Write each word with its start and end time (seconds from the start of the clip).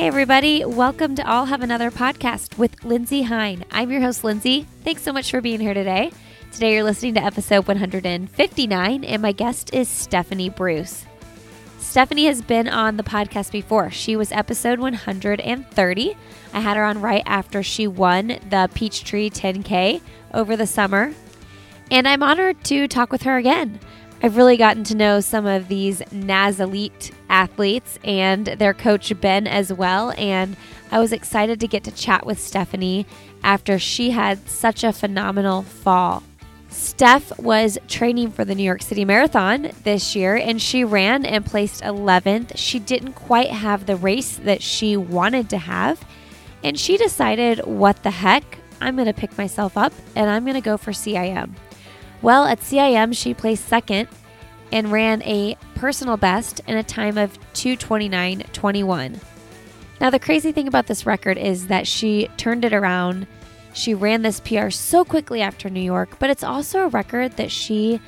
Hey, 0.00 0.06
everybody. 0.06 0.64
Welcome 0.64 1.14
to 1.16 1.28
I'll 1.28 1.44
Have 1.44 1.60
Another 1.60 1.90
podcast 1.90 2.56
with 2.56 2.86
Lindsey 2.86 3.20
Hein. 3.20 3.66
I'm 3.70 3.90
your 3.90 4.00
host, 4.00 4.24
Lindsey. 4.24 4.66
Thanks 4.82 5.02
so 5.02 5.12
much 5.12 5.30
for 5.30 5.42
being 5.42 5.60
here 5.60 5.74
today. 5.74 6.10
Today, 6.52 6.72
you're 6.72 6.84
listening 6.84 7.12
to 7.16 7.22
episode 7.22 7.68
159, 7.68 9.04
and 9.04 9.20
my 9.20 9.32
guest 9.32 9.74
is 9.74 9.90
Stephanie 9.90 10.48
Bruce. 10.48 11.04
Stephanie 11.78 12.24
has 12.24 12.40
been 12.40 12.66
on 12.66 12.96
the 12.96 13.02
podcast 13.02 13.52
before. 13.52 13.90
She 13.90 14.16
was 14.16 14.32
episode 14.32 14.78
130. 14.78 16.16
I 16.54 16.60
had 16.60 16.78
her 16.78 16.84
on 16.84 17.02
right 17.02 17.22
after 17.26 17.62
she 17.62 17.86
won 17.86 18.38
the 18.48 18.70
Peachtree 18.72 19.28
10K 19.28 20.00
over 20.32 20.56
the 20.56 20.66
summer. 20.66 21.12
And 21.90 22.08
I'm 22.08 22.22
honored 22.22 22.64
to 22.64 22.88
talk 22.88 23.12
with 23.12 23.24
her 23.24 23.36
again. 23.36 23.78
I've 24.22 24.36
really 24.36 24.58
gotten 24.58 24.84
to 24.84 24.94
know 24.94 25.20
some 25.20 25.46
of 25.46 25.68
these 25.68 26.02
NAZ 26.12 26.60
Elite 26.60 27.10
athletes 27.30 27.98
and 28.04 28.46
their 28.46 28.74
coach 28.74 29.18
Ben 29.18 29.46
as 29.46 29.72
well. 29.72 30.12
And 30.18 30.56
I 30.92 30.98
was 30.98 31.12
excited 31.12 31.58
to 31.60 31.66
get 31.66 31.84
to 31.84 31.90
chat 31.90 32.26
with 32.26 32.38
Stephanie 32.38 33.06
after 33.42 33.78
she 33.78 34.10
had 34.10 34.46
such 34.46 34.84
a 34.84 34.92
phenomenal 34.92 35.62
fall. 35.62 36.22
Steph 36.68 37.36
was 37.38 37.78
training 37.88 38.30
for 38.30 38.44
the 38.44 38.54
New 38.54 38.62
York 38.62 38.82
City 38.82 39.06
Marathon 39.06 39.70
this 39.84 40.14
year 40.14 40.36
and 40.36 40.60
she 40.60 40.84
ran 40.84 41.24
and 41.24 41.44
placed 41.44 41.82
11th. 41.82 42.52
She 42.56 42.78
didn't 42.78 43.14
quite 43.14 43.50
have 43.50 43.86
the 43.86 43.96
race 43.96 44.36
that 44.36 44.62
she 44.62 44.98
wanted 44.98 45.48
to 45.50 45.58
have. 45.58 46.04
And 46.62 46.78
she 46.78 46.98
decided, 46.98 47.64
what 47.64 48.02
the 48.02 48.10
heck? 48.10 48.58
I'm 48.82 48.96
going 48.96 49.06
to 49.06 49.14
pick 49.14 49.36
myself 49.38 49.78
up 49.78 49.94
and 50.14 50.28
I'm 50.28 50.44
going 50.44 50.54
to 50.54 50.60
go 50.60 50.76
for 50.76 50.92
CIM. 50.92 51.54
Well, 52.22 52.44
at 52.44 52.60
CIM, 52.60 53.16
she 53.16 53.32
placed 53.34 53.66
second 53.66 54.08
and 54.72 54.92
ran 54.92 55.22
a 55.22 55.56
personal 55.74 56.16
best 56.16 56.60
in 56.66 56.76
a 56.76 56.82
time 56.82 57.16
of 57.18 57.38
229.21. 57.54 59.18
Now, 60.00 60.10
the 60.10 60.18
crazy 60.18 60.52
thing 60.52 60.68
about 60.68 60.86
this 60.86 61.06
record 61.06 61.38
is 61.38 61.66
that 61.66 61.86
she 61.86 62.28
turned 62.36 62.64
it 62.64 62.72
around. 62.72 63.26
She 63.72 63.94
ran 63.94 64.22
this 64.22 64.40
PR 64.40 64.70
so 64.70 65.04
quickly 65.04 65.42
after 65.42 65.68
New 65.68 65.80
York, 65.80 66.18
but 66.18 66.30
it's 66.30 66.44
also 66.44 66.80
a 66.80 66.88
record 66.88 67.36
that 67.36 67.50
she 67.50 68.00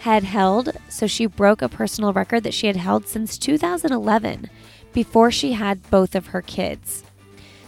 had 0.00 0.24
held. 0.24 0.72
So 0.88 1.06
she 1.06 1.26
broke 1.26 1.62
a 1.62 1.68
personal 1.68 2.12
record 2.12 2.42
that 2.44 2.54
she 2.54 2.66
had 2.66 2.76
held 2.76 3.06
since 3.06 3.38
2011 3.38 4.50
before 4.92 5.30
she 5.30 5.52
had 5.52 5.90
both 5.90 6.14
of 6.14 6.28
her 6.28 6.42
kids. 6.42 7.04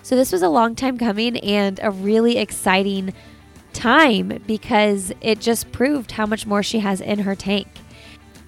So 0.03 0.17
this 0.17 0.33
was 0.33 0.43
a 0.43 0.49
long 0.49 0.75
time 0.75 0.99
coming 0.99 1.39
and 1.39 1.81
a 1.83 1.91
really 1.91 2.37
exciting 2.37 3.15
time 3.75 4.41
because 4.47 5.13
it 5.21 5.41
just 5.41 5.71
proved 5.73 6.13
how 6.13 6.25
much 6.25 6.47
more 6.47 6.63
she 6.63 6.79
has 6.79 7.01
in 7.01 7.21
her 7.21 7.35
tank. 7.35 7.69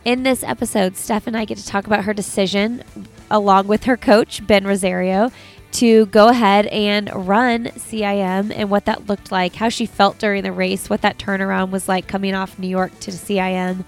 In 0.04 0.22
this 0.22 0.42
episode, 0.42 0.96
Steph 0.96 1.26
and 1.26 1.36
I 1.36 1.44
get 1.44 1.58
to 1.58 1.66
talk 1.66 1.86
about 1.86 2.04
her 2.04 2.14
decision, 2.14 2.82
along 3.30 3.66
with 3.66 3.84
her 3.84 3.96
coach, 3.96 4.46
Ben 4.46 4.64
Rosario, 4.66 5.30
to 5.72 6.06
go 6.06 6.28
ahead 6.28 6.66
and 6.66 7.10
run 7.28 7.66
CIM 7.66 8.52
and 8.54 8.70
what 8.70 8.86
that 8.86 9.08
looked 9.08 9.30
like, 9.30 9.56
how 9.56 9.68
she 9.68 9.84
felt 9.84 10.18
during 10.18 10.42
the 10.42 10.52
race, 10.52 10.88
what 10.88 11.02
that 11.02 11.18
turnaround 11.18 11.70
was 11.70 11.88
like 11.88 12.06
coming 12.06 12.34
off 12.34 12.58
New 12.58 12.68
York 12.68 12.98
to 13.00 13.10
CIM, 13.10 13.84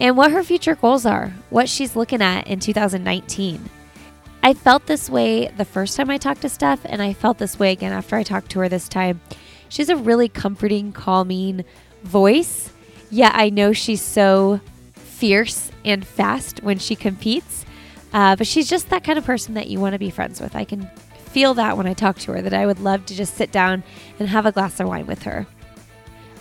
and 0.00 0.16
what 0.16 0.32
her 0.32 0.42
future 0.42 0.74
goals 0.74 1.06
are, 1.06 1.32
what 1.50 1.68
she's 1.68 1.96
looking 1.96 2.20
at 2.20 2.46
in 2.46 2.58
2019. 2.60 3.70
I 4.42 4.52
felt 4.52 4.84
this 4.84 5.08
way 5.08 5.48
the 5.48 5.64
first 5.64 5.96
time 5.96 6.10
I 6.10 6.18
talked 6.18 6.42
to 6.42 6.50
Steph, 6.50 6.84
and 6.84 7.00
I 7.00 7.14
felt 7.14 7.38
this 7.38 7.58
way 7.58 7.72
again 7.72 7.92
after 7.92 8.16
I 8.16 8.22
talked 8.22 8.50
to 8.50 8.58
her 8.58 8.68
this 8.68 8.88
time. 8.88 9.20
She 9.74 9.82
has 9.82 9.88
a 9.88 9.96
really 9.96 10.28
comforting, 10.28 10.92
calming 10.92 11.64
voice. 12.04 12.70
Yeah, 13.10 13.32
I 13.34 13.50
know 13.50 13.72
she's 13.72 14.00
so 14.00 14.60
fierce 14.94 15.72
and 15.84 16.06
fast 16.06 16.62
when 16.62 16.78
she 16.78 16.94
competes, 16.94 17.66
uh, 18.12 18.36
but 18.36 18.46
she's 18.46 18.70
just 18.70 18.90
that 18.90 19.02
kind 19.02 19.18
of 19.18 19.24
person 19.24 19.54
that 19.54 19.66
you 19.66 19.80
want 19.80 19.94
to 19.94 19.98
be 19.98 20.10
friends 20.10 20.40
with. 20.40 20.54
I 20.54 20.62
can 20.62 20.88
feel 21.26 21.54
that 21.54 21.76
when 21.76 21.88
I 21.88 21.92
talk 21.92 22.20
to 22.20 22.34
her, 22.34 22.42
that 22.42 22.54
I 22.54 22.66
would 22.66 22.78
love 22.78 23.04
to 23.06 23.16
just 23.16 23.34
sit 23.34 23.50
down 23.50 23.82
and 24.20 24.28
have 24.28 24.46
a 24.46 24.52
glass 24.52 24.78
of 24.78 24.86
wine 24.86 25.06
with 25.06 25.24
her. 25.24 25.44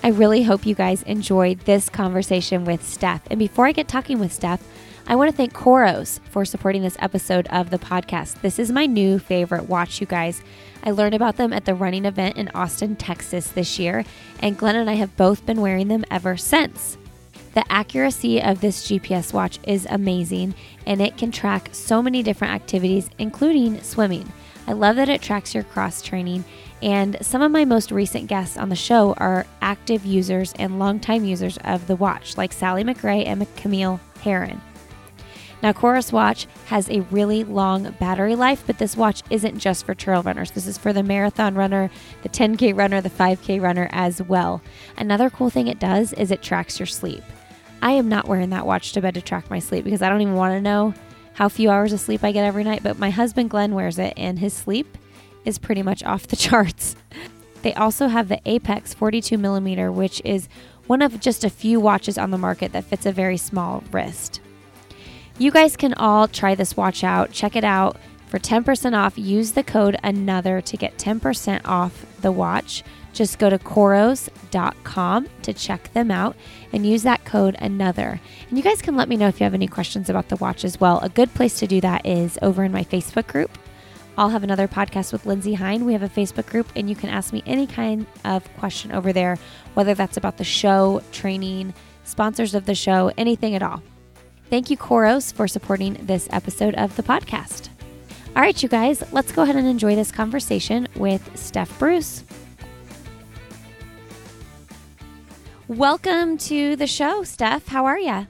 I 0.03 0.09
really 0.09 0.43
hope 0.43 0.67
you 0.67 0.75
guys 0.75 1.01
enjoyed 1.01 1.61
this 1.61 1.89
conversation 1.89 2.65
with 2.65 2.87
Steph. 2.87 3.23
And 3.31 3.39
before 3.39 3.65
I 3.65 3.71
get 3.71 3.87
talking 3.87 4.19
with 4.19 4.31
Steph, 4.31 4.61
I 5.05 5.15
want 5.15 5.29
to 5.29 5.35
thank 5.35 5.53
Coros 5.53 6.21
for 6.29 6.45
supporting 6.45 6.81
this 6.81 6.95
episode 6.99 7.45
of 7.47 7.69
the 7.69 7.77
podcast. 7.77 8.39
This 8.41 8.57
is 8.57 8.71
my 8.71 8.85
new 8.85 9.19
favorite 9.19 9.67
watch, 9.67 9.99
you 9.99 10.07
guys. 10.07 10.41
I 10.81 10.91
learned 10.91 11.13
about 11.13 11.35
them 11.35 11.51
at 11.51 11.65
the 11.65 11.75
running 11.75 12.05
event 12.05 12.37
in 12.37 12.49
Austin, 12.55 12.95
Texas 12.95 13.49
this 13.49 13.77
year, 13.77 14.05
and 14.39 14.57
Glenn 14.57 14.77
and 14.77 14.89
I 14.89 14.93
have 14.93 15.17
both 15.17 15.45
been 15.45 15.59
wearing 15.59 15.89
them 15.89 16.05
ever 16.09 16.37
since. 16.37 16.97
The 17.53 17.69
accuracy 17.69 18.41
of 18.41 18.61
this 18.61 18.87
GPS 18.87 19.33
watch 19.33 19.59
is 19.63 19.85
amazing, 19.89 20.55
and 20.85 21.01
it 21.01 21.17
can 21.17 21.31
track 21.31 21.69
so 21.73 22.01
many 22.01 22.23
different 22.23 22.53
activities, 22.53 23.09
including 23.19 23.81
swimming. 23.81 24.31
I 24.67 24.71
love 24.71 24.95
that 24.95 25.09
it 25.09 25.21
tracks 25.21 25.53
your 25.53 25.65
cross 25.65 26.01
training, 26.01 26.45
and 26.81 27.17
some 27.21 27.41
of 27.41 27.51
my 27.51 27.65
most 27.65 27.91
recent 27.91 28.27
guests 28.27 28.57
on 28.57 28.69
the 28.69 28.75
show 28.77 29.13
are 29.17 29.45
active 29.61 30.05
users 30.05 30.53
and 30.57 30.79
longtime 30.79 31.25
users 31.25 31.57
of 31.65 31.87
the 31.87 31.97
watch, 31.97 32.37
like 32.37 32.53
Sally 32.53 32.85
McRae 32.85 33.27
and 33.27 33.45
Camille 33.57 33.99
Herron. 34.21 34.61
Now, 35.63 35.71
Coros 35.71 36.11
Watch 36.11 36.45
has 36.65 36.89
a 36.89 36.99
really 37.03 37.45
long 37.45 37.91
battery 37.97 38.35
life, 38.35 38.65
but 38.67 38.79
this 38.79 38.97
watch 38.97 39.23
isn't 39.29 39.59
just 39.59 39.85
for 39.85 39.95
trail 39.95 40.21
runners. 40.21 40.51
This 40.51 40.67
is 40.67 40.77
for 40.77 40.91
the 40.91 41.03
marathon 41.03 41.55
runner, 41.55 41.89
the 42.21 42.27
10K 42.27 42.77
runner, 42.77 42.99
the 42.99 43.09
5K 43.09 43.61
runner 43.61 43.87
as 43.93 44.21
well. 44.21 44.61
Another 44.97 45.29
cool 45.29 45.49
thing 45.49 45.67
it 45.67 45.79
does 45.79 46.11
is 46.13 46.31
it 46.31 46.41
tracks 46.41 46.79
your 46.79 46.85
sleep. 46.85 47.23
I 47.81 47.93
am 47.93 48.09
not 48.09 48.27
wearing 48.27 48.49
that 48.49 48.67
watch 48.67 48.91
to 48.91 49.01
bed 49.01 49.13
to 49.13 49.21
track 49.21 49.49
my 49.49 49.59
sleep 49.59 49.85
because 49.85 50.01
I 50.01 50.09
don't 50.09 50.19
even 50.19 50.35
want 50.35 50.51
to 50.51 50.61
know 50.61 50.93
how 51.31 51.47
few 51.47 51.71
hours 51.71 51.93
of 51.93 52.01
sleep 52.01 52.25
I 52.25 52.33
get 52.33 52.43
every 52.43 52.65
night, 52.65 52.83
but 52.83 52.99
my 52.99 53.09
husband 53.09 53.49
Glenn 53.49 53.73
wears 53.73 53.97
it 53.97 54.13
and 54.17 54.39
his 54.39 54.53
sleep 54.53 54.97
is 55.45 55.57
pretty 55.57 55.81
much 55.81 56.03
off 56.03 56.27
the 56.27 56.35
charts. 56.35 56.97
They 57.61 57.73
also 57.73 58.09
have 58.09 58.27
the 58.27 58.41
Apex 58.45 58.93
42 58.93 59.37
millimeter, 59.37 59.93
which 59.93 60.21
is 60.25 60.49
one 60.87 61.01
of 61.01 61.21
just 61.21 61.45
a 61.45 61.49
few 61.49 61.79
watches 61.79 62.17
on 62.17 62.31
the 62.31 62.37
market 62.37 62.73
that 62.73 62.83
fits 62.83 63.05
a 63.05 63.13
very 63.13 63.37
small 63.37 63.81
wrist. 63.93 64.41
You 65.39 65.49
guys 65.49 65.75
can 65.75 65.95
all 65.95 66.27
try 66.27 66.53
this 66.53 66.77
watch 66.77 67.03
out. 67.03 67.31
Check 67.31 67.55
it 67.55 67.63
out 67.63 67.97
for 68.27 68.37
10% 68.37 68.97
off. 68.97 69.17
Use 69.17 69.53
the 69.53 69.63
code 69.63 69.97
ANOTHER 70.03 70.61
to 70.61 70.77
get 70.77 70.97
10% 70.97 71.61
off 71.65 72.05
the 72.21 72.31
watch. 72.31 72.83
Just 73.13 73.39
go 73.39 73.49
to 73.49 73.57
coros.com 73.59 75.27
to 75.43 75.53
check 75.53 75.93
them 75.93 76.11
out 76.11 76.35
and 76.71 76.85
use 76.85 77.03
that 77.03 77.25
code 77.25 77.55
ANOTHER. 77.59 78.19
And 78.49 78.57
you 78.57 78.63
guys 78.63 78.81
can 78.81 78.95
let 78.95 79.09
me 79.09 79.17
know 79.17 79.27
if 79.27 79.39
you 79.39 79.43
have 79.43 79.53
any 79.53 79.67
questions 79.67 80.09
about 80.09 80.29
the 80.29 80.35
watch 80.35 80.63
as 80.63 80.79
well. 80.79 80.99
A 81.01 81.09
good 81.09 81.33
place 81.33 81.59
to 81.59 81.67
do 81.67 81.81
that 81.81 82.05
is 82.05 82.37
over 82.41 82.63
in 82.63 82.71
my 82.71 82.83
Facebook 82.83 83.27
group. 83.27 83.57
I'll 84.17 84.29
have 84.29 84.43
another 84.43 84.67
podcast 84.67 85.11
with 85.11 85.25
Lindsey 85.25 85.55
Hein. 85.55 85.85
We 85.85 85.93
have 85.93 86.03
a 86.03 86.09
Facebook 86.09 86.45
group, 86.45 86.67
and 86.75 86.87
you 86.87 86.95
can 86.95 87.09
ask 87.09 87.33
me 87.33 87.41
any 87.47 87.65
kind 87.65 88.05
of 88.23 88.51
question 88.57 88.91
over 88.91 89.11
there, 89.11 89.39
whether 89.73 89.95
that's 89.95 90.17
about 90.17 90.37
the 90.37 90.43
show, 90.43 91.01
training, 91.11 91.73
sponsors 92.03 92.53
of 92.53 92.67
the 92.67 92.75
show, 92.75 93.11
anything 93.17 93.55
at 93.55 93.63
all. 93.63 93.81
Thank 94.53 94.69
you, 94.69 94.77
Coros, 94.77 95.33
for 95.33 95.47
supporting 95.47 95.95
this 95.95 96.27
episode 96.29 96.75
of 96.75 96.95
the 96.95 97.01
podcast. 97.01 97.69
All 98.35 98.41
right, 98.43 98.61
you 98.61 98.69
guys, 98.69 99.03
let's 99.11 99.31
go 99.31 99.41
ahead 99.41 99.55
and 99.55 99.65
enjoy 99.65 99.95
this 99.95 100.11
conversation 100.11 100.87
with 100.95 101.35
Steph 101.35 101.79
Bruce. 101.79 102.23
Welcome 105.67 106.37
to 106.37 106.75
the 106.75 106.85
show, 106.85 107.23
Steph. 107.23 107.65
How 107.65 107.87
are 107.87 107.97
you? 107.97 108.27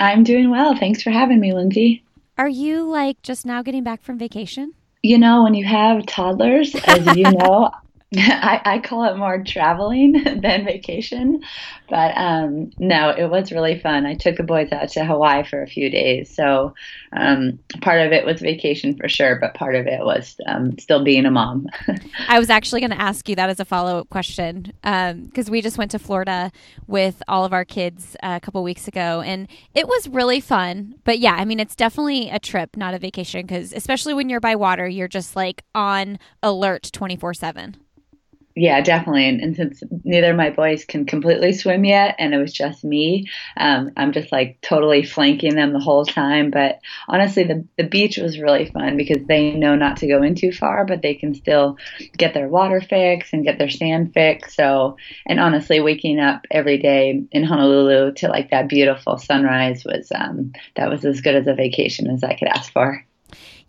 I'm 0.00 0.24
doing 0.24 0.48
well. 0.48 0.74
Thanks 0.78 1.02
for 1.02 1.10
having 1.10 1.40
me, 1.40 1.52
Lindsey. 1.52 2.02
Are 2.38 2.48
you 2.48 2.88
like 2.88 3.20
just 3.20 3.44
now 3.44 3.60
getting 3.60 3.84
back 3.84 4.02
from 4.02 4.16
vacation? 4.16 4.72
You 5.02 5.18
know, 5.18 5.42
when 5.42 5.52
you 5.52 5.66
have 5.66 6.06
toddlers, 6.06 6.74
as 6.86 7.14
you 7.14 7.24
know, 7.30 7.70
I, 8.18 8.60
I, 8.64 8.78
call 8.78 9.04
it 9.04 9.16
more 9.16 9.42
traveling 9.42 10.12
than 10.40 10.64
vacation. 10.64 11.42
But 11.88 12.16
um, 12.16 12.70
no, 12.78 13.10
it 13.10 13.26
was 13.26 13.52
really 13.52 13.78
fun. 13.78 14.06
I 14.06 14.14
took 14.14 14.36
the 14.36 14.42
boys 14.42 14.70
out 14.72 14.88
to 14.90 15.04
Hawaii 15.04 15.44
for 15.44 15.62
a 15.62 15.66
few 15.66 15.90
days. 15.90 16.34
So 16.34 16.74
um, 17.12 17.58
part 17.80 18.00
of 18.00 18.12
it 18.12 18.24
was 18.24 18.40
vacation 18.40 18.96
for 18.96 19.08
sure, 19.08 19.36
but 19.40 19.54
part 19.54 19.74
of 19.74 19.86
it 19.86 20.00
was 20.04 20.36
um, 20.46 20.78
still 20.78 21.02
being 21.04 21.26
a 21.26 21.30
mom. 21.30 21.68
I 22.28 22.38
was 22.38 22.50
actually 22.50 22.80
going 22.80 22.90
to 22.90 23.00
ask 23.00 23.28
you 23.28 23.36
that 23.36 23.50
as 23.50 23.60
a 23.60 23.64
follow 23.64 23.98
up 23.98 24.08
question 24.10 24.72
because 24.82 25.48
um, 25.48 25.52
we 25.52 25.60
just 25.60 25.78
went 25.78 25.90
to 25.92 25.98
Florida 25.98 26.52
with 26.86 27.22
all 27.28 27.44
of 27.44 27.52
our 27.52 27.64
kids 27.64 28.16
uh, 28.22 28.38
a 28.40 28.40
couple 28.40 28.62
weeks 28.62 28.88
ago 28.88 29.22
and 29.24 29.48
it 29.74 29.88
was 29.88 30.08
really 30.08 30.40
fun. 30.40 30.94
But 31.04 31.18
yeah, 31.18 31.34
I 31.34 31.44
mean, 31.44 31.60
it's 31.60 31.76
definitely 31.76 32.30
a 32.30 32.38
trip, 32.38 32.76
not 32.76 32.94
a 32.94 32.98
vacation 32.98 33.42
because 33.42 33.72
especially 33.72 34.14
when 34.14 34.28
you're 34.28 34.40
by 34.40 34.56
water, 34.56 34.88
you're 34.88 35.08
just 35.08 35.36
like 35.36 35.62
on 35.74 36.18
alert 36.42 36.90
24 36.92 37.34
7 37.34 37.76
yeah, 38.56 38.80
definitely. 38.82 39.28
And, 39.28 39.40
and, 39.40 39.56
since 39.56 39.82
neither 40.04 40.30
of 40.30 40.36
my 40.36 40.50
boys 40.50 40.84
can 40.84 41.06
completely 41.06 41.52
swim 41.52 41.84
yet, 41.84 42.14
and 42.20 42.32
it 42.32 42.38
was 42.38 42.52
just 42.52 42.84
me, 42.84 43.28
um, 43.56 43.90
I'm 43.96 44.12
just 44.12 44.30
like 44.30 44.60
totally 44.60 45.02
flanking 45.02 45.56
them 45.56 45.72
the 45.72 45.80
whole 45.80 46.04
time. 46.04 46.50
But 46.50 46.78
honestly, 47.08 47.42
the 47.42 47.64
the 47.76 47.84
beach 47.84 48.16
was 48.16 48.38
really 48.38 48.66
fun 48.66 48.96
because 48.96 49.26
they 49.26 49.54
know 49.54 49.74
not 49.74 49.96
to 49.98 50.06
go 50.06 50.22
in 50.22 50.36
too 50.36 50.52
far, 50.52 50.84
but 50.84 51.02
they 51.02 51.14
can 51.14 51.34
still 51.34 51.78
get 52.16 52.32
their 52.32 52.48
water 52.48 52.80
fix 52.80 53.32
and 53.32 53.44
get 53.44 53.58
their 53.58 53.70
sand 53.70 54.14
fix. 54.14 54.54
So, 54.54 54.98
and 55.26 55.40
honestly, 55.40 55.80
waking 55.80 56.20
up 56.20 56.46
every 56.50 56.78
day 56.78 57.24
in 57.32 57.44
Honolulu 57.44 58.12
to 58.14 58.28
like 58.28 58.50
that 58.50 58.68
beautiful 58.68 59.18
sunrise 59.18 59.84
was 59.84 60.12
um, 60.14 60.52
that 60.76 60.90
was 60.90 61.04
as 61.04 61.20
good 61.22 61.34
as 61.34 61.48
a 61.48 61.54
vacation 61.54 62.08
as 62.08 62.22
I 62.22 62.34
could 62.34 62.48
ask 62.48 62.72
for. 62.72 63.04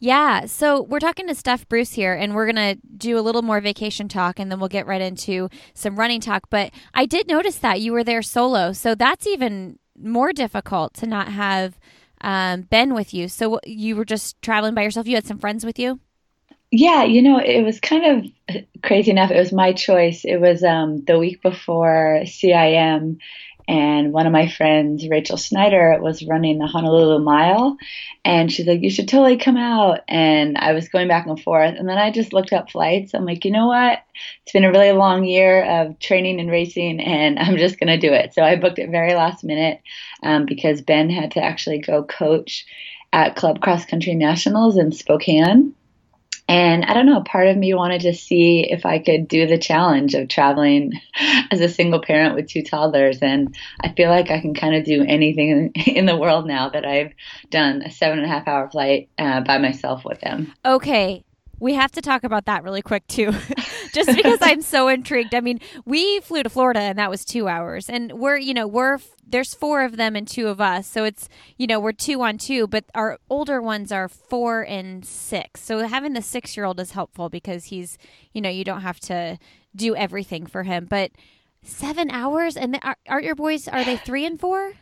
Yeah. 0.05 0.45
So 0.45 0.83
we're 0.83 0.99
talking 0.99 1.27
to 1.29 1.33
Steph 1.33 1.67
Bruce 1.67 1.93
here, 1.93 2.13
and 2.13 2.35
we're 2.35 2.45
going 2.45 2.77
to 2.77 2.79
do 2.95 3.17
a 3.17 3.21
little 3.21 3.41
more 3.41 3.59
vacation 3.59 4.07
talk, 4.07 4.37
and 4.37 4.51
then 4.51 4.59
we'll 4.59 4.69
get 4.69 4.85
right 4.85 5.01
into 5.01 5.49
some 5.73 5.95
running 5.95 6.21
talk. 6.21 6.43
But 6.51 6.69
I 6.93 7.07
did 7.07 7.27
notice 7.27 7.55
that 7.57 7.81
you 7.81 7.91
were 7.91 8.03
there 8.03 8.21
solo. 8.21 8.71
So 8.71 8.93
that's 8.93 9.25
even 9.25 9.79
more 9.99 10.31
difficult 10.31 10.93
to 10.95 11.07
not 11.07 11.29
have 11.29 11.79
um, 12.21 12.61
Ben 12.69 12.93
with 12.93 13.15
you. 13.15 13.27
So 13.27 13.59
you 13.65 13.95
were 13.95 14.05
just 14.05 14.39
traveling 14.43 14.75
by 14.75 14.83
yourself. 14.83 15.07
You 15.07 15.15
had 15.15 15.25
some 15.25 15.39
friends 15.39 15.65
with 15.65 15.79
you? 15.79 15.99
Yeah, 16.69 17.03
you 17.03 17.23
know, 17.23 17.39
it 17.39 17.63
was 17.63 17.79
kind 17.79 18.05
of 18.05 18.61
crazy 18.83 19.09
enough. 19.09 19.31
It 19.31 19.39
was 19.39 19.51
my 19.51 19.73
choice. 19.73 20.23
It 20.23 20.37
was 20.37 20.63
um, 20.63 21.03
the 21.05 21.17
week 21.17 21.41
before 21.41 22.19
CIM, 22.25 23.17
and 23.67 24.13
one 24.13 24.27
of 24.27 24.31
my 24.31 24.47
friends, 24.47 25.07
Rachel 25.07 25.37
Schneider, 25.37 25.97
was 26.01 26.25
running 26.25 26.59
the 26.59 26.67
Honolulu 26.67 27.19
Mile, 27.19 27.77
and 28.23 28.51
she's 28.51 28.67
like, 28.67 28.81
"You 28.81 28.89
should 28.89 29.07
totally 29.07 29.37
come 29.37 29.57
out." 29.57 30.01
And 30.07 30.57
I 30.57 30.73
was 30.73 30.89
going 30.89 31.07
back 31.07 31.25
and 31.25 31.41
forth, 31.41 31.75
and 31.77 31.89
then 31.89 31.97
I 31.97 32.11
just 32.11 32.33
looked 32.33 32.53
up 32.53 32.69
flights. 32.69 33.13
I'm 33.13 33.25
like, 33.25 33.45
you 33.45 33.51
know 33.51 33.67
what? 33.67 33.99
It's 34.43 34.53
been 34.53 34.63
a 34.63 34.71
really 34.71 34.91
long 34.91 35.25
year 35.25 35.63
of 35.63 35.99
training 35.99 36.39
and 36.39 36.51
racing, 36.51 36.99
and 36.99 37.39
I'm 37.39 37.57
just 37.57 37.79
gonna 37.79 37.99
do 37.99 38.13
it. 38.13 38.33
So 38.33 38.43
I 38.43 38.55
booked 38.55 38.79
it 38.79 38.89
very 38.89 39.13
last 39.13 39.43
minute 39.43 39.81
um, 40.23 40.45
because 40.45 40.81
Ben 40.81 41.09
had 41.09 41.31
to 41.31 41.43
actually 41.43 41.79
go 41.79 42.03
coach 42.03 42.65
at 43.13 43.35
Club 43.35 43.61
Cross 43.61 43.85
Country 43.85 44.13
Nationals 44.13 44.77
in 44.77 44.91
Spokane. 44.91 45.73
And 46.47 46.85
I 46.85 46.93
don't 46.93 47.07
know, 47.07 47.21
part 47.21 47.47
of 47.47 47.57
me 47.57 47.73
wanted 47.73 48.01
to 48.01 48.13
see 48.13 48.67
if 48.69 48.85
I 48.85 48.99
could 48.99 49.27
do 49.27 49.47
the 49.47 49.57
challenge 49.57 50.13
of 50.13 50.27
traveling 50.27 50.93
as 51.51 51.59
a 51.59 51.69
single 51.69 52.01
parent 52.01 52.35
with 52.35 52.47
two 52.47 52.61
toddlers. 52.61 53.19
And 53.19 53.55
I 53.81 53.91
feel 53.93 54.09
like 54.09 54.29
I 54.29 54.39
can 54.39 54.53
kind 54.53 54.75
of 54.75 54.85
do 54.85 55.03
anything 55.03 55.71
in 55.87 56.05
the 56.05 56.17
world 56.17 56.45
now 56.45 56.69
that 56.69 56.85
I've 56.85 57.13
done 57.49 57.81
a 57.81 57.91
seven 57.91 58.19
and 58.19 58.27
a 58.27 58.29
half 58.29 58.47
hour 58.47 58.69
flight 58.69 59.09
uh, 59.17 59.41
by 59.41 59.57
myself 59.57 60.05
with 60.05 60.21
them. 60.21 60.53
Okay. 60.63 61.23
We 61.59 61.73
have 61.73 61.91
to 61.93 62.01
talk 62.01 62.23
about 62.23 62.45
that 62.45 62.63
really 62.63 62.81
quick 62.81 63.07
too, 63.07 63.31
just 63.93 64.15
because 64.15 64.39
I'm 64.41 64.61
so 64.61 64.87
intrigued. 64.87 65.33
I 65.33 65.39
mean, 65.39 65.59
we 65.85 66.19
flew 66.19 66.43
to 66.43 66.49
Florida 66.49 66.81
and 66.81 66.99
that 66.99 67.09
was 67.09 67.23
two 67.23 67.47
hours, 67.47 67.89
and 67.89 68.13
we're 68.13 68.37
you 68.37 68.53
know 68.53 68.67
we're 68.67 68.99
there's 69.27 69.53
four 69.53 69.83
of 69.83 69.97
them 69.97 70.15
and 70.15 70.27
two 70.27 70.47
of 70.47 70.59
us, 70.59 70.87
so 70.87 71.03
it's 71.03 71.29
you 71.57 71.67
know 71.67 71.79
we're 71.79 71.91
two 71.91 72.21
on 72.21 72.37
two, 72.37 72.67
but 72.67 72.85
our 72.93 73.17
older 73.29 73.61
ones 73.61 73.91
are 73.91 74.07
four 74.09 74.63
and 74.63 75.05
six. 75.05 75.61
So 75.61 75.87
having 75.87 76.13
the 76.13 76.21
six 76.21 76.55
year 76.57 76.65
old 76.65 76.79
is 76.79 76.91
helpful 76.91 77.29
because 77.29 77.65
he's 77.65 77.97
you 78.33 78.41
know 78.41 78.49
you 78.49 78.63
don't 78.63 78.81
have 78.81 78.99
to 79.01 79.37
do 79.75 79.95
everything 79.95 80.45
for 80.45 80.63
him, 80.63 80.85
but 80.89 81.11
seven 81.63 82.11
hours 82.11 82.55
and 82.55 82.75
the, 82.75 82.95
aren't 83.07 83.25
your 83.25 83.35
boys 83.35 83.67
are 83.67 83.83
they 83.83 83.97
three 83.97 84.25
and 84.25 84.39
four? 84.39 84.73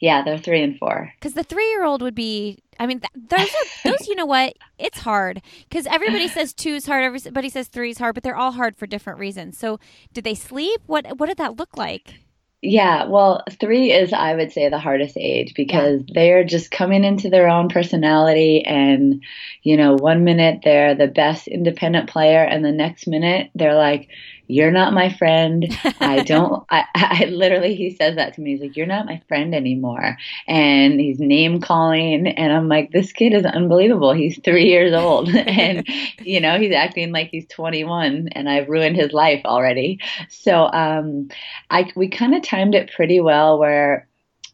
Yeah, 0.00 0.22
they're 0.22 0.38
three 0.38 0.62
and 0.62 0.78
four. 0.78 1.12
Because 1.18 1.34
the 1.34 1.42
three 1.42 1.68
year 1.70 1.84
old 1.84 2.02
would 2.02 2.14
be. 2.14 2.58
I 2.80 2.86
mean, 2.86 3.00
those 3.14 3.40
are 3.40 3.66
those. 3.90 4.06
You 4.06 4.14
know 4.14 4.26
what? 4.26 4.54
It's 4.78 5.00
hard 5.00 5.42
because 5.68 5.86
everybody 5.86 6.28
says 6.28 6.52
two 6.52 6.74
is 6.74 6.86
hard. 6.86 7.04
Everybody 7.04 7.48
says 7.48 7.68
three 7.68 7.90
is 7.90 7.98
hard, 7.98 8.14
but 8.14 8.22
they're 8.22 8.36
all 8.36 8.52
hard 8.52 8.76
for 8.76 8.86
different 8.86 9.18
reasons. 9.18 9.58
So, 9.58 9.80
did 10.12 10.24
they 10.24 10.34
sleep? 10.34 10.80
What 10.86 11.18
What 11.18 11.26
did 11.26 11.38
that 11.38 11.56
look 11.56 11.76
like? 11.76 12.14
Yeah, 12.60 13.04
well, 13.04 13.44
three 13.60 13.92
is, 13.92 14.12
I 14.12 14.34
would 14.34 14.50
say, 14.50 14.68
the 14.68 14.80
hardest 14.80 15.16
age 15.16 15.54
because 15.54 16.02
yeah. 16.06 16.12
they 16.14 16.32
are 16.32 16.42
just 16.42 16.72
coming 16.72 17.04
into 17.04 17.30
their 17.30 17.48
own 17.48 17.68
personality. 17.68 18.64
And, 18.64 19.22
you 19.62 19.76
know, 19.76 19.94
one 19.94 20.24
minute 20.24 20.62
they're 20.64 20.96
the 20.96 21.06
best 21.06 21.46
independent 21.46 22.10
player, 22.10 22.42
and 22.42 22.64
the 22.64 22.72
next 22.72 23.06
minute 23.06 23.50
they're 23.54 23.76
like, 23.76 24.08
you're 24.48 24.70
not 24.70 24.94
my 24.94 25.12
friend. 25.12 25.66
I 26.00 26.22
don't, 26.26 26.64
I, 26.70 26.84
I 26.94 27.24
literally, 27.26 27.74
he 27.74 27.94
says 27.94 28.16
that 28.16 28.34
to 28.34 28.40
me. 28.40 28.52
He's 28.52 28.60
like, 28.60 28.76
you're 28.76 28.86
not 28.86 29.06
my 29.06 29.22
friend 29.28 29.54
anymore. 29.54 30.16
And 30.48 30.98
he's 30.98 31.20
name 31.20 31.60
calling. 31.60 32.26
And 32.26 32.52
I'm 32.52 32.68
like, 32.68 32.90
this 32.90 33.12
kid 33.12 33.34
is 33.34 33.44
unbelievable. 33.44 34.12
He's 34.12 34.40
three 34.42 34.66
years 34.66 34.94
old 34.94 35.28
and, 35.34 35.86
you 36.22 36.40
know, 36.40 36.58
he's 36.58 36.74
acting 36.74 37.12
like 37.12 37.28
he's 37.30 37.46
21 37.46 38.28
and 38.32 38.48
I've 38.48 38.68
ruined 38.68 38.96
his 38.96 39.12
life 39.12 39.42
already. 39.44 40.00
So, 40.30 40.70
um, 40.72 41.28
I, 41.70 41.92
we 41.94 42.08
kind 42.08 42.34
of 42.34 42.42
timed 42.42 42.74
it 42.74 42.90
pretty 42.90 43.20
well 43.20 43.58
where 43.58 44.08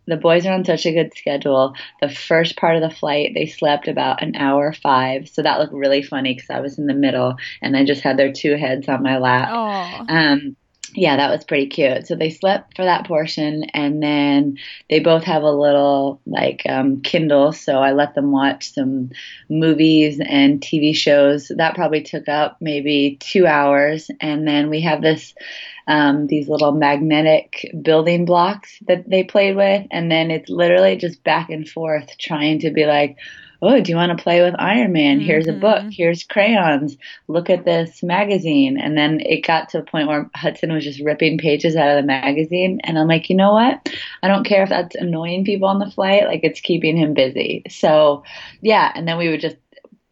the 0.07 0.17
boys 0.17 0.47
are 0.47 0.53
on 0.53 0.65
such 0.65 0.87
a 0.87 0.93
good 0.93 1.17
schedule. 1.17 1.75
The 2.01 2.09
first 2.09 2.57
part 2.57 2.77
of 2.77 2.83
the 2.83 2.95
flight, 2.95 3.33
they 3.35 3.47
slept 3.47 3.89
about 3.89 4.23
an 4.23 4.37
hour 4.37 4.73
five. 4.73 5.29
So 5.29 5.43
that 5.43 5.59
looked 5.59 5.73
really 5.73 6.03
funny 6.03 6.35
because 6.35 6.51
I 6.51 6.61
was 6.61 6.79
in 6.79 6.87
the 6.87 6.95
middle 6.95 7.37
and 7.63 7.77
I 7.77 7.85
just 7.85 8.03
had 8.03 8.17
their 8.17 8.33
two 8.33 8.57
heads 8.57 8.89
on 8.89 9.03
my 9.03 9.19
lap. 9.19 9.49
Um, 10.09 10.57
yeah, 10.95 11.17
that 11.17 11.31
was 11.31 11.45
pretty 11.45 11.67
cute. 11.67 12.07
So 12.07 12.15
they 12.15 12.31
slept 12.31 12.77
for 12.77 12.85
that 12.85 13.07
portion, 13.07 13.65
and 13.75 14.03
then 14.03 14.59
they 14.89 15.01
both 15.01 15.25
have 15.25 15.43
a 15.43 15.51
little 15.51 16.21
like 16.27 16.63
um, 16.69 17.01
Kindle. 17.03 17.53
So 17.53 17.79
I 17.79 17.93
let 17.93 18.15
them 18.15 18.31
watch 18.31 18.73
some 18.73 19.11
movies 19.49 20.21
and 20.25 20.61
TV 20.61 20.95
shows. 20.95 21.51
That 21.57 21.75
probably 21.75 22.03
took 22.03 22.29
up 22.29 22.59
maybe 22.61 23.19
two 23.21 23.47
hours, 23.47 24.11
and 24.21 24.47
then 24.47 24.71
we 24.71 24.83
have 24.83 25.03
this 25.03 25.35
um, 25.87 26.29
these 26.29 26.49
little 26.49 26.73
magnetic 26.73 27.71
building 27.83 28.25
blocks 28.25 28.79
that 28.87 29.09
they 29.09 29.25
played 29.25 29.57
with, 29.57 29.87
and 29.91 30.11
then 30.11 30.31
it's 30.31 30.49
literally 30.49 30.97
just 30.97 31.23
back 31.25 31.51
and 31.51 31.69
forth 31.69 32.17
trying 32.19 32.61
to 32.61 32.71
be 32.71 32.87
like, 32.87 33.19
oh, 33.67 33.81
do 33.81 33.91
you 33.91 33.97
want 33.97 34.17
to 34.17 34.23
play 34.23 34.43
with 34.43 34.55
Iron 34.59 34.93
Man? 34.93 35.19
Mm-hmm. 35.19 35.27
Here's 35.27 35.47
a 35.47 35.53
book. 35.53 35.79
Mm-hmm. 35.79 35.91
Here's 35.91 36.25
crayons. 36.25 36.97
Look 37.29 37.51
at 37.51 37.65
this 37.65 38.03
magazine. 38.03 38.79
And 38.79 38.97
then 38.97 39.21
it 39.21 39.47
got 39.47 39.71
to 39.71 39.79
a 39.79 39.83
point 39.83 40.09
where 40.09 40.31
Hudson 40.35 40.73
was 40.73 40.85
just 40.85 41.01
ripping 41.01 41.39
pages 41.39 41.77
out 41.77 41.89
of 41.89 41.97
the 41.97 42.07
magazine. 42.07 42.81
And 42.85 42.99
I'm 42.99 43.09
like, 43.09 43.31
you 43.31 43.37
know 43.37 43.53
what? 43.53 43.89
I 44.23 44.29
don't 44.29 44.45
care 44.45 44.63
if 44.63 44.69
that's 44.69 44.95
annoying 44.95 45.45
people 45.45 45.69
on 45.69 45.79
the 45.79 45.91
flight. 45.91 46.25
Like 46.25 46.41
it's 46.43 46.61
keeping 46.61 46.97
him 46.97 47.15
busy. 47.15 47.63
So 47.69 48.25
yeah. 48.61 48.93
And 48.95 49.07
then 49.09 49.19
we 49.19 49.29
would 49.29 49.41
just 49.41 49.57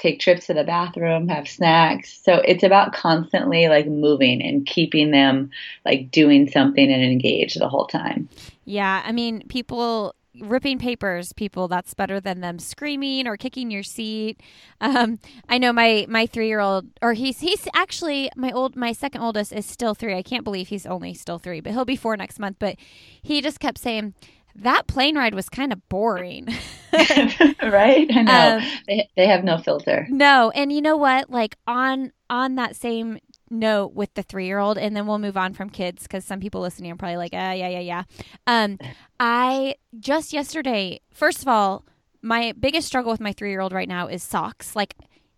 take 0.02 0.19
trips 0.19 0.46
to 0.49 0.54
the 0.54 0.64
bathroom, 0.64 1.28
have 1.28 1.49
snacks. 1.49 2.20
So 2.25 2.34
it's 2.34 2.64
about 2.64 2.93
constantly 2.93 3.69
like 3.69 3.87
moving 3.87 4.43
and 4.43 4.66
keeping 4.66 5.12
them 5.12 5.50
like 5.84 6.10
doing 6.10 6.50
something 6.50 6.90
and 6.90 7.02
engaged 7.02 7.60
the 7.60 7.69
whole 7.69 7.87
time. 7.87 8.28
Yeah, 8.64 9.02
I 9.04 9.12
mean, 9.12 9.46
people 9.49 10.14
ripping 10.40 10.79
papers 10.79 11.32
people 11.32 11.69
that's 11.69 11.93
better 11.94 12.19
than 12.19 12.40
them 12.40 12.58
screaming 12.58 13.26
or 13.26 13.37
kicking 13.37 13.70
your 13.70 13.82
seat 13.82 14.40
um, 14.81 15.19
i 15.49 15.58
know 15.58 15.73
my 15.73 16.07
my 16.09 16.26
three-year-old 16.26 16.87
or 17.02 17.12
he's 17.12 17.40
he's 17.40 17.68
actually 17.75 18.30
my 18.35 18.50
old 18.50 18.75
my 18.75 18.92
second 18.92 19.21
oldest 19.21 19.52
is 19.52 19.66
still 19.66 19.95
three 19.95 20.14
i 20.14 20.23
can't 20.23 20.45
believe 20.45 20.68
he's 20.68 20.87
only 20.87 21.12
still 21.12 21.38
three 21.38 21.61
but 21.61 21.73
he'll 21.73 21.85
be 21.85 21.97
four 21.97 22.16
next 22.16 22.38
month 22.38 22.57
but 22.59 22.76
he 23.23 23.42
just 23.42 23.61
kept 23.61 23.78
saying 23.78 24.14
that 24.54 24.87
plane 24.87 25.16
ride 25.16 25.35
was 25.35 25.49
kind 25.49 25.73
of 25.73 25.88
boring. 25.88 26.47
right? 26.92 28.07
I 28.14 28.23
know. 28.23 28.57
Um, 28.59 28.62
they, 28.87 29.09
they 29.16 29.26
have 29.26 29.45
no 29.45 29.59
filter. 29.59 30.07
No. 30.11 30.50
And 30.50 30.71
you 30.73 30.83
know 30.83 30.97
what? 30.97 31.30
Like 31.30 31.57
on 31.66 32.12
on 32.28 32.57
that 32.57 32.76
same 32.76 33.18
note 33.52 33.94
with 33.94 34.12
the 34.14 34.23
three 34.23 34.47
year 34.47 34.59
old, 34.59 34.78
and 34.78 34.97
then 34.97 35.06
we'll 35.06 35.18
move 35.18 35.37
on 35.37 35.54
from 35.54 35.71
kids 35.71 36.02
because 36.02 36.25
some 36.25 36.40
people 36.40 36.61
listening 36.61 36.90
are 36.90 36.97
probably 36.97 37.18
like, 37.18 37.32
ah, 37.35 37.52
yeah, 37.52 37.68
yeah, 37.68 37.80
yeah. 37.80 38.02
Um, 38.47 38.78
I 39.21 39.76
just 40.00 40.32
yesterday, 40.32 41.00
first 41.12 41.42
of 41.42 41.49
all, 41.49 41.85
my 42.23 42.52
biggest 42.59 42.87
struggle 42.87 43.12
with 43.12 43.21
my 43.21 43.32
three 43.32 43.50
year 43.50 43.61
old 43.61 43.73
right 43.73 43.88
now 43.88 44.06
is 44.09 44.23
socks. 44.23 44.75
Like 44.75 44.94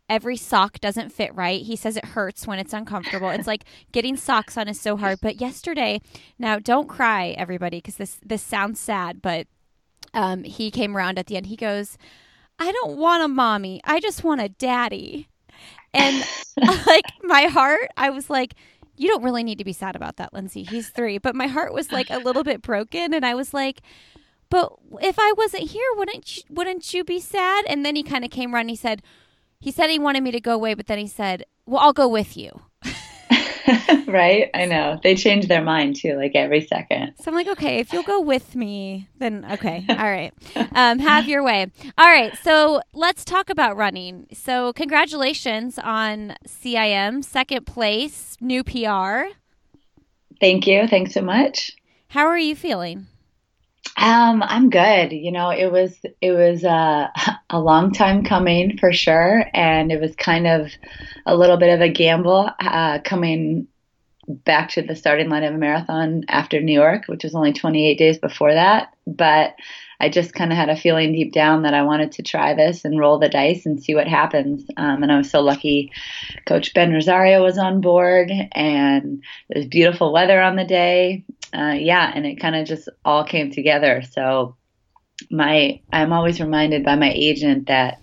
every 0.09 0.37
sock 0.37 0.81
doesn't 0.81 1.11
fit 1.11 1.35
right. 1.35 1.63
He 1.63 1.77
says 1.77 1.97
it 1.97 2.05
hurts 2.05 2.47
when 2.47 2.59
it's 2.59 2.73
uncomfortable. 2.73 3.31
it's 3.31 3.47
like 3.47 3.65
getting 3.93 4.17
socks 4.17 4.57
on 4.57 4.69
is 4.69 4.81
so 4.81 4.97
hard. 4.97 5.19
But 5.21 5.41
yesterday, 5.41 6.01
now 6.39 6.59
don't 6.59 6.89
cry, 6.89 7.29
everybody, 7.31 7.79
because 7.79 7.97
this 7.97 8.21
this 8.25 8.43
sounds 8.43 8.81
sad, 8.81 9.21
but 9.23 9.47
um, 10.13 10.45
he 10.45 10.71
came 10.71 10.97
around 10.97 11.19
at 11.19 11.27
the 11.27 11.37
end. 11.37 11.47
He 11.47 11.57
goes, 11.57 11.99
"I 12.59 12.71
don't 12.71 12.97
want 12.97 13.25
a 13.25 13.29
mommy. 13.29 13.81
I 13.85 14.01
just 14.01 14.25
want 14.25 14.41
a 14.41 14.49
daddy." 14.49 15.29
And 15.95 16.25
like 16.87 17.05
my 17.23 17.45
heart, 17.45 17.89
I 17.97 18.11
was 18.11 18.31
like. 18.31 18.55
You 18.97 19.09
don't 19.09 19.25
really 19.25 19.43
need 19.43 19.59
to 19.59 19.65
be 19.65 19.73
sad 19.73 19.97
about 19.97 20.19
that, 20.19 20.33
Lindsey. 20.33 20.63
He's 20.63 20.89
three. 20.89 21.19
But 21.19 21.35
my 21.35 21.49
heart 21.49 21.75
was 21.75 21.91
like 21.91 22.11
a 22.11 22.19
little 22.19 22.45
bit 22.45 22.63
broken, 22.63 23.13
and 23.13 23.27
I 23.27 23.35
was 23.35 23.53
like, 23.53 23.81
but 24.51 24.73
if 25.03 25.17
I 25.19 25.33
wasn't 25.37 25.71
here, 25.71 25.83
wouldn't 25.97 26.37
you, 26.37 26.43
wouldn't 26.49 26.95
you 26.95 27.03
be 27.03 27.19
sad? 27.19 27.65
And 27.67 27.85
then 27.85 27.97
he 27.97 28.05
kind 28.05 28.25
of 28.25 28.31
came 28.31 28.55
around 28.55 28.61
and 28.61 28.71
he 28.71 28.77
said, 28.77 29.03
he 29.65 29.71
said 29.71 29.89
he 29.89 29.99
wanted 29.99 30.23
me 30.23 30.31
to 30.31 30.41
go 30.41 30.53
away, 30.53 30.75
but 30.75 30.89
then 30.89 30.99
he 30.99 31.07
said, 31.07 31.45
"Well, 31.65 31.81
I'll 31.81 31.95
go 31.95 32.07
with 32.07 32.37
you." 32.37 32.61
right? 34.07 34.51
I 34.55 34.67
know. 34.67 34.99
They 35.03 35.15
change 35.15 35.49
their 35.49 35.63
mind 35.63 35.97
too, 35.97 36.17
like 36.17 36.33
every 36.35 36.67
second. 36.67 37.15
So 37.19 37.31
I'm 37.31 37.35
like, 37.35 37.49
okay, 37.49 37.79
if 37.79 37.93
you'll 37.93 38.03
go 38.03 38.21
with 38.35 38.55
me, 38.55 39.09
then 39.19 39.47
okay. 39.53 39.85
All 39.89 39.97
right. 39.97 40.33
Um, 40.73 40.99
have 40.99 41.29
your 41.29 41.43
way. 41.43 41.67
All 41.97 42.07
right. 42.07 42.37
So 42.43 42.83
let's 42.93 43.25
talk 43.25 43.51
about 43.51 43.77
running. 43.77 44.27
So 44.33 44.73
congratulations 44.73 45.79
on 45.79 46.35
CIM, 46.47 47.25
second 47.25 47.67
place, 47.67 48.37
new 48.41 48.63
PR. 48.65 49.35
Thank 50.41 50.67
you. 50.67 50.87
Thanks 50.89 51.15
so 51.15 51.23
much. 51.23 51.73
How 52.09 52.27
are 52.27 52.39
you 52.39 52.55
feeling? 52.55 53.07
Um, 53.97 54.43
I'm 54.43 54.71
good. 54.71 55.13
You 55.13 55.31
know, 55.31 55.51
it 55.51 55.71
was 55.71 55.97
it 56.21 56.33
was 56.33 56.65
uh, 56.65 57.09
a 57.51 57.61
long 57.61 57.93
time 57.93 58.25
coming 58.25 58.79
for 58.79 58.93
sure, 58.93 59.45
and 59.55 59.93
it 59.93 60.01
was 60.01 60.15
kind 60.17 60.47
of 60.47 60.71
a 61.27 61.37
little 61.37 61.57
bit 61.57 61.75
of 61.75 61.81
a 61.81 61.89
gamble 61.89 62.51
uh, 62.61 62.99
coming 63.05 63.69
back 64.27 64.71
to 64.71 64.83
the 64.83 64.97
starting 64.97 65.29
line 65.29 65.45
of 65.45 65.55
a 65.55 65.59
marathon 65.59 66.25
after 66.29 66.61
New 66.61 66.73
York, 66.73 67.05
which 67.07 67.25
was 67.25 67.35
only 67.35 67.53
28 67.53 67.99
days 67.99 68.19
before 68.19 68.55
that. 68.55 68.95
But 69.07 69.55
I 70.01 70.09
just 70.09 70.35
kind 70.35 70.51
of 70.51 70.57
had 70.57 70.71
a 70.71 70.77
feeling 70.77 71.13
deep 71.13 71.33
down 71.33 71.63
that 71.63 71.75
I 71.75 71.83
wanted 71.83 72.13
to 72.13 72.23
try 72.23 72.55
this 72.55 72.85
and 72.85 72.99
roll 72.99 73.19
the 73.19 73.29
dice 73.29 73.65
and 73.67 73.83
see 73.83 73.95
what 73.95 74.09
happens. 74.09 74.65
Um, 74.77 75.03
and 75.03 75.13
I 75.13 75.19
was 75.19 75.31
so 75.31 75.41
lucky. 75.41 75.93
Coach 76.47 76.75
Ben 76.75 76.93
Rosario 76.93 77.43
was 77.43 77.59
on 77.59 77.81
board, 77.81 78.31
and 78.53 79.23
it 79.49 79.57
was 79.57 79.67
beautiful 79.67 80.13
weather 80.13 80.41
on 80.41 80.57
the 80.57 80.65
day. 80.65 81.25
Uh, 81.55 81.75
yeah, 81.79 82.11
and 82.13 82.27
it 82.27 82.41
kind 82.41 82.57
of 82.57 82.67
just 82.67 82.89
all 83.05 83.25
came 83.25 83.51
together. 83.51 84.03
So 84.03 84.57
my 85.31 85.81
I'm 85.93 86.13
always 86.13 86.41
reminded 86.41 86.85
by 86.85 86.97
my 86.97 87.13
agent 87.13 87.69
that 87.69 88.01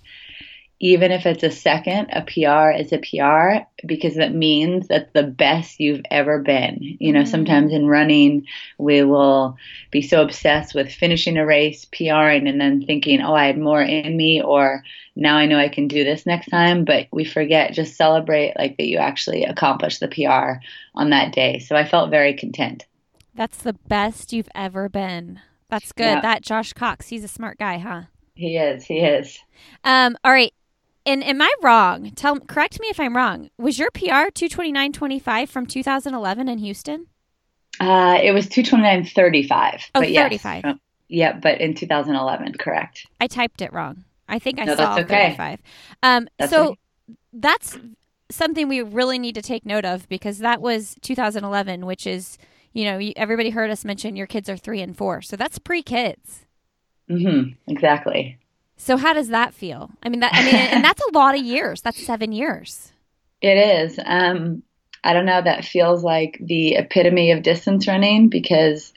even 0.83 1.11
if 1.11 1.27
it's 1.27 1.43
a 1.43 1.51
second, 1.51 2.07
a 2.11 2.23
PR 2.23 2.71
is 2.71 2.91
a 2.91 2.97
PR 2.97 3.67
because 3.85 4.15
that 4.15 4.33
means 4.33 4.87
that's 4.87 5.13
the 5.13 5.21
best 5.21 5.79
you've 5.79 6.01
ever 6.09 6.39
been. 6.39 6.97
You 6.99 7.13
know, 7.13 7.19
mm-hmm. 7.19 7.29
sometimes 7.29 7.71
in 7.71 7.85
running, 7.85 8.47
we 8.79 9.03
will 9.03 9.57
be 9.91 10.01
so 10.01 10.23
obsessed 10.23 10.73
with 10.73 10.91
finishing 10.91 11.37
a 11.37 11.45
race, 11.45 11.85
PRing, 11.85 12.47
and 12.47 12.59
then 12.59 12.83
thinking, 12.83 13.21
oh, 13.21 13.35
I 13.35 13.45
had 13.45 13.59
more 13.59 13.81
in 13.81 14.17
me, 14.17 14.41
or 14.41 14.83
now 15.15 15.37
I 15.37 15.45
know 15.45 15.59
I 15.59 15.69
can 15.69 15.87
do 15.87 16.03
this 16.03 16.25
next 16.25 16.47
time. 16.47 16.83
But 16.83 17.07
we 17.11 17.25
forget, 17.25 17.73
just 17.73 17.95
celebrate 17.95 18.53
like 18.57 18.77
that 18.77 18.87
you 18.87 18.97
actually 18.97 19.43
accomplished 19.43 19.99
the 19.99 20.07
PR 20.07 20.63
on 20.95 21.11
that 21.11 21.31
day. 21.31 21.59
So 21.59 21.75
I 21.75 21.85
felt 21.85 22.09
very 22.09 22.33
content. 22.33 22.87
That's 23.41 23.63
the 23.63 23.73
best 23.73 24.33
you've 24.33 24.49
ever 24.53 24.87
been. 24.87 25.39
That's 25.67 25.91
good. 25.91 26.03
Yeah. 26.03 26.21
That 26.21 26.43
Josh 26.43 26.73
Cox, 26.73 27.07
he's 27.07 27.23
a 27.23 27.27
smart 27.27 27.57
guy, 27.57 27.79
huh? 27.79 28.03
He 28.35 28.55
is. 28.55 28.85
He 28.85 28.99
is. 28.99 29.39
Um, 29.83 30.15
all 30.23 30.31
right 30.31 30.53
and 31.05 31.23
am 31.23 31.41
I 31.41 31.51
wrong? 31.61 32.11
Tell 32.11 32.39
correct 32.39 32.79
me 32.79 32.87
if 32.87 32.99
I'm 32.99 33.15
wrong. 33.15 33.49
Was 33.57 33.79
your 33.79 33.89
PR 33.91 34.29
229.25 34.29 35.49
from 35.49 35.65
2011 35.65 36.47
in 36.47 36.57
Houston? 36.59 37.07
Uh, 37.79 38.19
it 38.21 38.31
was 38.31 38.47
229.35. 38.47 39.89
Oh, 39.95 40.01
35. 40.01 40.63
Yes, 40.63 40.75
yeah, 41.07 41.33
but 41.33 41.59
in 41.59 41.73
2011, 41.73 42.53
correct. 42.55 43.07
I 43.19 43.27
typed 43.27 43.61
it 43.61 43.73
wrong. 43.73 44.03
I 44.29 44.39
think 44.39 44.59
I 44.59 44.65
no, 44.65 44.75
saw 44.75 44.99
okay. 44.99 45.35
35. 45.35 45.59
Um, 46.03 46.27
that's 46.37 46.51
so 46.51 46.63
okay. 46.63 46.77
that's 47.33 47.79
something 48.29 48.69
we 48.69 48.81
really 48.81 49.19
need 49.19 49.35
to 49.35 49.41
take 49.41 49.65
note 49.65 49.85
of 49.85 50.07
because 50.07 50.37
that 50.39 50.61
was 50.61 50.95
2011, 51.01 51.85
which 51.85 52.05
is, 52.05 52.37
you 52.73 52.85
know, 52.85 53.11
everybody 53.15 53.49
heard 53.49 53.71
us 53.71 53.85
mention 53.85 54.15
your 54.15 54.27
kids 54.27 54.49
are 54.49 54.57
three 54.57 54.81
and 54.81 54.97
four. 54.97 55.21
So 55.21 55.35
that's 55.35 55.59
pre 55.59 55.81
kids. 55.81 56.45
Mm-hmm. 57.09 57.53
Exactly. 57.71 58.37
So 58.77 58.97
how 58.97 59.13
does 59.13 59.27
that 59.29 59.53
feel? 59.53 59.91
I 60.01 60.09
mean, 60.09 60.21
that 60.21 60.33
I 60.33 60.43
mean, 60.43 60.55
and 60.55 60.83
that's 60.83 61.01
a 61.01 61.11
lot 61.13 61.35
of 61.35 61.41
years. 61.41 61.81
That's 61.81 62.03
seven 62.03 62.31
years. 62.31 62.91
It 63.41 63.57
is. 63.57 63.99
Um, 64.03 64.63
I 65.03 65.13
don't 65.13 65.25
know. 65.25 65.41
That 65.41 65.65
feels 65.65 66.03
like 66.03 66.37
the 66.41 66.75
epitome 66.75 67.31
of 67.31 67.43
distance 67.43 67.87
running 67.87 68.29
because 68.29 68.93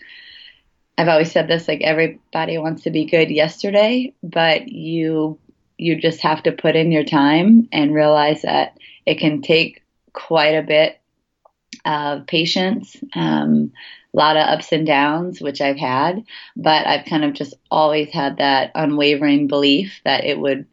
I've 0.96 1.08
always 1.08 1.32
said 1.32 1.48
this: 1.48 1.66
like 1.66 1.82
everybody 1.82 2.56
wants 2.58 2.84
to 2.84 2.90
be 2.90 3.06
good 3.06 3.30
yesterday, 3.30 4.14
but 4.22 4.68
you 4.68 5.38
you 5.76 6.00
just 6.00 6.20
have 6.20 6.42
to 6.44 6.52
put 6.52 6.76
in 6.76 6.92
your 6.92 7.04
time 7.04 7.68
and 7.72 7.94
realize 7.94 8.42
that 8.42 8.78
it 9.04 9.18
can 9.18 9.42
take 9.42 9.82
quite 10.12 10.54
a 10.54 10.62
bit 10.62 11.00
of 11.84 12.26
patience. 12.26 12.96
Um, 13.14 13.72
a 14.14 14.16
lot 14.16 14.36
of 14.36 14.46
ups 14.46 14.70
and 14.72 14.86
downs, 14.86 15.40
which 15.40 15.60
I've 15.60 15.78
had, 15.78 16.24
but 16.56 16.86
I've 16.86 17.04
kind 17.04 17.24
of 17.24 17.32
just 17.32 17.54
always 17.70 18.10
had 18.10 18.38
that 18.38 18.70
unwavering 18.74 19.48
belief 19.48 20.00
that 20.04 20.24
it 20.24 20.38
would 20.38 20.66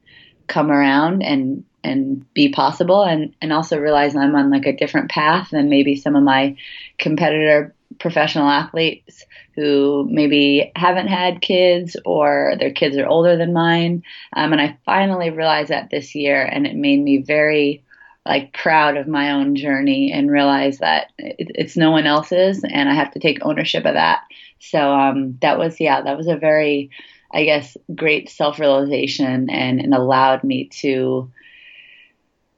come 0.47 0.71
around 0.71 1.23
and 1.23 1.63
and 1.83 2.31
be 2.35 2.49
possible 2.49 3.03
and 3.03 3.33
and 3.41 3.51
also 3.51 3.79
realize 3.79 4.15
I'm 4.15 4.35
on 4.35 4.51
like 4.51 4.67
a 4.67 4.75
different 4.75 5.09
path 5.09 5.49
than 5.49 5.69
maybe 5.69 5.95
some 5.95 6.15
of 6.15 6.23
my 6.23 6.55
competitor 6.99 7.73
professional 7.99 8.47
athletes 8.47 9.25
who 9.55 10.07
maybe 10.09 10.71
haven't 10.75 11.07
had 11.07 11.41
kids 11.41 11.95
or 12.05 12.53
their 12.59 12.71
kids 12.71 12.97
are 12.97 13.07
older 13.07 13.37
than 13.37 13.53
mine. 13.53 14.03
Um, 14.35 14.53
and 14.53 14.61
I 14.61 14.77
finally 14.85 15.29
realized 15.29 15.69
that 15.69 15.89
this 15.89 16.15
year, 16.15 16.41
and 16.43 16.65
it 16.65 16.75
made 16.75 17.01
me 17.01 17.17
very 17.17 17.83
like 18.25 18.53
proud 18.53 18.97
of 18.97 19.07
my 19.07 19.31
own 19.31 19.55
journey 19.55 20.11
and 20.11 20.29
realize 20.29 20.77
that 20.77 21.07
it, 21.17 21.51
it's 21.55 21.75
no 21.75 21.91
one 21.91 22.05
else's 22.05 22.63
and 22.63 22.87
I 22.87 22.93
have 22.93 23.11
to 23.11 23.19
take 23.19 23.43
ownership 23.43 23.85
of 23.85 23.95
that. 23.95 24.21
So 24.59 24.93
um, 24.93 25.37
that 25.41 25.57
was 25.57 25.79
yeah, 25.79 26.01
that 26.01 26.17
was 26.17 26.27
a 26.27 26.37
very 26.37 26.91
I 27.33 27.45
guess 27.45 27.77
great 27.95 28.29
self-realization 28.29 29.49
and, 29.49 29.79
and 29.79 29.93
allowed 29.93 30.43
me 30.43 30.65
to 30.81 31.31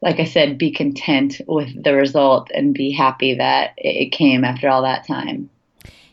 like 0.02 0.20
I 0.20 0.26
said, 0.26 0.58
be 0.58 0.72
content 0.72 1.40
with 1.48 1.82
the 1.82 1.96
result 1.96 2.52
and 2.54 2.74
be 2.74 2.92
happy 2.92 3.36
that 3.36 3.72
it 3.78 4.12
came 4.12 4.44
after 4.44 4.68
all 4.68 4.82
that 4.82 5.08
time. 5.08 5.50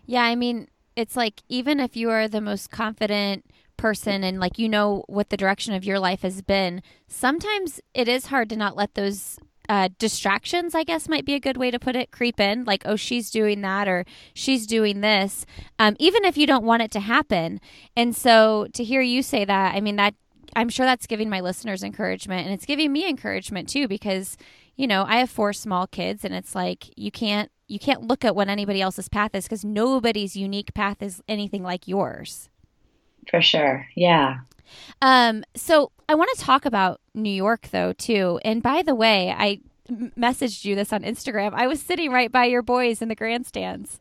Yeah, 0.07 0.23
I 0.23 0.37
mean, 0.37 0.69
it's 0.95 1.16
like 1.16 1.42
even 1.49 1.80
if 1.80 1.97
you 1.97 2.09
are 2.11 2.28
the 2.28 2.40
most 2.40 2.71
confident 2.71 3.45
person 3.80 4.22
and 4.22 4.38
like 4.38 4.58
you 4.58 4.68
know 4.68 5.04
what 5.08 5.30
the 5.30 5.37
direction 5.37 5.75
of 5.75 5.84
your 5.84 5.99
life 5.99 6.22
has 6.22 6.42
been, 6.42 6.82
sometimes 7.08 7.80
it 7.94 8.08
is 8.08 8.26
hard 8.26 8.49
to 8.50 8.56
not 8.56 8.76
let 8.76 8.94
those 8.94 9.38
uh, 9.70 9.88
distractions, 9.99 10.75
I 10.75 10.82
guess 10.82 11.08
might 11.08 11.25
be 11.25 11.34
a 11.34 11.40
good 11.40 11.56
way 11.56 11.70
to 11.70 11.78
put 11.78 11.94
it, 11.94 12.10
creep 12.10 12.40
in. 12.40 12.64
Like, 12.64 12.82
oh, 12.84 12.96
she's 12.96 13.30
doing 13.30 13.60
that 13.60 13.87
or 13.87 14.04
she's 14.34 14.66
doing 14.66 15.00
this, 15.00 15.46
um, 15.78 15.96
even 16.00 16.25
if 16.25 16.37
you 16.37 16.46
don't 16.46 16.64
want 16.64 16.82
it 16.82 16.90
to 16.90 17.00
happen. 17.00 17.60
And 17.96 18.14
so 18.14 18.66
to 18.75 18.82
hear 18.82 19.00
you 19.00 19.22
say 19.22 19.44
that, 19.44 19.75
I 19.75 19.80
mean, 19.80 19.96
that 19.96 20.14
I'm 20.56 20.68
sure 20.68 20.84
that's 20.87 21.06
giving 21.06 21.30
my 21.30 21.40
listeners 21.40 21.84
encouragement 21.84 22.46
and 22.46 22.52
it's 22.52 22.66
giving 22.66 22.92
me 22.92 23.08
encouragement 23.08 23.68
too 23.68 23.87
because, 23.87 24.37
you 24.76 24.88
know, 24.88 25.04
I 25.06 25.18
have 25.18 25.30
four 25.30 25.52
small 25.52 25.87
kids 25.87 26.25
and 26.25 26.34
it's 26.34 26.54
like 26.54 26.92
you 26.96 27.12
can't 27.12 27.50
you 27.68 27.78
can't 27.78 28.02
look 28.02 28.25
at 28.25 28.34
what 28.34 28.49
anybody 28.49 28.82
else's 28.82 29.08
path 29.08 29.37
is 29.37 29.44
because 29.44 29.64
nobody's 29.64 30.37
unique 30.37 30.75
path 30.75 31.00
is 31.00 31.22
anything 31.28 31.62
like 31.62 31.87
yours. 31.87 32.49
For 33.30 33.40
sure. 33.40 33.87
Yeah. 33.94 34.38
Um, 35.02 35.44
so 35.54 35.92
I 36.08 36.14
want 36.14 36.30
to 36.37 36.44
talk 36.44 36.64
about 36.64 37.00
New 37.14 37.30
York 37.30 37.68
though 37.70 37.92
too. 37.92 38.40
And 38.44 38.62
by 38.62 38.82
the 38.82 38.94
way, 38.94 39.34
I 39.37 39.60
messaged 39.90 40.64
you 40.64 40.75
this 40.75 40.92
on 40.92 41.02
Instagram. 41.02 41.52
I 41.54 41.66
was 41.66 41.80
sitting 41.80 42.10
right 42.10 42.30
by 42.30 42.46
your 42.46 42.62
boys 42.62 43.00
in 43.00 43.08
the 43.08 43.14
grandstands. 43.14 44.00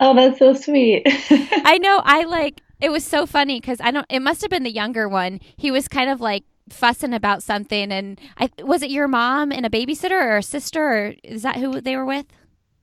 Oh, 0.00 0.14
that's 0.14 0.38
so 0.38 0.54
sweet. 0.54 1.02
I 1.30 1.78
know. 1.78 2.00
I 2.04 2.24
like 2.24 2.60
it 2.80 2.90
was 2.90 3.04
so 3.04 3.26
funny 3.26 3.60
because 3.60 3.80
I 3.80 3.90
don't. 3.90 4.06
It 4.08 4.20
must 4.20 4.42
have 4.42 4.50
been 4.50 4.62
the 4.62 4.70
younger 4.70 5.08
one. 5.08 5.40
He 5.56 5.70
was 5.70 5.88
kind 5.88 6.10
of 6.10 6.20
like 6.20 6.44
fussing 6.70 7.14
about 7.14 7.42
something, 7.42 7.90
and 7.90 8.20
I 8.36 8.50
was 8.62 8.82
it 8.82 8.90
your 8.90 9.08
mom 9.08 9.50
and 9.50 9.66
a 9.66 9.70
babysitter 9.70 10.12
or 10.12 10.36
a 10.36 10.42
sister, 10.42 10.82
or 10.82 11.14
is 11.24 11.42
that 11.42 11.56
who 11.56 11.80
they 11.80 11.96
were 11.96 12.04
with? 12.04 12.26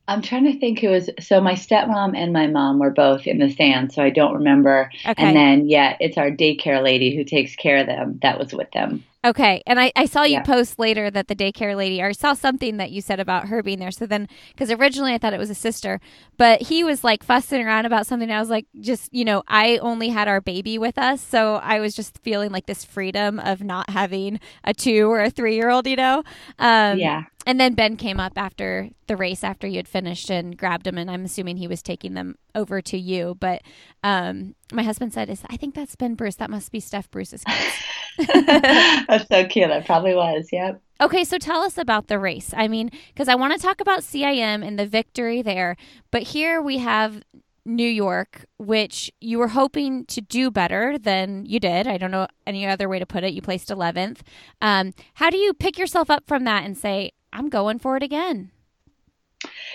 I'm 0.07 0.21
trying 0.21 0.45
to 0.45 0.59
think 0.59 0.79
who 0.79 0.89
was 0.89 1.09
so 1.19 1.41
my 1.41 1.53
stepmom 1.53 2.15
and 2.15 2.31
my 2.31 2.47
mom 2.47 2.79
were 2.79 2.91
both 2.91 3.25
in 3.25 3.39
the 3.39 3.51
sand, 3.51 3.91
so 3.91 4.03
I 4.03 4.11
don't 4.11 4.35
remember. 4.35 4.91
Okay. 5.05 5.13
And 5.17 5.35
then 5.35 5.67
yeah, 5.67 5.97
it's 5.99 6.17
our 6.17 6.29
daycare 6.29 6.83
lady 6.83 7.15
who 7.15 7.23
takes 7.23 7.55
care 7.55 7.77
of 7.77 7.87
them 7.87 8.19
that 8.21 8.37
was 8.37 8.53
with 8.53 8.71
them. 8.71 9.03
Okay. 9.25 9.63
And 9.65 9.79
I, 9.79 9.91
I 9.95 10.05
saw 10.05 10.21
you 10.21 10.33
yeah. 10.33 10.43
post 10.43 10.77
later 10.77 11.09
that 11.09 11.27
the 11.27 11.35
daycare 11.35 11.75
lady, 11.75 11.99
or 11.99 12.07
I 12.07 12.11
saw 12.11 12.33
something 12.33 12.77
that 12.77 12.91
you 12.91 13.01
said 13.01 13.19
about 13.19 13.47
her 13.47 13.63
being 13.63 13.79
there. 13.79 13.89
So 13.89 14.05
then, 14.05 14.27
because 14.49 14.69
originally 14.69 15.13
I 15.13 15.17
thought 15.17 15.33
it 15.33 15.39
was 15.39 15.49
a 15.49 15.55
sister, 15.55 15.99
but 16.37 16.61
he 16.61 16.83
was 16.83 17.03
like 17.03 17.23
fussing 17.23 17.65
around 17.65 17.87
about 17.87 18.05
something. 18.05 18.29
I 18.29 18.39
was 18.39 18.51
like, 18.51 18.67
just, 18.79 19.11
you 19.11 19.25
know, 19.25 19.41
I 19.47 19.77
only 19.77 20.09
had 20.09 20.27
our 20.27 20.41
baby 20.41 20.77
with 20.77 20.99
us. 20.99 21.21
So 21.21 21.55
I 21.55 21.79
was 21.79 21.95
just 21.95 22.19
feeling 22.19 22.51
like 22.51 22.67
this 22.67 22.85
freedom 22.85 23.39
of 23.39 23.63
not 23.63 23.89
having 23.89 24.39
a 24.63 24.75
two 24.75 25.09
or 25.09 25.21
a 25.23 25.31
three 25.31 25.55
year 25.55 25.71
old, 25.71 25.87
you 25.87 25.95
know? 25.95 26.23
Um, 26.59 26.99
yeah. 26.99 27.23
And 27.47 27.59
then 27.59 27.73
Ben 27.73 27.95
came 27.95 28.19
up 28.19 28.33
after 28.37 28.89
the 29.07 29.15
race 29.15 29.43
after 29.43 29.67
you 29.67 29.77
had 29.77 29.87
finished 29.87 30.29
and 30.29 30.57
grabbed 30.57 30.85
him. 30.85 30.97
And 30.97 31.09
I'm 31.09 31.25
assuming 31.25 31.57
he 31.57 31.67
was 31.67 31.81
taking 31.81 32.13
them 32.13 32.37
over 32.53 32.81
to 32.83 32.97
you. 32.97 33.37
But 33.39 33.61
um, 34.03 34.55
my 34.71 34.83
husband 34.83 35.13
said, 35.13 35.29
is 35.29 35.41
I 35.49 35.57
think 35.57 35.73
that's 35.73 35.95
Ben 35.95 36.15
Bruce. 36.15 36.35
That 36.35 36.49
must 36.49 36.71
be 36.71 36.79
Steph 36.79 37.09
Bruce's 37.09 37.43
kids. 37.43 37.73
That's 38.27 39.27
so 39.27 39.45
cute. 39.45 39.69
That 39.69 39.85
probably 39.85 40.15
was. 40.15 40.49
Yep. 40.51 40.81
Okay, 41.01 41.23
so 41.25 41.37
tell 41.37 41.61
us 41.61 41.77
about 41.77 42.07
the 42.07 42.19
race. 42.19 42.53
I 42.55 42.67
mean, 42.67 42.89
because 43.09 43.27
I 43.27 43.35
want 43.35 43.53
to 43.53 43.59
talk 43.59 43.81
about 43.81 43.99
CIM 43.99 44.65
and 44.65 44.79
the 44.79 44.85
victory 44.85 45.41
there, 45.41 45.75
but 46.09 46.23
here 46.23 46.61
we 46.61 46.77
have 46.77 47.21
New 47.65 47.87
York, 47.87 48.45
which 48.57 49.11
you 49.19 49.39
were 49.39 49.49
hoping 49.49 50.05
to 50.05 50.21
do 50.21 50.51
better 50.51 50.97
than 50.97 51.45
you 51.45 51.59
did. 51.59 51.87
I 51.87 51.97
don't 51.97 52.11
know 52.11 52.27
any 52.45 52.65
other 52.65 52.87
way 52.87 52.99
to 52.99 53.05
put 53.05 53.23
it. 53.23 53.33
You 53.33 53.41
placed 53.41 53.69
11th. 53.69 54.19
Um, 54.61 54.93
how 55.15 55.29
do 55.29 55.37
you 55.37 55.53
pick 55.53 55.77
yourself 55.77 56.09
up 56.09 56.27
from 56.27 56.43
that 56.45 56.63
and 56.63 56.77
say, 56.77 57.11
I'm 57.33 57.49
going 57.49 57.79
for 57.79 57.97
it 57.97 58.03
again? 58.03 58.51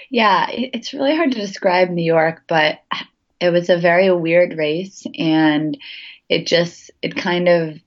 Yeah, 0.08 0.46
it's 0.48 0.94
really 0.94 1.14
hard 1.14 1.32
to 1.32 1.38
describe 1.40 1.90
New 1.90 2.04
York, 2.04 2.42
but 2.48 2.78
it 3.40 3.50
was 3.50 3.68
a 3.68 3.78
very 3.78 4.10
weird 4.12 4.56
race 4.56 5.04
and 5.18 5.76
it 6.28 6.46
just, 6.46 6.90
it 7.02 7.16
kind 7.16 7.48
of 7.48 7.78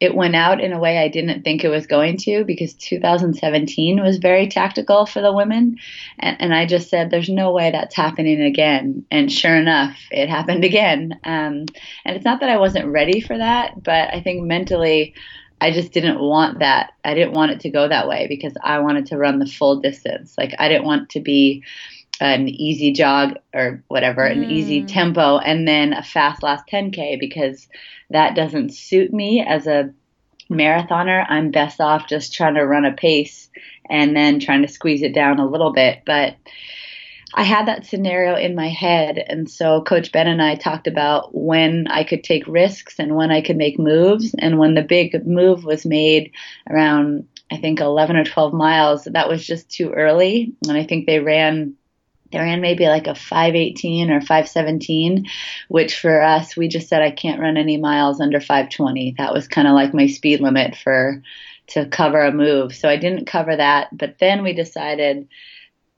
it 0.00 0.14
went 0.14 0.36
out 0.36 0.60
in 0.60 0.72
a 0.72 0.78
way 0.78 0.98
I 0.98 1.08
didn't 1.08 1.42
think 1.42 1.64
it 1.64 1.68
was 1.68 1.88
going 1.88 2.18
to 2.18 2.44
because 2.44 2.74
2017 2.74 4.00
was 4.00 4.18
very 4.18 4.46
tactical 4.46 5.06
for 5.06 5.20
the 5.20 5.32
women. 5.32 5.78
And, 6.20 6.40
and 6.40 6.54
I 6.54 6.66
just 6.66 6.88
said, 6.88 7.10
there's 7.10 7.28
no 7.28 7.52
way 7.52 7.72
that's 7.72 7.96
happening 7.96 8.40
again. 8.40 9.04
And 9.10 9.30
sure 9.32 9.56
enough, 9.56 9.96
it 10.12 10.28
happened 10.28 10.64
again. 10.64 11.18
Um, 11.24 11.66
and 12.04 12.16
it's 12.16 12.24
not 12.24 12.40
that 12.40 12.48
I 12.50 12.58
wasn't 12.58 12.86
ready 12.86 13.20
for 13.20 13.36
that, 13.36 13.82
but 13.82 14.14
I 14.14 14.20
think 14.20 14.44
mentally, 14.44 15.14
I 15.60 15.72
just 15.72 15.90
didn't 15.90 16.20
want 16.20 16.60
that. 16.60 16.92
I 17.04 17.14
didn't 17.14 17.32
want 17.32 17.50
it 17.50 17.60
to 17.60 17.70
go 17.70 17.88
that 17.88 18.06
way 18.06 18.26
because 18.28 18.52
I 18.62 18.78
wanted 18.78 19.06
to 19.06 19.18
run 19.18 19.40
the 19.40 19.46
full 19.46 19.80
distance. 19.80 20.36
Like, 20.38 20.54
I 20.60 20.68
didn't 20.68 20.84
want 20.84 21.10
to 21.10 21.20
be 21.20 21.64
an 22.20 22.48
easy 22.48 22.92
jog 22.92 23.34
or 23.54 23.82
whatever, 23.88 24.22
mm. 24.22 24.32
an 24.32 24.50
easy 24.50 24.82
mm. 24.82 24.88
tempo, 24.88 25.38
and 25.38 25.66
then 25.66 25.92
a 25.92 26.02
fast 26.02 26.42
last 26.42 26.64
10K 26.66 27.18
because 27.18 27.68
that 28.10 28.34
doesn't 28.34 28.74
suit 28.74 29.12
me 29.12 29.44
as 29.46 29.66
a 29.66 29.90
marathoner. 30.50 31.24
I'm 31.28 31.50
best 31.50 31.80
off 31.80 32.08
just 32.08 32.34
trying 32.34 32.54
to 32.54 32.66
run 32.66 32.84
a 32.84 32.92
pace 32.92 33.50
and 33.90 34.16
then 34.16 34.40
trying 34.40 34.62
to 34.62 34.68
squeeze 34.68 35.02
it 35.02 35.14
down 35.14 35.38
a 35.38 35.46
little 35.46 35.72
bit. 35.72 36.02
But 36.06 36.36
I 37.34 37.42
had 37.42 37.66
that 37.66 37.86
scenario 37.86 38.36
in 38.36 38.54
my 38.54 38.68
head. 38.68 39.22
And 39.28 39.50
so 39.50 39.82
Coach 39.82 40.12
Ben 40.12 40.26
and 40.26 40.42
I 40.42 40.54
talked 40.54 40.86
about 40.86 41.34
when 41.34 41.86
I 41.88 42.04
could 42.04 42.24
take 42.24 42.46
risks 42.46 42.94
and 42.98 43.16
when 43.16 43.30
I 43.30 43.42
could 43.42 43.56
make 43.56 43.78
moves. 43.78 44.34
And 44.38 44.58
when 44.58 44.74
the 44.74 44.82
big 44.82 45.26
move 45.26 45.64
was 45.64 45.84
made 45.84 46.32
around, 46.70 47.28
I 47.50 47.58
think, 47.58 47.80
11 47.80 48.16
or 48.16 48.24
12 48.24 48.54
miles, 48.54 49.04
that 49.04 49.28
was 49.28 49.46
just 49.46 49.70
too 49.70 49.92
early. 49.92 50.54
And 50.66 50.76
I 50.76 50.84
think 50.84 51.06
they 51.06 51.20
ran 51.20 51.74
they 52.30 52.38
ran 52.38 52.60
maybe 52.60 52.86
like 52.86 53.06
a 53.06 53.14
518 53.14 54.10
or 54.10 54.20
517, 54.20 55.26
which 55.68 55.98
for 55.98 56.20
us, 56.22 56.56
we 56.56 56.68
just 56.68 56.88
said 56.88 57.02
I 57.02 57.10
can't 57.10 57.40
run 57.40 57.56
any 57.56 57.76
miles 57.76 58.20
under 58.20 58.40
520. 58.40 59.14
That 59.18 59.32
was 59.32 59.48
kind 59.48 59.66
of 59.66 59.74
like 59.74 59.94
my 59.94 60.06
speed 60.06 60.40
limit 60.40 60.76
for 60.76 61.22
to 61.68 61.86
cover 61.86 62.22
a 62.22 62.32
move. 62.32 62.74
So 62.74 62.88
I 62.88 62.96
didn't 62.96 63.26
cover 63.26 63.54
that. 63.56 63.96
But 63.96 64.18
then 64.18 64.42
we 64.42 64.52
decided 64.52 65.28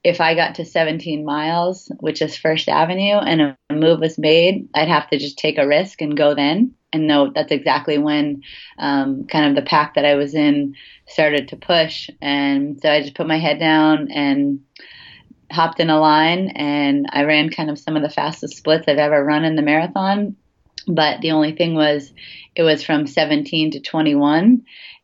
if 0.03 0.19
I 0.19 0.35
got 0.35 0.55
to 0.55 0.65
17 0.65 1.23
miles, 1.23 1.91
which 1.99 2.21
is 2.21 2.35
First 2.35 2.67
Avenue, 2.67 3.17
and 3.17 3.41
a 3.41 3.73
move 3.73 3.99
was 3.99 4.17
made, 4.17 4.67
I'd 4.73 4.87
have 4.87 5.09
to 5.09 5.17
just 5.17 5.37
take 5.37 5.57
a 5.57 5.67
risk 5.67 6.01
and 6.01 6.17
go 6.17 6.33
then. 6.33 6.73
And 6.93 7.07
no, 7.07 7.31
that's 7.33 7.51
exactly 7.51 7.97
when 7.97 8.41
um, 8.77 9.25
kind 9.27 9.45
of 9.45 9.55
the 9.55 9.67
pack 9.67 9.95
that 9.95 10.05
I 10.05 10.15
was 10.15 10.33
in 10.33 10.75
started 11.07 11.49
to 11.49 11.55
push. 11.55 12.09
And 12.21 12.81
so 12.81 12.89
I 12.89 13.01
just 13.01 13.15
put 13.15 13.27
my 13.27 13.37
head 13.37 13.59
down 13.59 14.11
and 14.11 14.61
hopped 15.51 15.79
in 15.79 15.89
a 15.89 15.99
line 15.99 16.49
and 16.55 17.07
I 17.11 17.23
ran 17.23 17.49
kind 17.49 17.69
of 17.69 17.79
some 17.79 17.95
of 17.95 18.03
the 18.03 18.09
fastest 18.09 18.57
splits 18.57 18.87
I've 18.87 18.97
ever 18.97 19.23
run 19.23 19.45
in 19.45 19.55
the 19.55 19.61
marathon. 19.61 20.35
But 20.87 21.21
the 21.21 21.31
only 21.31 21.51
thing 21.51 21.75
was 21.75 22.11
it 22.55 22.63
was 22.63 22.83
from 22.83 23.07
17 23.07 23.71
to 23.71 23.79
21 23.79 24.63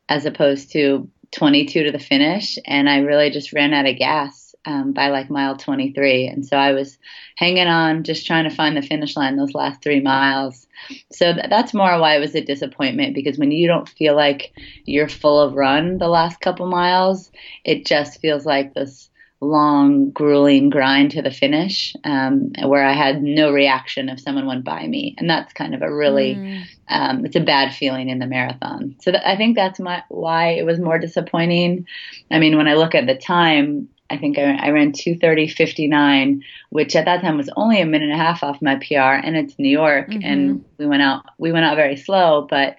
as 0.09 0.25
opposed 0.25 0.71
to 0.71 1.09
22 1.31 1.83
to 1.83 1.91
the 1.91 1.99
finish. 1.99 2.57
And 2.65 2.89
I 2.89 2.99
really 2.99 3.29
just 3.29 3.53
ran 3.53 3.73
out 3.73 3.85
of 3.85 3.97
gas 3.97 4.55
um, 4.65 4.91
by 4.91 5.09
like 5.09 5.29
mile 5.29 5.55
23. 5.55 6.27
And 6.27 6.45
so 6.45 6.57
I 6.57 6.73
was 6.73 6.97
hanging 7.35 7.67
on, 7.67 8.03
just 8.03 8.25
trying 8.25 8.49
to 8.49 8.55
find 8.55 8.75
the 8.75 8.81
finish 8.81 9.15
line 9.15 9.37
those 9.37 9.53
last 9.53 9.81
three 9.81 10.01
miles. 10.01 10.67
So 11.11 11.33
th- 11.33 11.45
that's 11.49 11.73
more 11.73 11.99
why 11.99 12.15
it 12.15 12.19
was 12.19 12.35
a 12.35 12.41
disappointment 12.41 13.15
because 13.15 13.37
when 13.37 13.51
you 13.51 13.67
don't 13.67 13.87
feel 13.87 14.15
like 14.15 14.53
you're 14.85 15.09
full 15.09 15.39
of 15.39 15.53
run 15.53 15.97
the 15.97 16.09
last 16.09 16.41
couple 16.41 16.67
miles, 16.67 17.31
it 17.63 17.85
just 17.85 18.19
feels 18.19 18.45
like 18.45 18.73
this 18.73 19.09
long, 19.39 20.09
grueling 20.11 20.69
grind 20.69 21.11
to 21.11 21.21
the 21.21 21.31
finish, 21.31 21.95
um, 22.03 22.51
where 22.65 22.83
I 22.83 22.93
had 22.93 23.21
no 23.21 23.51
reaction 23.51 24.09
if 24.09 24.19
someone 24.19 24.47
went 24.47 24.63
by 24.63 24.87
me, 24.87 25.15
and 25.17 25.29
that's 25.29 25.53
kind 25.53 25.75
of 25.75 25.81
a 25.81 25.93
really, 25.93 26.35
mm. 26.35 26.63
um, 26.89 27.25
it's 27.25 27.35
a 27.35 27.41
bad 27.41 27.73
feeling 27.73 28.09
in 28.09 28.19
the 28.19 28.25
marathon. 28.25 28.95
So 29.01 29.11
th- 29.11 29.23
I 29.23 29.35
think 29.35 29.55
that's 29.55 29.79
my 29.79 30.03
why 30.09 30.49
it 30.49 30.65
was 30.65 30.79
more 30.79 30.97
disappointing. 30.97 31.85
I 32.31 32.39
mean, 32.39 32.57
when 32.57 32.67
I 32.67 32.75
look 32.75 32.95
at 32.95 33.05
the 33.05 33.15
time. 33.15 33.89
I 34.09 34.15
think 34.15 34.37
I, 34.37 34.55
I 34.55 34.69
ran 34.69 34.93
230.59, 34.93 36.41
which 36.69 36.95
at 36.95 37.03
that 37.03 37.19
time 37.19 37.35
was 37.35 37.49
only 37.57 37.81
a 37.81 37.85
minute 37.85 38.09
and 38.09 38.13
a 38.13 38.23
half 38.23 38.41
off 38.41 38.61
my 38.61 38.75
PR, 38.75 39.19
and 39.19 39.35
it's 39.35 39.59
New 39.59 39.67
York, 39.67 40.07
mm-hmm. 40.07 40.23
and 40.23 40.65
we 40.77 40.85
went 40.85 41.01
out 41.01 41.25
we 41.37 41.51
went 41.51 41.65
out 41.65 41.75
very 41.75 41.97
slow, 41.97 42.47
but 42.49 42.77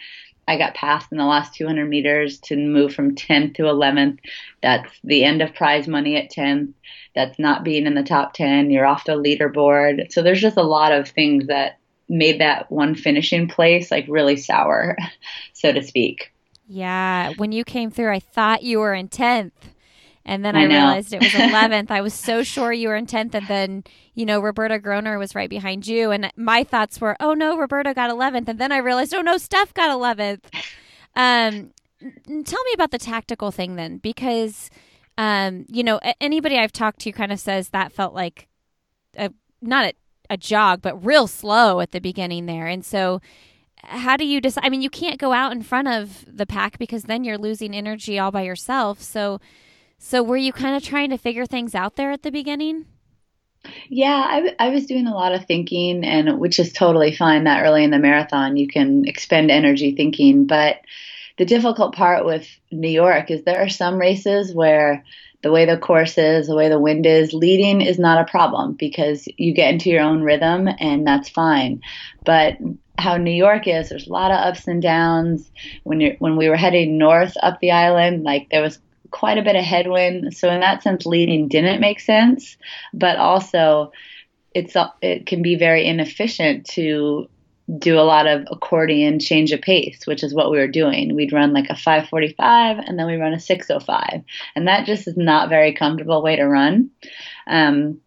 I 0.48 0.56
got 0.56 0.74
passed 0.74 1.12
in 1.12 1.18
the 1.18 1.26
last 1.26 1.54
200 1.54 1.86
meters 1.86 2.38
to 2.44 2.56
move 2.56 2.94
from 2.94 3.14
10th 3.14 3.56
to 3.56 3.64
11th. 3.64 4.18
That's 4.62 4.90
the 5.04 5.22
end 5.22 5.42
of 5.42 5.54
prize 5.54 5.86
money 5.86 6.16
at 6.16 6.30
10th. 6.30 6.72
That's 7.14 7.38
not 7.38 7.64
being 7.64 7.86
in 7.86 7.94
the 7.94 8.02
top 8.02 8.32
10. 8.32 8.70
You're 8.70 8.86
off 8.86 9.04
the 9.04 9.12
leaderboard. 9.12 10.10
So 10.10 10.22
there's 10.22 10.40
just 10.40 10.56
a 10.56 10.62
lot 10.62 10.92
of 10.92 11.06
things 11.06 11.48
that 11.48 11.78
made 12.08 12.40
that 12.40 12.72
one 12.72 12.94
finishing 12.94 13.46
place 13.46 13.90
like 13.90 14.06
really 14.08 14.38
sour, 14.38 14.96
so 15.52 15.70
to 15.70 15.82
speak. 15.82 16.32
Yeah. 16.66 17.34
When 17.36 17.52
you 17.52 17.62
came 17.62 17.90
through, 17.90 18.12
I 18.12 18.20
thought 18.20 18.62
you 18.62 18.78
were 18.78 18.94
in 18.94 19.08
10th. 19.08 19.52
And 20.28 20.44
then 20.44 20.54
I, 20.56 20.60
I 20.60 20.64
realized 20.64 21.14
it 21.14 21.22
was 21.22 21.30
11th. 21.32 21.90
I 21.90 22.02
was 22.02 22.12
so 22.12 22.42
sure 22.42 22.70
you 22.70 22.88
were 22.88 22.96
in 22.96 23.06
10th. 23.06 23.34
And 23.34 23.48
then, 23.48 23.84
you 24.14 24.26
know, 24.26 24.40
Roberta 24.40 24.78
Groner 24.78 25.18
was 25.18 25.34
right 25.34 25.48
behind 25.48 25.86
you. 25.86 26.10
And 26.10 26.30
my 26.36 26.64
thoughts 26.64 27.00
were, 27.00 27.16
oh 27.18 27.32
no, 27.32 27.56
Roberta 27.56 27.94
got 27.94 28.10
11th. 28.10 28.46
And 28.46 28.58
then 28.58 28.70
I 28.70 28.76
realized, 28.76 29.14
oh 29.14 29.22
no, 29.22 29.38
Steph 29.38 29.72
got 29.72 29.88
11th. 29.88 30.44
Um, 31.16 31.70
tell 32.44 32.62
me 32.62 32.72
about 32.74 32.90
the 32.90 32.98
tactical 32.98 33.50
thing 33.50 33.76
then, 33.76 33.96
because, 33.96 34.68
um, 35.16 35.64
you 35.66 35.82
know, 35.82 35.98
anybody 36.20 36.58
I've 36.58 36.72
talked 36.72 37.00
to 37.00 37.12
kind 37.12 37.32
of 37.32 37.40
says 37.40 37.70
that 37.70 37.90
felt 37.90 38.12
like 38.12 38.48
a, 39.16 39.30
not 39.62 39.86
a, 39.86 39.92
a 40.28 40.36
jog, 40.36 40.82
but 40.82 41.02
real 41.02 41.26
slow 41.26 41.80
at 41.80 41.92
the 41.92 42.00
beginning 42.00 42.44
there. 42.44 42.66
And 42.66 42.84
so, 42.84 43.22
how 43.82 44.18
do 44.18 44.26
you 44.26 44.42
decide? 44.42 44.64
I 44.64 44.68
mean, 44.68 44.82
you 44.82 44.90
can't 44.90 45.18
go 45.18 45.32
out 45.32 45.52
in 45.52 45.62
front 45.62 45.88
of 45.88 46.24
the 46.28 46.44
pack 46.44 46.78
because 46.78 47.04
then 47.04 47.24
you're 47.24 47.38
losing 47.38 47.74
energy 47.74 48.18
all 48.18 48.30
by 48.30 48.42
yourself. 48.42 49.00
So, 49.00 49.40
so 49.98 50.22
were 50.22 50.36
you 50.36 50.52
kind 50.52 50.76
of 50.76 50.82
trying 50.82 51.10
to 51.10 51.18
figure 51.18 51.46
things 51.46 51.74
out 51.74 51.96
there 51.96 52.10
at 52.10 52.22
the 52.22 52.30
beginning? 52.30 52.86
Yeah, 53.88 54.48
I 54.58 54.68
was 54.68 54.86
doing 54.86 55.06
a 55.06 55.14
lot 55.14 55.34
of 55.34 55.44
thinking, 55.44 56.04
and 56.04 56.38
which 56.38 56.58
is 56.58 56.72
totally 56.72 57.14
fine. 57.14 57.44
That 57.44 57.64
early 57.64 57.84
in 57.84 57.90
the 57.90 57.98
marathon, 57.98 58.56
you 58.56 58.68
can 58.68 59.04
expend 59.06 59.50
energy 59.50 59.94
thinking. 59.94 60.46
But 60.46 60.76
the 61.38 61.44
difficult 61.44 61.94
part 61.94 62.24
with 62.24 62.46
New 62.70 62.88
York 62.88 63.30
is 63.30 63.42
there 63.42 63.60
are 63.62 63.68
some 63.68 63.98
races 63.98 64.54
where 64.54 65.04
the 65.42 65.52
way 65.52 65.66
the 65.66 65.76
course 65.76 66.18
is, 66.18 66.46
the 66.46 66.56
way 66.56 66.68
the 66.68 66.80
wind 66.80 67.06
is, 67.06 67.32
leading 67.32 67.80
is 67.80 67.98
not 67.98 68.20
a 68.20 68.30
problem 68.30 68.74
because 68.74 69.28
you 69.36 69.54
get 69.54 69.72
into 69.72 69.90
your 69.90 70.02
own 70.02 70.22
rhythm, 70.22 70.68
and 70.78 71.06
that's 71.06 71.28
fine. 71.28 71.80
But 72.24 72.58
how 72.98 73.16
New 73.16 73.32
York 73.32 73.68
is, 73.68 73.88
there's 73.88 74.08
a 74.08 74.12
lot 74.12 74.32
of 74.32 74.38
ups 74.38 74.66
and 74.66 74.82
downs. 74.82 75.50
When 75.84 76.00
you 76.00 76.16
when 76.18 76.36
we 76.36 76.48
were 76.48 76.56
heading 76.56 76.98
north 76.98 77.36
up 77.42 77.60
the 77.60 77.70
island, 77.70 78.24
like 78.24 78.48
there 78.50 78.62
was 78.62 78.78
quite 79.10 79.38
a 79.38 79.42
bit 79.42 79.56
of 79.56 79.64
headwind. 79.64 80.36
So 80.36 80.50
in 80.50 80.60
that 80.60 80.82
sense, 80.82 81.06
leading 81.06 81.48
didn't 81.48 81.80
make 81.80 82.00
sense, 82.00 82.56
but 82.92 83.16
also 83.16 83.92
it's 84.54 84.76
it 85.02 85.26
can 85.26 85.42
be 85.42 85.56
very 85.56 85.86
inefficient 85.86 86.66
to 86.70 87.28
do 87.76 87.98
a 87.98 88.00
lot 88.00 88.26
of 88.26 88.46
accordion 88.50 89.18
change 89.18 89.52
of 89.52 89.60
pace, 89.60 90.06
which 90.06 90.24
is 90.24 90.34
what 90.34 90.50
we 90.50 90.56
were 90.56 90.68
doing. 90.68 91.14
We'd 91.14 91.34
run 91.34 91.52
like 91.52 91.68
a 91.68 91.76
545 91.76 92.78
and 92.78 92.98
then 92.98 93.06
we 93.06 93.16
run 93.16 93.34
a 93.34 93.40
605. 93.40 94.22
And 94.56 94.68
that 94.68 94.86
just 94.86 95.06
is 95.06 95.18
not 95.18 95.50
very 95.50 95.74
comfortable 95.74 96.22
way 96.22 96.36
to 96.36 96.46
run. 96.46 96.90
Um, 97.46 98.00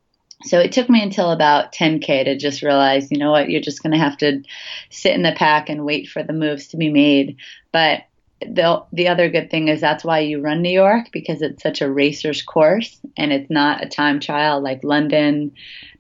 so 0.44 0.60
it 0.60 0.72
took 0.72 0.90
me 0.90 1.04
until 1.04 1.30
about 1.30 1.74
10K 1.74 2.26
to 2.26 2.38
just 2.38 2.64
realize, 2.64 3.12
you 3.12 3.20
know 3.20 3.30
what, 3.30 3.50
you're 3.50 3.62
just 3.62 3.84
going 3.84 3.92
to 3.92 4.00
have 4.00 4.18
to 4.18 4.42
sit 4.90 5.14
in 5.14 5.22
the 5.22 5.34
pack 5.36 5.70
and 5.70 5.86
wait 5.86 6.10
for 6.10 6.24
the 6.24 6.34
moves 6.34 6.68
to 6.70 6.78
be 6.78 6.90
made. 6.90 7.38
But 7.72 8.02
the 8.42 8.84
the 8.92 9.08
other 9.08 9.30
good 9.30 9.52
thing 9.52 9.68
is 9.68 9.82
that's 9.82 10.04
why 10.04 10.20
you 10.20 10.42
run 10.42 10.62
New 10.62 10.72
York 10.72 11.08
because 11.12 11.42
it's 11.42 11.62
such 11.62 11.82
a 11.82 11.92
racer's 11.92 12.42
course 12.42 13.00
and 13.18 13.32
it's 13.32 13.50
not 13.50 13.84
a 13.84 13.90
time 13.90 14.20
trial 14.20 14.62
like 14.62 14.84
London 14.84 15.52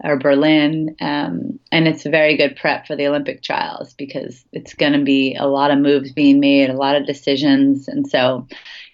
or 0.03 0.17
Berlin, 0.17 0.95
um, 0.99 1.59
and 1.71 1.87
it's 1.87 2.05
a 2.05 2.09
very 2.09 2.37
good 2.37 2.55
prep 2.55 2.87
for 2.87 2.95
the 2.95 3.07
Olympic 3.07 3.43
trials 3.43 3.93
because 3.93 4.43
it's 4.51 4.73
going 4.73 4.93
to 4.93 5.03
be 5.03 5.35
a 5.35 5.47
lot 5.47 5.71
of 5.71 5.77
moves 5.77 6.11
being 6.11 6.39
made, 6.39 6.69
a 6.69 6.77
lot 6.77 6.95
of 6.95 7.05
decisions, 7.05 7.87
and 7.87 8.07
so 8.07 8.47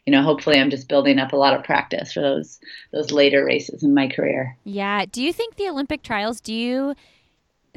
you 0.06 0.12
know 0.12 0.22
hopefully 0.22 0.60
I'm 0.60 0.70
just 0.70 0.90
building 0.90 1.20
up 1.20 1.34
a 1.34 1.38
lot 1.38 1.54
of 1.54 1.64
practice 1.64 2.14
for 2.14 2.22
those 2.22 2.60
those 2.92 3.12
later 3.12 3.46
races 3.46 3.84
in 3.84 3.94
my 3.94 4.08
career. 4.08 4.58
Yeah. 4.64 5.06
Do 5.06 5.24
you 5.24 5.32
think 5.32 5.56
the 5.56 5.70
Olympic 5.70 6.04
trials? 6.04 6.42
Do 6.42 6.54
you 6.54 6.96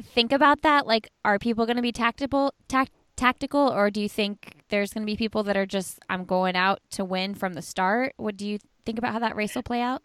think 0.01 0.31
about 0.31 0.61
that? 0.61 0.87
Like, 0.87 1.09
are 1.23 1.39
people 1.39 1.65
going 1.65 1.77
to 1.77 1.81
be 1.81 1.91
tactical? 1.91 2.53
Tact- 2.67 2.91
tactical, 3.15 3.71
or 3.71 3.89
do 3.91 4.01
you 4.01 4.09
think 4.09 4.60
there's 4.71 4.93
going 4.93 5.03
to 5.03 5.11
be 5.11 5.15
people 5.15 5.43
that 5.43 5.55
are 5.55 5.67
just 5.67 5.99
I'm 6.09 6.25
going 6.25 6.55
out 6.55 6.79
to 6.91 7.05
win 7.05 7.35
from 7.35 7.53
the 7.53 7.61
start? 7.61 8.13
What 8.17 8.35
do 8.35 8.47
you 8.47 8.57
think 8.85 8.97
about 8.97 9.13
how 9.13 9.19
that 9.19 9.35
race 9.35 9.53
will 9.53 9.63
play 9.63 9.81
out? 9.81 10.01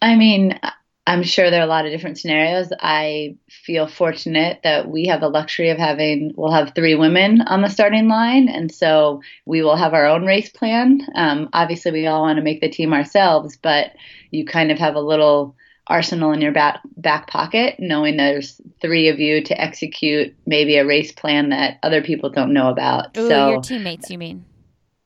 I 0.00 0.16
mean, 0.16 0.58
I'm 1.06 1.22
sure 1.22 1.50
there 1.50 1.60
are 1.60 1.64
a 1.64 1.68
lot 1.68 1.84
of 1.84 1.92
different 1.92 2.18
scenarios. 2.18 2.72
I 2.80 3.36
feel 3.50 3.86
fortunate 3.86 4.60
that 4.64 4.88
we 4.88 5.06
have 5.06 5.20
the 5.20 5.28
luxury 5.28 5.68
of 5.68 5.76
having, 5.76 6.32
we'll 6.34 6.52
have 6.52 6.72
three 6.74 6.94
women 6.94 7.42
on 7.42 7.60
the 7.60 7.68
starting 7.68 8.08
line. 8.08 8.48
And 8.48 8.72
so 8.72 9.20
we 9.44 9.62
will 9.62 9.76
have 9.76 9.92
our 9.92 10.06
own 10.06 10.24
race 10.24 10.48
plan. 10.48 11.06
Um, 11.14 11.50
obviously, 11.52 11.92
we 11.92 12.06
all 12.06 12.22
want 12.22 12.38
to 12.38 12.42
make 12.42 12.62
the 12.62 12.70
team 12.70 12.94
ourselves, 12.94 13.58
but 13.60 13.92
you 14.30 14.46
kind 14.46 14.70
of 14.70 14.78
have 14.78 14.94
a 14.94 15.00
little 15.00 15.54
arsenal 15.86 16.32
in 16.32 16.40
your 16.40 16.52
back 16.52 16.80
back 16.96 17.26
pocket, 17.28 17.76
knowing 17.78 18.16
there's 18.16 18.60
three 18.80 19.08
of 19.08 19.18
you 19.18 19.42
to 19.42 19.60
execute 19.60 20.34
maybe 20.46 20.76
a 20.76 20.86
race 20.86 21.12
plan 21.12 21.50
that 21.50 21.78
other 21.82 22.02
people 22.02 22.30
don't 22.30 22.52
know 22.52 22.68
about. 22.68 23.16
Ooh, 23.16 23.28
so 23.28 23.50
your 23.50 23.60
teammates, 23.60 24.10
you 24.10 24.18
mean? 24.18 24.44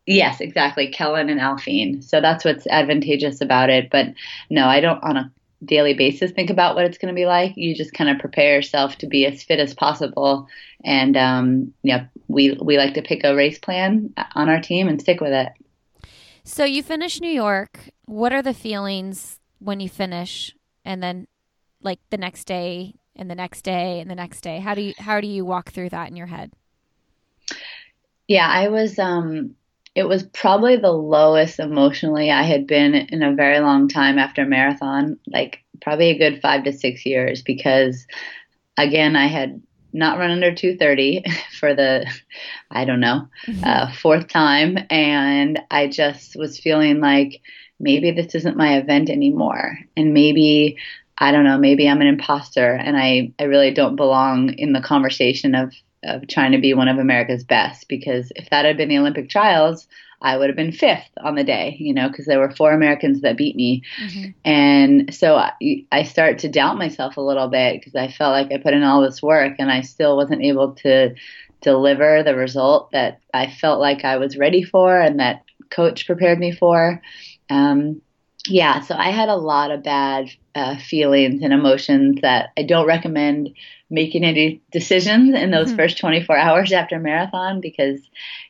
Yes, 0.07 0.41
exactly, 0.41 0.89
Kellyn 0.89 1.29
and 1.29 1.41
Aliphine. 1.41 2.03
So 2.03 2.21
that's 2.21 2.45
what's 2.45 2.67
advantageous 2.67 3.41
about 3.41 3.71
it. 3.71 3.91
But 3.91 4.15
no, 4.49 4.67
I 4.67 4.81
don't 4.81 5.03
on 5.03 5.17
a 5.17 5.33
daily 5.65 5.95
basis 5.95 6.31
think 6.31 6.51
about 6.51 6.77
what 6.77 6.85
it's 6.85 6.99
going 6.99 7.13
to 7.13 7.19
be 7.19 7.27
like. 7.27 7.53
You 7.57 7.75
just 7.75 7.93
kind 7.93 8.09
of 8.09 8.19
prepare 8.19 8.55
yourself 8.55 8.97
to 8.99 9.07
be 9.07 9.27
as 9.27 9.43
fit 9.43 9.59
as 9.59 9.75
possible, 9.75 10.49
and 10.85 11.17
um, 11.17 11.75
yeah, 11.83 12.07
we 12.29 12.57
we 12.61 12.79
like 12.79 12.95
to 12.95 13.03
pick 13.03 13.23
a 13.25 13.35
race 13.35 13.59
plan 13.59 14.15
on 14.35 14.49
our 14.49 14.61
team 14.61 14.89
and 14.89 15.01
stick 15.01 15.21
with 15.21 15.33
it. 15.33 15.49
So 16.45 16.65
you 16.65 16.83
finish 16.83 17.21
New 17.21 17.31
York. 17.31 17.91
What 18.07 18.33
are 18.33 18.41
the 18.41 18.55
feelings 18.55 19.41
when 19.59 19.81
you 19.81 19.89
finish? 19.89 20.55
And 20.85 21.03
then 21.03 21.27
like 21.83 22.01
the 22.11 22.17
next 22.17 22.45
day 22.45 22.95
and 23.17 23.31
the 23.31 23.35
next 23.35 23.63
day 23.63 24.01
and 24.01 24.11
the 24.11 24.15
next 24.15 24.41
day? 24.41 24.61
How 24.61 24.75
do 24.75 24.83
you 24.83 24.95
how 24.99 25.21
do 25.21 25.27
you 25.27 25.45
walk 25.45 25.71
through 25.71 25.91
that 25.91 26.09
in 26.09 26.17
your 26.17 26.27
head? 26.27 26.53
Yeah, 28.27 28.47
I 28.49 28.69
was 28.69 28.99
um 28.99 29.55
it 29.95 30.05
was 30.07 30.23
probably 30.23 30.77
the 30.77 30.93
lowest 30.93 31.59
emotionally 31.59 32.31
I 32.31 32.43
had 32.43 32.67
been 32.67 32.95
in 32.95 33.23
a 33.23 33.35
very 33.35 33.59
long 33.59 33.89
time 33.89 34.19
after 34.19 34.43
a 34.43 34.47
marathon, 34.47 35.19
like 35.27 35.59
probably 35.81 36.11
a 36.11 36.19
good 36.19 36.41
5 36.41 36.65
to 36.65 36.73
6 36.73 37.07
years 37.07 37.43
because 37.43 38.07
again, 38.77 39.17
I 39.17 39.27
had 39.27 39.61
not 39.93 40.19
run 40.19 40.31
under 40.31 40.55
230 40.55 41.25
for 41.59 41.75
the 41.75 42.07
I 42.71 42.85
don't 42.85 43.01
know, 43.01 43.29
mm-hmm. 43.47 43.65
uh, 43.65 43.93
fourth 43.93 44.29
time 44.29 44.79
and 44.91 45.61
I 45.71 45.89
just 45.89 46.37
was 46.37 46.61
feeling 46.61 47.01
like 47.01 47.41
maybe 47.81 48.11
this 48.11 48.35
isn't 48.35 48.57
my 48.57 48.79
event 48.79 49.11
anymore 49.11 49.79
and 49.97 50.13
maybe 50.13 50.77
I 51.19 51.33
don't 51.33 51.45
know, 51.45 51.59
maybe 51.59 51.89
I'm 51.89 52.01
an 52.01 52.07
imposter 52.07 52.73
and 52.73 52.97
I, 52.97 53.33
I 53.39 53.45
really 53.45 53.73
don't 53.73 53.97
belong 53.97 54.51
in 54.55 54.73
the 54.73 54.81
conversation 54.81 55.55
of, 55.55 55.75
of 56.05 56.29
trying 56.29 56.53
to 56.53 56.59
be 56.59 56.75
one 56.75 56.89
of 56.89 56.99
America's 56.99 57.43
best 57.43 57.89
because 57.89 58.31
if 58.37 58.51
that 58.51 58.65
had 58.65 58.77
been 58.77 58.89
the 58.89 58.99
Olympic 58.99 59.29
trials, 59.29 59.89
I 60.21 60.37
would 60.37 60.49
have 60.49 60.57
been 60.57 60.73
fifth 60.73 61.11
on 61.23 61.35
the 61.35 61.45
day, 61.45 61.77
you 61.79 61.95
know, 61.95 62.09
because 62.09 62.27
there 62.27 62.41
were 62.41 62.51
four 62.51 62.73
Americans 62.73 63.21
that 63.21 63.37
beat 63.37 63.57
me. 63.57 63.83
Mm-hmm. 64.03 64.31
And 64.45 65.15
so 65.15 65.37
I, 65.37 65.53
I 65.93 66.03
start 66.05 66.39
to 66.41 66.49
doubt 66.49 66.79
myself 66.79 67.17
a 67.17 67.23
little 67.23 67.49
bit 67.49 67.81
because 67.81 67.95
I 67.95 68.09
felt 68.09 68.33
like 68.33 68.53
I 68.53 68.63
put 68.63 68.75
in 68.75 68.83
all 68.83 69.03
this 69.03 69.23
work 69.23 69.57
and 69.59 69.71
I 69.71 69.83
still 69.83 70.17
wasn't 70.17 70.43
able 70.43 70.75
to 70.77 71.15
deliver 71.61 72.23
the 72.23 72.37
result 72.37 72.93
that 72.93 73.21
I 73.35 73.51
felt 73.51 73.81
like 73.81 74.05
I 74.05 74.17
was 74.17 74.39
ready 74.39 74.63
for 74.63 75.01
and 75.01 75.19
that 75.21 75.43
coach 75.71 76.07
prepared 76.07 76.39
me 76.39 76.53
for. 76.53 77.01
Um, 77.51 78.01
yeah, 78.47 78.81
so 78.81 78.95
I 78.95 79.11
had 79.11 79.29
a 79.29 79.37
lot 79.37 79.71
of 79.71 79.83
bad 79.83 80.31
uh, 80.55 80.77
feelings 80.79 81.43
and 81.43 81.53
emotions 81.53 82.21
that 82.23 82.51
I 82.57 82.63
don't 82.63 82.87
recommend 82.87 83.51
making 83.91 84.25
any 84.25 84.61
decisions 84.71 85.35
in 85.35 85.51
those 85.51 85.69
mm-hmm. 85.69 85.77
first 85.77 85.99
24 85.99 86.37
hours 86.37 86.73
after 86.73 86.97
a 86.97 87.01
marathon 87.01 87.61
because 87.61 88.01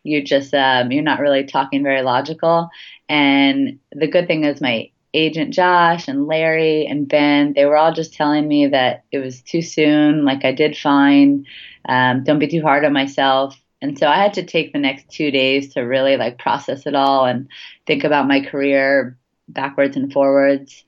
you're 0.03 0.23
just 0.23 0.53
um, 0.55 0.93
you're 0.93 1.03
not 1.03 1.21
really 1.21 1.45
talking 1.45 1.83
very 1.83 2.03
logical. 2.03 2.71
And 3.09 3.79
the 3.93 4.09
good 4.09 4.27
thing 4.27 4.45
is 4.45 4.61
my 4.61 4.91
agent 5.15 5.55
Josh 5.55 6.07
and 6.07 6.27
Larry 6.27 6.87
and 6.87 7.09
Ben, 7.09 7.55
they 7.55 7.65
were 7.65 7.77
all 7.77 7.93
just 7.93 8.13
telling 8.13 8.47
me 8.47 8.67
that 8.69 9.05
it 9.11 9.19
was 9.19 9.41
too 9.43 9.63
soon, 9.63 10.25
like 10.25 10.45
I 10.45 10.53
did 10.53 10.77
fine. 10.77 11.47
Um, 11.89 12.25
don't 12.25 12.39
be 12.39 12.49
too 12.49 12.63
hard 12.63 12.85
on 12.85 12.93
myself. 12.93 13.59
And 13.81 13.99
so 13.99 14.07
I 14.07 14.17
had 14.17 14.35
to 14.35 14.45
take 14.45 14.73
the 14.73 14.79
next 14.79 15.09
two 15.09 15.31
days 15.31 15.75
to 15.75 15.83
really 15.83 16.17
like 16.17 16.39
process 16.39 16.87
it 16.87 16.95
all 16.95 17.27
and 17.27 17.49
think 17.87 18.05
about 18.05 18.29
my 18.29 18.45
career 18.45 19.17
backwards 19.49 19.97
and 19.97 20.13
forwards. 20.13 20.85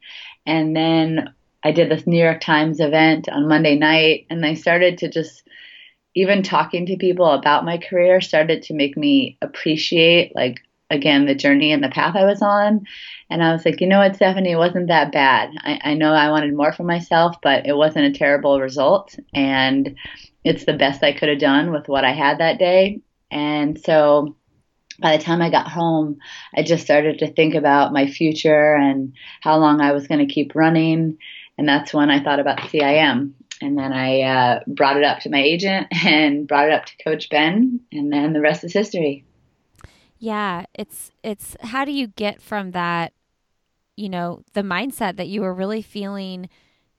And 0.47 0.75
then 0.75 1.33
I 1.63 1.73
did 1.73 1.91
this 1.91 2.07
New 2.07 2.23
York 2.23 2.41
Times 2.41 2.81
event 2.81 3.29
on 3.29 3.49
Monday 3.49 3.77
night, 3.77 4.27
and 4.31 4.45
I 4.45 4.55
started 4.55 4.99
to 4.99 5.09
just 5.09 5.47
even 6.15 6.43
talking 6.43 6.87
to 6.87 6.97
people 6.97 7.31
about 7.31 7.65
my 7.65 7.79
career 7.79 8.21
started 8.21 8.63
to 8.63 8.75
make 8.75 8.97
me 8.97 9.39
appreciate 9.43 10.35
like 10.35 10.59
again 10.91 11.27
the 11.27 11.37
journey 11.37 11.71
and 11.71 11.85
the 11.85 11.89
path 11.89 12.17
I 12.17 12.25
was 12.25 12.43
on. 12.43 12.85
And 13.29 13.45
I 13.45 13.53
was 13.53 13.65
like, 13.65 13.81
you 13.81 13.87
know 13.87 13.99
what, 13.99 14.17
Stephanie, 14.17 14.53
it 14.53 14.57
wasn't 14.57 14.89
that 14.89 15.13
bad. 15.13 15.51
I, 15.61 15.81
I 15.85 15.95
know 15.95 16.13
I 16.13 16.31
wanted 16.31 16.55
more 16.57 16.73
for 16.73 16.83
myself, 16.83 17.37
but 17.43 17.65
it 17.67 17.77
wasn't 17.77 18.07
a 18.07 18.19
terrible 18.19 18.61
result. 18.61 19.17
And 19.33 19.95
it's 20.45 20.65
the 20.65 20.73
best 20.73 21.03
I 21.03 21.13
could 21.13 21.29
have 21.29 21.39
done 21.39 21.73
with 21.73 21.89
what 21.89 22.05
I 22.05 22.13
had 22.13 22.39
that 22.39 22.59
day. 22.59 23.01
And 23.31 23.79
so 23.81 24.37
by 25.01 25.17
the 25.17 25.23
time 25.23 25.41
I 25.43 25.51
got 25.51 25.69
home, 25.69 26.19
I 26.55 26.63
just 26.63 26.85
started 26.85 27.19
to 27.21 27.33
think 27.33 27.55
about 27.55 27.93
my 27.93 28.07
future 28.07 28.75
and 28.75 29.15
how 29.41 29.59
long 29.59 29.81
I 29.81 29.93
was 29.93 30.07
going 30.07 30.27
to 30.27 30.33
keep 30.33 30.55
running. 30.55 31.19
And 31.59 31.69
that's 31.69 31.93
when 31.93 32.11
I 32.11 32.23
thought 32.23 32.41
about 32.41 32.59
CIM. 32.59 33.33
And 33.63 33.79
then 33.79 33.93
I 33.93 34.23
uh, 34.23 34.61
brought 34.67 34.97
it 34.97 35.05
up 35.05 35.21
to 35.21 35.31
my 35.31 35.41
agent 35.41 35.89
and 36.05 36.49
brought 36.49 36.69
it 36.69 36.73
up 36.73 36.87
to 36.87 37.05
Coach 37.05 37.29
Ben, 37.29 37.81
and 37.93 38.13
then 38.13 38.33
the 38.33 38.41
rest 38.41 38.65
is 38.65 38.73
history. 38.73 39.25
Yeah, 40.19 40.65
it's 40.75 41.11
it's 41.23 41.57
how 41.61 41.85
do 41.85 41.93
you 41.93 42.07
get 42.07 42.41
from 42.41 42.71
that, 42.73 43.13
you 43.97 44.09
know, 44.09 44.43
the 44.55 44.63
mindset 44.63 45.17
that 45.17 45.29
you 45.29 45.43
were 45.43 45.53
really 45.53 45.83
feeling 45.83 46.49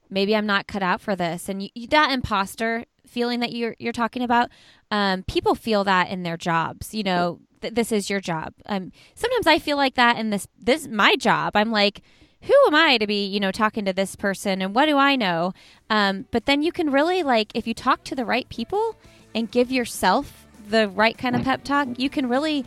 maybe 0.08 0.36
I'm 0.36 0.46
not 0.46 0.66
cut 0.66 0.82
out 0.82 1.00
for 1.00 1.16
this, 1.16 1.48
and 1.48 1.62
you, 1.62 1.86
that 1.88 2.12
imposter 2.12 2.84
feeling 3.12 3.40
that 3.40 3.52
you're 3.52 3.76
you're 3.78 3.92
talking 3.92 4.22
about. 4.22 4.50
Um, 4.90 5.22
people 5.24 5.54
feel 5.54 5.84
that 5.84 6.08
in 6.08 6.22
their 6.22 6.36
jobs. 6.36 6.94
You 6.94 7.02
know, 7.02 7.40
th- 7.60 7.74
this 7.74 7.92
is 7.92 8.10
your 8.10 8.20
job. 8.20 8.54
Um, 8.66 8.92
sometimes 9.14 9.46
I 9.46 9.58
feel 9.58 9.76
like 9.76 9.94
that 9.94 10.18
in 10.18 10.30
this 10.30 10.48
this 10.58 10.88
my 10.88 11.14
job. 11.16 11.54
I'm 11.54 11.70
like, 11.70 12.02
who 12.42 12.54
am 12.66 12.74
I 12.74 12.98
to 12.98 13.06
be, 13.06 13.24
you 13.26 13.38
know, 13.38 13.52
talking 13.52 13.84
to 13.84 13.92
this 13.92 14.16
person 14.16 14.62
and 14.62 14.74
what 14.74 14.86
do 14.86 14.96
I 14.96 15.16
know? 15.16 15.52
Um, 15.90 16.26
but 16.30 16.46
then 16.46 16.62
you 16.62 16.72
can 16.72 16.90
really 16.90 17.22
like 17.22 17.52
if 17.54 17.66
you 17.66 17.74
talk 17.74 18.04
to 18.04 18.14
the 18.14 18.24
right 18.24 18.48
people 18.48 18.96
and 19.34 19.50
give 19.50 19.70
yourself 19.70 20.46
the 20.68 20.88
right 20.88 21.16
kind 21.16 21.36
of 21.36 21.44
pep 21.44 21.64
talk, 21.64 21.88
you 21.98 22.10
can 22.10 22.28
really 22.28 22.64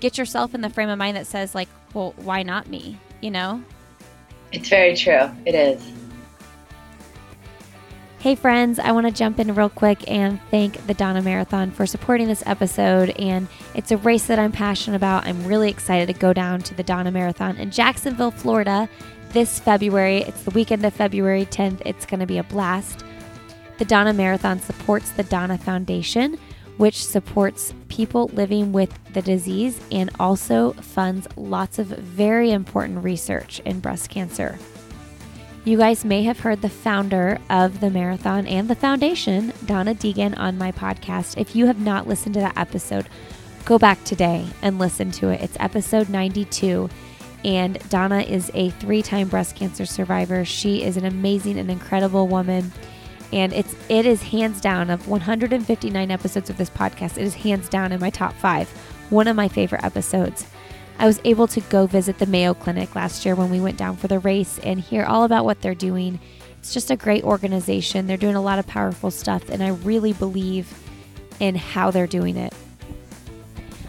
get 0.00 0.16
yourself 0.16 0.54
in 0.54 0.60
the 0.60 0.70
frame 0.70 0.88
of 0.88 0.98
mind 0.98 1.16
that 1.16 1.26
says 1.26 1.54
like, 1.54 1.68
well, 1.92 2.14
why 2.18 2.42
not 2.42 2.68
me? 2.68 2.98
You 3.20 3.30
know? 3.30 3.62
It's 4.52 4.68
very 4.68 4.96
true. 4.96 5.30
It 5.44 5.54
is. 5.54 5.97
Hey, 8.20 8.34
friends, 8.34 8.80
I 8.80 8.90
want 8.90 9.06
to 9.06 9.12
jump 9.12 9.38
in 9.38 9.54
real 9.54 9.68
quick 9.68 10.10
and 10.10 10.40
thank 10.50 10.84
the 10.88 10.94
Donna 10.94 11.22
Marathon 11.22 11.70
for 11.70 11.86
supporting 11.86 12.26
this 12.26 12.42
episode. 12.46 13.10
And 13.10 13.46
it's 13.76 13.92
a 13.92 13.96
race 13.96 14.26
that 14.26 14.40
I'm 14.40 14.50
passionate 14.50 14.96
about. 14.96 15.24
I'm 15.24 15.44
really 15.46 15.70
excited 15.70 16.12
to 16.12 16.18
go 16.18 16.32
down 16.32 16.62
to 16.62 16.74
the 16.74 16.82
Donna 16.82 17.12
Marathon 17.12 17.56
in 17.58 17.70
Jacksonville, 17.70 18.32
Florida 18.32 18.88
this 19.30 19.60
February. 19.60 20.22
It's 20.22 20.42
the 20.42 20.50
weekend 20.50 20.84
of 20.84 20.94
February 20.94 21.46
10th. 21.46 21.80
It's 21.86 22.06
going 22.06 22.18
to 22.18 22.26
be 22.26 22.38
a 22.38 22.42
blast. 22.42 23.04
The 23.78 23.84
Donna 23.84 24.12
Marathon 24.12 24.58
supports 24.58 25.10
the 25.10 25.22
Donna 25.22 25.56
Foundation, 25.56 26.38
which 26.76 27.04
supports 27.04 27.72
people 27.88 28.32
living 28.32 28.72
with 28.72 28.98
the 29.12 29.22
disease 29.22 29.80
and 29.92 30.10
also 30.18 30.72
funds 30.72 31.28
lots 31.36 31.78
of 31.78 31.86
very 31.86 32.50
important 32.50 33.04
research 33.04 33.60
in 33.60 33.78
breast 33.78 34.10
cancer. 34.10 34.58
You 35.68 35.76
guys 35.76 36.02
may 36.02 36.22
have 36.22 36.40
heard 36.40 36.62
the 36.62 36.70
founder 36.70 37.38
of 37.50 37.80
the 37.80 37.90
marathon 37.90 38.46
and 38.46 38.68
the 38.68 38.74
foundation, 38.74 39.52
Donna 39.66 39.94
Deegan, 39.94 40.34
on 40.38 40.56
my 40.56 40.72
podcast. 40.72 41.36
If 41.36 41.54
you 41.54 41.66
have 41.66 41.78
not 41.78 42.08
listened 42.08 42.32
to 42.36 42.40
that 42.40 42.56
episode, 42.56 43.06
go 43.66 43.78
back 43.78 44.02
today 44.02 44.46
and 44.62 44.78
listen 44.78 45.10
to 45.10 45.28
it. 45.28 45.42
It's 45.42 45.58
episode 45.60 46.08
92. 46.08 46.88
And 47.44 47.78
Donna 47.90 48.20
is 48.20 48.50
a 48.54 48.70
three 48.70 49.02
time 49.02 49.28
breast 49.28 49.56
cancer 49.56 49.84
survivor. 49.84 50.42
She 50.46 50.82
is 50.82 50.96
an 50.96 51.04
amazing 51.04 51.58
and 51.58 51.70
incredible 51.70 52.28
woman. 52.28 52.72
And 53.30 53.52
it's 53.52 53.76
it 53.90 54.06
is 54.06 54.22
hands 54.22 54.62
down 54.62 54.88
of 54.88 55.06
159 55.06 56.10
episodes 56.10 56.48
of 56.48 56.56
this 56.56 56.70
podcast. 56.70 57.18
It 57.18 57.24
is 57.24 57.34
hands 57.34 57.68
down 57.68 57.92
in 57.92 58.00
my 58.00 58.08
top 58.08 58.32
five. 58.32 58.70
One 59.10 59.28
of 59.28 59.36
my 59.36 59.48
favorite 59.48 59.84
episodes. 59.84 60.46
I 60.98 61.06
was 61.06 61.20
able 61.24 61.46
to 61.48 61.60
go 61.62 61.86
visit 61.86 62.18
the 62.18 62.26
Mayo 62.26 62.54
Clinic 62.54 62.96
last 62.96 63.24
year 63.24 63.36
when 63.36 63.50
we 63.50 63.60
went 63.60 63.78
down 63.78 63.96
for 63.96 64.08
the 64.08 64.18
race 64.18 64.58
and 64.58 64.80
hear 64.80 65.04
all 65.04 65.22
about 65.22 65.44
what 65.44 65.60
they're 65.60 65.74
doing. 65.74 66.18
It's 66.58 66.74
just 66.74 66.90
a 66.90 66.96
great 66.96 67.22
organization. 67.22 68.06
They're 68.06 68.16
doing 68.16 68.34
a 68.34 68.42
lot 68.42 68.58
of 68.58 68.66
powerful 68.66 69.12
stuff, 69.12 69.48
and 69.48 69.62
I 69.62 69.68
really 69.68 70.12
believe 70.12 70.76
in 71.38 71.54
how 71.54 71.92
they're 71.92 72.08
doing 72.08 72.36
it. 72.36 72.52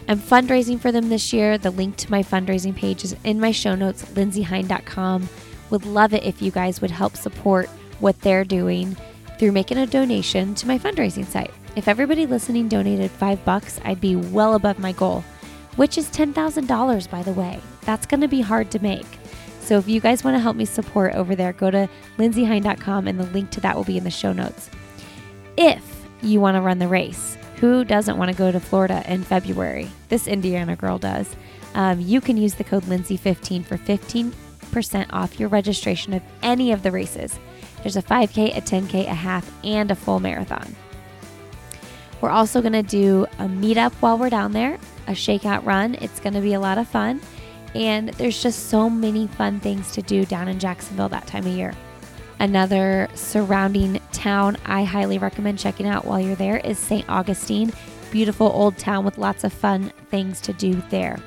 I'm 0.08 0.19
fundraising 0.19 0.80
for 0.80 0.91
them 0.91 1.10
this 1.10 1.34
year. 1.34 1.58
The 1.58 1.72
link 1.72 1.95
to 1.98 2.12
my 2.12 2.22
fundraising 2.22 2.76
page 2.76 3.04
is 3.04 3.15
in 3.24 3.39
my 3.39 3.52
show 3.52 3.74
notes, 3.74 4.04
lindseyhein.com. 4.06 5.30
Would 5.72 5.86
love 5.86 6.13
it 6.13 6.24
if 6.24 6.43
you 6.43 6.52
guys 6.52 6.80
would 6.80 6.91
help 6.91 7.15
support 7.15 7.69
what 8.00 8.22
they're 8.22 8.43
doing 8.43 8.95
through 9.39 9.52
making 9.52 9.78
a 9.80 9.88
donation 9.88 10.54
to 10.56 10.67
my 10.67 10.78
fundraising 10.78 11.26
site. 11.26 11.52
If 11.76 11.88
everybody 11.88 12.28
listening 12.28 12.67
donated 12.67 13.10
five 13.10 13.43
bucks, 13.45 13.80
I'd 13.84 14.02
be 14.02 14.15
well 14.15 14.54
above 14.54 14.78
my 14.78 14.91
goal 14.91 15.24
which 15.80 15.98
is 15.98 16.10
$10,000, 16.10 17.10
by 17.10 17.24
the 17.24 17.32
way. 17.32 17.58
That's 17.84 18.06
going 18.06 18.20
to 18.20 18.28
be 18.28 18.42
hard 18.42 18.70
to 18.72 18.80
make. 18.80 19.06
So 19.62 19.78
if 19.78 19.88
you 19.88 20.02
guys 20.02 20.26
want 20.26 20.36
to 20.36 20.42
help 20.42 20.58
me 20.58 20.65
support 20.65 21.15
over 21.15 21.38
there, 21.38 21.54
go 21.54 21.72
to 21.72 21.88
lindseyhein.com 22.18 23.08
and 23.08 23.18
the 23.18 23.24
link 23.28 23.50
to 23.52 23.62
that 23.62 23.78
will 23.78 23.86
be 23.86 23.98
in 23.98 24.04
the 24.04 24.12
show 24.12 24.34
notes. 24.34 24.70
If 25.56 26.06
you 26.22 26.42
want 26.42 26.56
to 26.56 26.62
run 26.62 26.80
the 26.80 26.89
race, 26.89 27.38
who 27.62 27.86
doesn't 27.86 28.18
want 28.18 28.30
to 28.30 28.36
go 28.36 28.52
to 28.52 28.60
Florida 28.60 29.06
in 29.08 29.24
February? 29.24 29.89
This 30.10 30.28
Indiana 30.28 30.76
girl 30.76 30.98
does. 30.98 31.34
Um, 31.76 32.02
you 32.02 32.20
can 32.20 32.36
use 32.36 32.56
the 32.56 32.65
code 32.65 32.84
Lindsey15 32.84 33.63
for 33.63 33.78
15% 33.78 35.06
off 35.12 35.39
your 35.39 35.48
registration 35.48 36.12
of 36.12 36.22
any 36.44 36.74
of 36.74 36.84
the 36.84 36.92
races. 36.92 37.39
There's 37.84 37.96
a 37.96 38.02
5K, 38.02 38.58
a 38.58 38.60
10K, 38.60 39.08
a 39.08 39.13
half, 39.13 39.50
and 39.63 39.92
a 39.92 39.96
full 39.96 40.20
marathon. 40.20 40.76
We're 42.20 42.32
also 42.32 42.60
going 42.60 42.74
to 42.74 42.84
do 42.84 43.28
a 43.38 43.46
meetup 43.46 43.94
while 44.02 44.18
we're 44.18 44.30
down 44.30 44.52
there 44.52 44.78
a 45.10 45.13
shakeout 45.13 45.65
run. 45.65 45.95
It's 45.95 46.19
going 46.19 46.36
to 46.36 46.41
be 46.41 46.54
a 46.54 46.60
lot 46.60 46.78
of 46.78 46.88
fun. 46.88 47.19
And 47.76 48.10
there's 48.10 48.41
just 48.41 48.69
so 48.69 48.89
many 48.89 49.28
fun 49.28 49.60
things 49.60 49.91
to 49.91 50.02
do 50.02 50.24
down 50.26 50.48
in 50.48 50.60
Jacksonville 50.60 51.10
that 51.10 51.28
time 51.28 51.45
of 51.45 51.54
year. 51.54 51.74
Another 52.39 53.10
surrounding 53.15 54.00
town 54.13 54.56
I 54.65 54.84
highly 54.84 55.17
recommend 55.17 55.60
checking 55.60 55.88
out 55.88 56.06
while 56.06 56.19
you're 56.19 56.36
there 56.36 56.58
is 56.58 56.80
St. 56.80 57.08
Augustine. 57.10 57.74
Beautiful 58.12 58.48
old 58.48 58.78
town 58.78 59.04
with 59.04 59.17
lots 59.17 59.43
of 59.43 59.52
fun 59.52 59.91
things 60.10 60.39
to 60.41 60.54
do 60.54 60.82
there. 60.89 61.19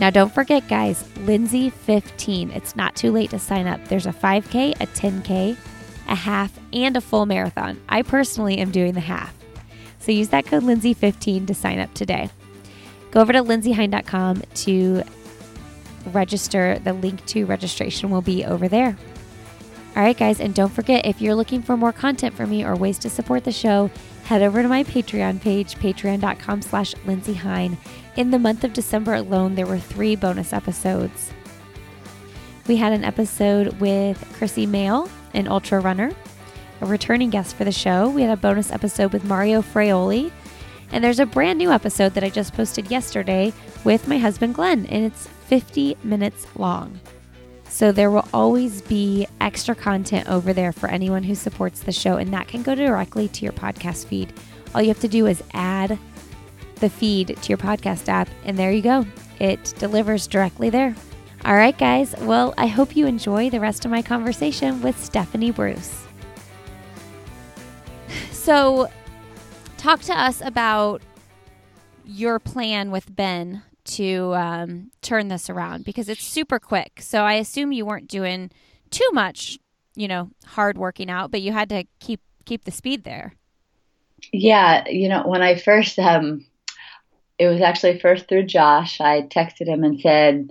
Now, 0.00 0.10
don't 0.10 0.32
forget, 0.32 0.66
guys, 0.68 1.04
Lindsey 1.18 1.70
15. 1.70 2.50
It's 2.50 2.74
not 2.74 2.96
too 2.96 3.12
late 3.12 3.30
to 3.30 3.38
sign 3.38 3.66
up. 3.66 3.86
There's 3.88 4.06
a 4.06 4.12
5K, 4.12 4.72
a 4.80 4.86
10K, 4.86 5.56
a 6.08 6.14
half, 6.14 6.58
and 6.72 6.96
a 6.96 7.00
full 7.00 7.24
marathon. 7.24 7.80
I 7.88 8.02
personally 8.02 8.58
am 8.58 8.70
doing 8.70 8.94
the 8.94 9.00
half. 9.00 9.34
So 10.00 10.10
use 10.10 10.30
that 10.30 10.46
code 10.46 10.64
Lindsey15 10.64 11.46
to 11.46 11.54
sign 11.54 11.78
up 11.78 11.94
today. 11.94 12.30
Go 13.12 13.20
over 13.20 13.32
to 13.32 13.42
lindseyhein.com 13.42 14.42
to 14.54 15.02
register. 16.06 16.78
The 16.82 16.92
link 16.92 17.24
to 17.26 17.44
registration 17.44 18.10
will 18.10 18.22
be 18.22 18.44
over 18.44 18.68
there. 18.68 18.96
All 19.94 20.02
right, 20.02 20.16
guys, 20.16 20.40
and 20.40 20.54
don't 20.54 20.72
forget 20.72 21.04
if 21.04 21.20
you're 21.20 21.34
looking 21.34 21.60
for 21.60 21.76
more 21.76 21.92
content 21.92 22.34
from 22.34 22.48
me 22.48 22.64
or 22.64 22.74
ways 22.74 22.98
to 23.00 23.10
support 23.10 23.44
the 23.44 23.52
show, 23.52 23.90
head 24.24 24.40
over 24.40 24.62
to 24.62 24.68
my 24.68 24.84
Patreon 24.84 25.42
page, 25.42 25.74
patreon.com 25.76 26.62
slash 26.62 26.94
Lindsey 27.04 27.34
Hein. 27.34 27.76
In 28.16 28.30
the 28.30 28.38
month 28.38 28.64
of 28.64 28.72
December 28.72 29.12
alone, 29.12 29.54
there 29.54 29.66
were 29.66 29.78
three 29.78 30.16
bonus 30.16 30.54
episodes. 30.54 31.30
We 32.66 32.76
had 32.76 32.92
an 32.92 33.04
episode 33.04 33.78
with 33.80 34.18
Krissy 34.38 34.66
Moehl, 34.66 35.10
an 35.34 35.46
ultra 35.46 35.80
runner, 35.80 36.12
a 36.80 36.86
returning 36.86 37.28
guest 37.28 37.54
for 37.56 37.64
the 37.64 37.72
show. 37.72 38.08
We 38.08 38.22
had 38.22 38.30
a 38.30 38.40
bonus 38.40 38.72
episode 38.72 39.12
with 39.12 39.24
Mario 39.24 39.60
Fraioli. 39.60 40.32
And 40.92 41.02
there's 41.02 41.20
a 41.20 41.26
brand 41.26 41.58
new 41.58 41.72
episode 41.72 42.14
that 42.14 42.22
I 42.22 42.28
just 42.30 42.54
posted 42.54 42.90
yesterday 42.90 43.52
with 43.82 44.06
my 44.06 44.18
husband 44.18 44.54
Glenn, 44.54 44.86
and 44.86 45.04
it's 45.04 45.26
50 45.26 45.96
minutes 46.04 46.46
long. 46.56 47.00
So 47.68 47.90
there 47.90 48.10
will 48.10 48.28
always 48.34 48.82
be 48.82 49.26
extra 49.40 49.74
content 49.74 50.28
over 50.28 50.52
there 50.52 50.72
for 50.72 50.90
anyone 50.90 51.22
who 51.22 51.34
supports 51.34 51.80
the 51.80 51.92
show, 51.92 52.18
and 52.18 52.32
that 52.34 52.46
can 52.46 52.62
go 52.62 52.74
directly 52.74 53.28
to 53.28 53.44
your 53.44 53.54
podcast 53.54 54.06
feed. 54.06 54.32
All 54.74 54.82
you 54.82 54.88
have 54.88 55.00
to 55.00 55.08
do 55.08 55.26
is 55.26 55.42
add 55.54 55.98
the 56.76 56.90
feed 56.90 57.38
to 57.40 57.48
your 57.48 57.58
podcast 57.58 58.08
app, 58.08 58.28
and 58.44 58.58
there 58.58 58.72
you 58.72 58.82
go. 58.82 59.06
It 59.40 59.72
delivers 59.78 60.26
directly 60.26 60.68
there. 60.68 60.94
All 61.44 61.54
right, 61.54 61.76
guys. 61.76 62.14
Well, 62.20 62.52
I 62.58 62.66
hope 62.66 62.94
you 62.94 63.06
enjoy 63.06 63.50
the 63.50 63.58
rest 63.58 63.84
of 63.84 63.90
my 63.90 64.02
conversation 64.02 64.82
with 64.82 65.02
Stephanie 65.02 65.50
Bruce. 65.50 65.98
So, 68.32 68.90
talk 69.82 70.00
to 70.00 70.12
us 70.12 70.40
about 70.40 71.02
your 72.04 72.38
plan 72.38 72.92
with 72.92 73.14
Ben 73.14 73.62
to 73.84 74.32
um, 74.34 74.92
turn 75.02 75.26
this 75.26 75.50
around 75.50 75.84
because 75.84 76.08
it's 76.08 76.24
super 76.24 76.60
quick. 76.60 77.00
So 77.00 77.22
I 77.22 77.34
assume 77.34 77.72
you 77.72 77.84
weren't 77.84 78.06
doing 78.06 78.52
too 78.90 79.08
much, 79.12 79.58
you 79.96 80.06
know, 80.06 80.30
hard 80.46 80.78
working 80.78 81.10
out, 81.10 81.32
but 81.32 81.42
you 81.42 81.52
had 81.52 81.68
to 81.70 81.84
keep 81.98 82.20
keep 82.44 82.64
the 82.64 82.70
speed 82.70 83.02
there. 83.02 83.34
Yeah, 84.32 84.88
you 84.88 85.08
know, 85.08 85.24
when 85.26 85.42
I 85.42 85.56
first 85.56 85.98
um 85.98 86.46
it 87.38 87.48
was 87.48 87.60
actually 87.60 87.98
first 87.98 88.28
through 88.28 88.44
Josh, 88.44 89.00
I 89.00 89.22
texted 89.22 89.66
him 89.66 89.82
and 89.82 90.00
said, 90.00 90.50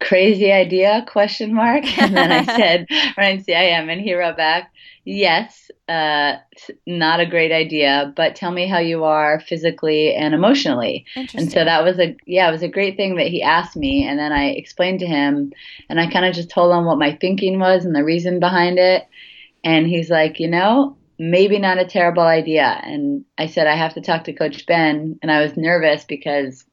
crazy 0.00 0.52
idea 0.52 1.04
question 1.08 1.54
mark. 1.54 1.84
And 1.98 2.16
then 2.16 2.32
i 2.32 2.44
said 2.56 2.86
ryan 3.16 3.42
cim 3.42 3.88
and 3.88 4.00
he 4.00 4.14
wrote 4.14 4.36
back 4.36 4.72
yes 5.04 5.70
uh, 5.88 6.36
not 6.86 7.20
a 7.20 7.26
great 7.26 7.52
idea 7.52 8.12
but 8.16 8.36
tell 8.36 8.52
me 8.52 8.66
how 8.66 8.78
you 8.78 9.04
are 9.04 9.40
physically 9.40 10.14
and 10.14 10.32
emotionally. 10.32 11.04
And 11.34 11.50
so 11.50 11.64
that 11.64 11.84
was 11.84 11.98
a 11.98 12.16
yeah 12.26 12.48
it 12.48 12.52
was 12.52 12.62
a 12.62 12.68
great 12.68 12.96
thing 12.96 13.16
that 13.16 13.26
he 13.26 13.42
asked 13.42 13.76
me 13.76 14.06
and 14.06 14.18
then 14.18 14.32
i 14.32 14.46
explained 14.50 15.00
to 15.00 15.06
him 15.06 15.52
and 15.88 16.00
i 16.00 16.06
kind 16.10 16.24
of 16.24 16.34
just 16.34 16.50
told 16.50 16.74
him 16.74 16.84
what 16.84 16.98
my 16.98 17.16
thinking 17.20 17.58
was 17.58 17.84
and 17.84 17.94
the 17.94 18.04
reason 18.04 18.40
behind 18.40 18.78
it. 18.78 19.06
And 19.64 19.86
he's 19.86 20.10
like 20.10 20.38
you 20.40 20.48
know 20.48 20.96
maybe 21.18 21.58
not 21.58 21.78
a 21.78 21.84
terrible 21.84 22.22
idea. 22.22 22.80
And 22.84 23.24
i 23.36 23.46
said 23.46 23.66
i 23.66 23.74
have 23.74 23.94
to 23.94 24.00
talk 24.00 24.24
to 24.24 24.32
coach 24.32 24.64
ben 24.66 25.18
and 25.20 25.30
i 25.30 25.42
was 25.42 25.56
nervous 25.56 26.04
because 26.04 26.64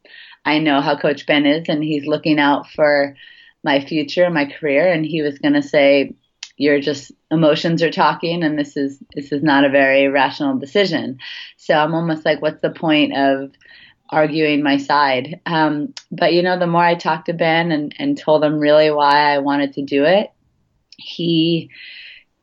I 0.45 0.59
know 0.59 0.81
how 0.81 0.97
Coach 0.97 1.25
Ben 1.25 1.45
is, 1.45 1.65
and 1.69 1.83
he's 1.83 2.07
looking 2.07 2.39
out 2.39 2.69
for 2.69 3.15
my 3.63 3.81
future, 3.81 4.29
my 4.29 4.45
career, 4.45 4.91
and 4.91 5.05
he 5.05 5.21
was 5.21 5.39
going 5.39 5.53
to 5.53 5.61
say, 5.61 6.15
"You're 6.57 6.79
just 6.81 7.11
emotions 7.31 7.83
are 7.83 7.91
talking, 7.91 8.43
and 8.43 8.57
this 8.57 8.77
is 8.77 8.99
this 9.13 9.31
is 9.31 9.43
not 9.43 9.65
a 9.65 9.69
very 9.69 10.07
rational 10.07 10.57
decision." 10.57 11.19
So 11.57 11.73
I'm 11.73 11.93
almost 11.93 12.25
like, 12.25 12.41
"What's 12.41 12.61
the 12.61 12.71
point 12.71 13.15
of?" 13.15 13.51
arguing 14.11 14.63
my 14.63 14.77
side. 14.77 15.39
Um, 15.45 15.93
but 16.11 16.33
you 16.33 16.41
know, 16.41 16.57
the 16.57 16.67
more 16.67 16.83
I 16.83 16.95
talked 16.95 17.27
to 17.27 17.33
Ben 17.33 17.71
and, 17.71 17.93
and 17.99 18.17
told 18.17 18.43
him 18.43 18.59
really 18.59 18.89
why 18.91 19.33
I 19.33 19.37
wanted 19.39 19.73
to 19.73 19.83
do 19.83 20.03
it, 20.03 20.31
he 20.97 21.69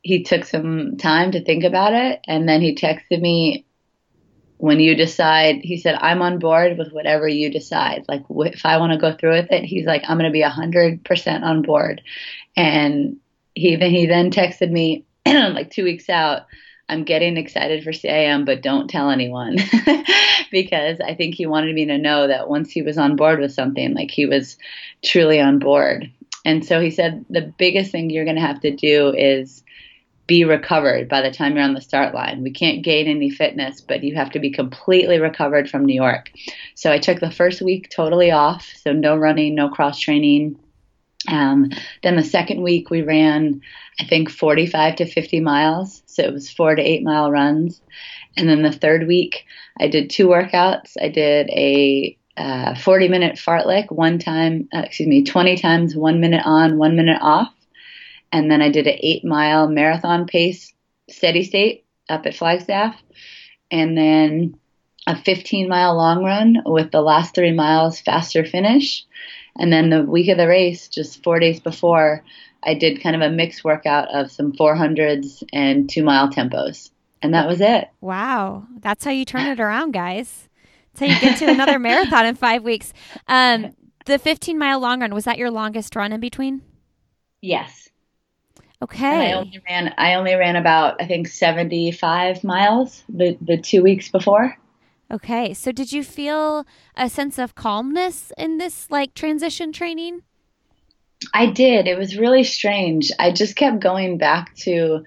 he 0.01 0.23
took 0.23 0.45
some 0.45 0.95
time 0.97 1.31
to 1.31 1.43
think 1.43 1.63
about 1.63 1.93
it, 1.93 2.21
and 2.27 2.47
then 2.47 2.61
he 2.61 2.75
texted 2.75 3.21
me 3.21 3.65
when 4.57 4.79
you 4.79 4.95
decide, 4.95 5.57
he 5.61 5.77
said, 5.77 5.95
I'm 5.95 6.21
on 6.21 6.39
board 6.39 6.77
with 6.77 6.91
whatever 6.91 7.27
you 7.27 7.51
decide. 7.51 8.05
Like, 8.07 8.23
if 8.29 8.65
I 8.65 8.77
want 8.77 8.93
to 8.93 8.97
go 8.97 9.15
through 9.15 9.33
with 9.33 9.51
it, 9.51 9.63
he's 9.63 9.85
like, 9.85 10.03
I'm 10.07 10.17
going 10.17 10.29
to 10.29 10.33
be 10.33 10.43
100% 10.43 11.43
on 11.43 11.61
board. 11.61 12.01
And 12.55 13.17
he 13.53 13.75
then, 13.75 13.91
he 13.91 14.07
then 14.07 14.31
texted 14.31 14.71
me 14.71 15.05
like 15.25 15.69
two 15.69 15.83
weeks 15.83 16.09
out, 16.09 16.47
I'm 16.89 17.03
getting 17.03 17.37
excited 17.37 17.83
for 17.83 17.91
CIM, 17.91 18.45
but 18.45 18.61
don't 18.61 18.89
tell 18.89 19.09
anyone 19.09 19.57
because 20.51 21.01
I 21.01 21.15
think 21.15 21.35
he 21.35 21.45
wanted 21.45 21.75
me 21.75 21.85
to 21.85 21.97
know 21.97 22.27
that 22.27 22.49
once 22.49 22.71
he 22.71 22.81
was 22.81 22.97
on 22.97 23.15
board 23.15 23.39
with 23.39 23.51
something, 23.51 23.93
like 23.93 24.09
he 24.09 24.25
was 24.25 24.57
truly 25.03 25.39
on 25.39 25.59
board. 25.59 26.11
And 26.45 26.65
so 26.65 26.79
he 26.79 26.91
said, 26.91 27.25
the 27.29 27.53
biggest 27.57 27.91
thing 27.91 28.09
you're 28.09 28.23
going 28.23 28.37
to 28.37 28.41
have 28.41 28.61
to 28.61 28.73
do 28.73 29.13
is 29.13 29.63
be 30.27 30.43
recovered 30.43 31.07
by 31.07 31.21
the 31.21 31.31
time 31.31 31.55
you're 31.55 31.63
on 31.63 31.73
the 31.73 31.81
start 31.81 32.13
line. 32.13 32.43
We 32.43 32.51
can't 32.51 32.83
gain 32.83 33.07
any 33.07 33.29
fitness, 33.29 33.81
but 33.81 34.03
you 34.03 34.15
have 34.15 34.29
to 34.31 34.39
be 34.39 34.51
completely 34.51 35.19
recovered 35.19 35.69
from 35.69 35.85
New 35.85 35.95
York. 35.95 36.31
So 36.75 36.91
I 36.91 36.99
took 36.99 37.19
the 37.19 37.31
first 37.31 37.61
week 37.61 37.89
totally 37.89 38.31
off, 38.31 38.69
so 38.83 38.91
no 38.91 39.15
running, 39.15 39.55
no 39.55 39.69
cross 39.69 39.99
training. 39.99 40.59
Um, 41.29 41.71
then 42.03 42.17
the 42.17 42.23
second 42.23 42.61
week 42.61 42.89
we 42.89 43.01
ran, 43.01 43.61
I 43.99 44.05
think 44.05 44.29
45 44.29 44.97
to 44.97 45.05
50 45.05 45.39
miles, 45.39 46.03
so 46.05 46.23
it 46.23 46.33
was 46.33 46.51
four 46.51 46.75
to 46.75 46.81
eight 46.81 47.03
mile 47.03 47.31
runs. 47.31 47.81
And 48.35 48.47
then 48.47 48.61
the 48.61 48.71
third 48.71 49.07
week 49.07 49.45
I 49.79 49.87
did 49.87 50.09
two 50.09 50.27
workouts. 50.27 50.93
I 51.01 51.07
did 51.07 51.49
a 51.49 52.17
uh, 52.35 52.75
40 52.75 53.07
minute 53.07 53.35
fartlek, 53.37 53.91
one 53.91 54.19
time, 54.19 54.67
uh, 54.73 54.83
excuse 54.85 55.07
me, 55.07 55.23
20 55.23 55.57
times, 55.57 55.95
one 55.95 56.19
minute 56.19 56.43
on, 56.45 56.77
one 56.77 56.95
minute 56.95 57.19
off 57.21 57.51
and 58.31 58.51
then 58.51 58.61
I 58.61 58.69
did 58.69 58.87
an 58.87 58.97
eight 58.99 59.23
mile 59.23 59.67
marathon 59.67 60.27
pace 60.27 60.73
steady 61.09 61.43
state 61.43 61.85
up 62.09 62.25
at 62.25 62.35
Flagstaff, 62.35 62.95
and 63.71 63.97
then 63.97 64.57
a 65.07 65.15
15 65.15 65.69
mile 65.69 65.95
long 65.95 66.23
run 66.23 66.57
with 66.65 66.91
the 66.91 67.01
last 67.01 67.33
three 67.33 67.53
miles 67.53 67.99
faster 67.99 68.45
finish. 68.45 69.05
And 69.57 69.71
then 69.71 69.89
the 69.89 70.03
week 70.03 70.29
of 70.29 70.37
the 70.37 70.47
race, 70.47 70.87
just 70.87 71.23
four 71.23 71.39
days 71.39 71.59
before, 71.59 72.23
I 72.63 72.73
did 72.73 73.01
kind 73.01 73.15
of 73.15 73.21
a 73.21 73.33
mixed 73.33 73.63
workout 73.63 74.13
of 74.13 74.31
some 74.31 74.51
400s 74.51 75.43
and 75.53 75.89
two 75.89 76.03
mile 76.03 76.29
tempos. 76.29 76.91
And 77.21 77.33
that 77.33 77.47
was 77.47 77.61
it. 77.61 77.87
Wow. 78.01 78.67
That's 78.81 79.03
how 79.03 79.11
you 79.11 79.25
turn 79.25 79.47
it 79.47 79.59
around, 79.59 79.91
guys. 79.91 80.49
That's 80.93 80.99
how 80.99 81.15
you 81.15 81.21
get 81.21 81.39
to 81.39 81.49
another 81.51 81.79
marathon 81.79 82.25
in 82.25 82.35
five 82.35 82.63
weeks. 82.63 82.93
Um, 83.27 83.75
the 84.05 84.19
15 84.19 84.57
mile 84.57 84.79
long 84.79 85.01
run, 85.01 85.13
was 85.13 85.25
that 85.25 85.37
your 85.37 85.49
longest 85.49 85.95
run 85.95 86.11
in 86.11 86.19
between? 86.19 86.61
Yes. 87.41 87.89
Okay. 88.81 89.05
And 89.05 89.21
I 89.21 89.33
only 89.33 89.61
ran 89.67 89.93
I 89.97 90.13
only 90.15 90.35
ran 90.35 90.55
about 90.55 91.01
I 91.01 91.07
think 91.07 91.27
75 91.27 92.43
miles 92.43 93.03
the 93.09 93.37
the 93.41 93.57
2 93.57 93.81
weeks 93.83 94.09
before. 94.09 94.55
Okay. 95.11 95.53
So 95.53 95.71
did 95.71 95.91
you 95.91 96.03
feel 96.03 96.65
a 96.95 97.09
sense 97.09 97.39
of 97.39 97.55
calmness 97.55 98.31
in 98.37 98.57
this 98.57 98.91
like 98.91 99.13
transition 99.13 99.71
training? 99.71 100.21
I 101.33 101.47
did. 101.47 101.87
It 101.87 101.97
was 101.97 102.17
really 102.17 102.43
strange. 102.43 103.11
I 103.17 103.31
just 103.31 103.55
kept 103.55 103.79
going 103.79 104.17
back 104.17 104.53
to 104.57 105.03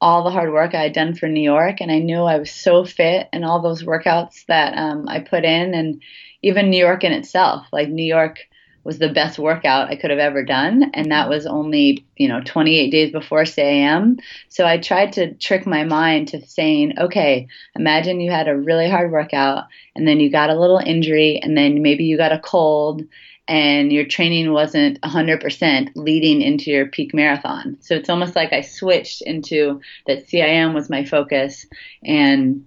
all 0.00 0.24
the 0.24 0.30
hard 0.30 0.52
work 0.52 0.74
I 0.74 0.82
had 0.82 0.92
done 0.94 1.14
for 1.14 1.28
New 1.28 1.42
York, 1.42 1.80
and 1.80 1.92
I 1.92 1.98
knew 1.98 2.22
I 2.22 2.38
was 2.38 2.50
so 2.50 2.84
fit 2.84 3.28
and 3.32 3.44
all 3.44 3.60
those 3.60 3.84
workouts 3.84 4.46
that 4.46 4.76
um, 4.76 5.08
I 5.08 5.20
put 5.20 5.44
in, 5.44 5.74
and 5.74 6.02
even 6.42 6.70
New 6.70 6.78
York 6.78 7.04
in 7.04 7.12
itself. 7.12 7.66
Like 7.70 7.88
New 7.88 8.04
York 8.04 8.38
was 8.84 8.98
the 8.98 9.08
best 9.08 9.38
workout 9.38 9.88
I 9.88 9.96
could 9.96 10.10
have 10.10 10.18
ever 10.18 10.44
done. 10.44 10.90
And 10.94 11.12
that 11.12 11.28
was 11.28 11.46
only, 11.46 12.04
you 12.16 12.28
know, 12.28 12.40
28 12.44 12.90
days 12.90 13.12
before 13.12 13.42
CIM. 13.42 14.18
So 14.48 14.66
I 14.66 14.78
tried 14.78 15.12
to 15.14 15.34
trick 15.34 15.66
my 15.66 15.84
mind 15.84 16.28
to 16.28 16.46
saying, 16.46 16.98
okay, 16.98 17.48
imagine 17.76 18.20
you 18.20 18.30
had 18.30 18.48
a 18.48 18.56
really 18.56 18.90
hard 18.90 19.12
workout 19.12 19.64
and 19.94 20.06
then 20.06 20.20
you 20.20 20.30
got 20.30 20.50
a 20.50 20.58
little 20.58 20.78
injury 20.78 21.40
and 21.42 21.56
then 21.56 21.82
maybe 21.82 22.04
you 22.04 22.16
got 22.16 22.32
a 22.32 22.40
cold 22.40 23.02
and 23.48 23.92
your 23.92 24.04
training 24.04 24.52
wasn't 24.52 25.00
100% 25.00 25.90
leading 25.94 26.42
into 26.42 26.70
your 26.70 26.86
peak 26.86 27.12
marathon. 27.12 27.76
So 27.80 27.94
it's 27.94 28.08
almost 28.08 28.36
like 28.36 28.52
I 28.52 28.60
switched 28.60 29.22
into 29.22 29.80
that 30.06 30.28
CIM 30.28 30.74
was 30.74 30.88
my 30.88 31.04
focus 31.04 31.66
and 32.04 32.64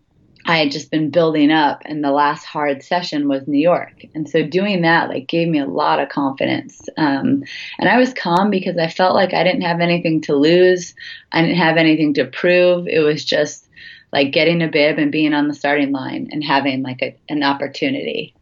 I 0.47 0.57
had 0.57 0.71
just 0.71 0.91
been 0.91 1.09
building 1.09 1.51
up 1.51 1.81
and 1.85 2.03
the 2.03 2.11
last 2.11 2.45
hard 2.45 2.83
session 2.83 3.27
was 3.27 3.47
New 3.47 3.59
York. 3.59 4.05
And 4.13 4.29
so 4.29 4.45
doing 4.45 4.83
that 4.83 5.09
like 5.09 5.27
gave 5.27 5.47
me 5.47 5.59
a 5.59 5.65
lot 5.65 5.99
of 5.99 6.09
confidence. 6.09 6.87
Um, 6.97 7.43
and 7.79 7.89
I 7.89 7.97
was 7.97 8.13
calm 8.13 8.51
because 8.51 8.77
I 8.77 8.87
felt 8.87 9.15
like 9.15 9.33
I 9.33 9.43
didn't 9.43 9.63
have 9.63 9.79
anything 9.79 10.21
to 10.21 10.35
lose. 10.35 10.93
I 11.31 11.41
didn't 11.41 11.57
have 11.57 11.77
anything 11.77 12.13
to 12.15 12.25
prove. 12.25 12.87
It 12.87 12.99
was 12.99 13.25
just 13.25 13.67
like 14.13 14.31
getting 14.31 14.61
a 14.61 14.67
bib 14.67 14.99
and 14.99 15.11
being 15.11 15.33
on 15.33 15.47
the 15.47 15.55
starting 15.55 15.91
line 15.91 16.29
and 16.31 16.43
having 16.43 16.83
like 16.83 17.01
a, 17.01 17.17
an 17.27 17.41
opportunity. 17.41 18.35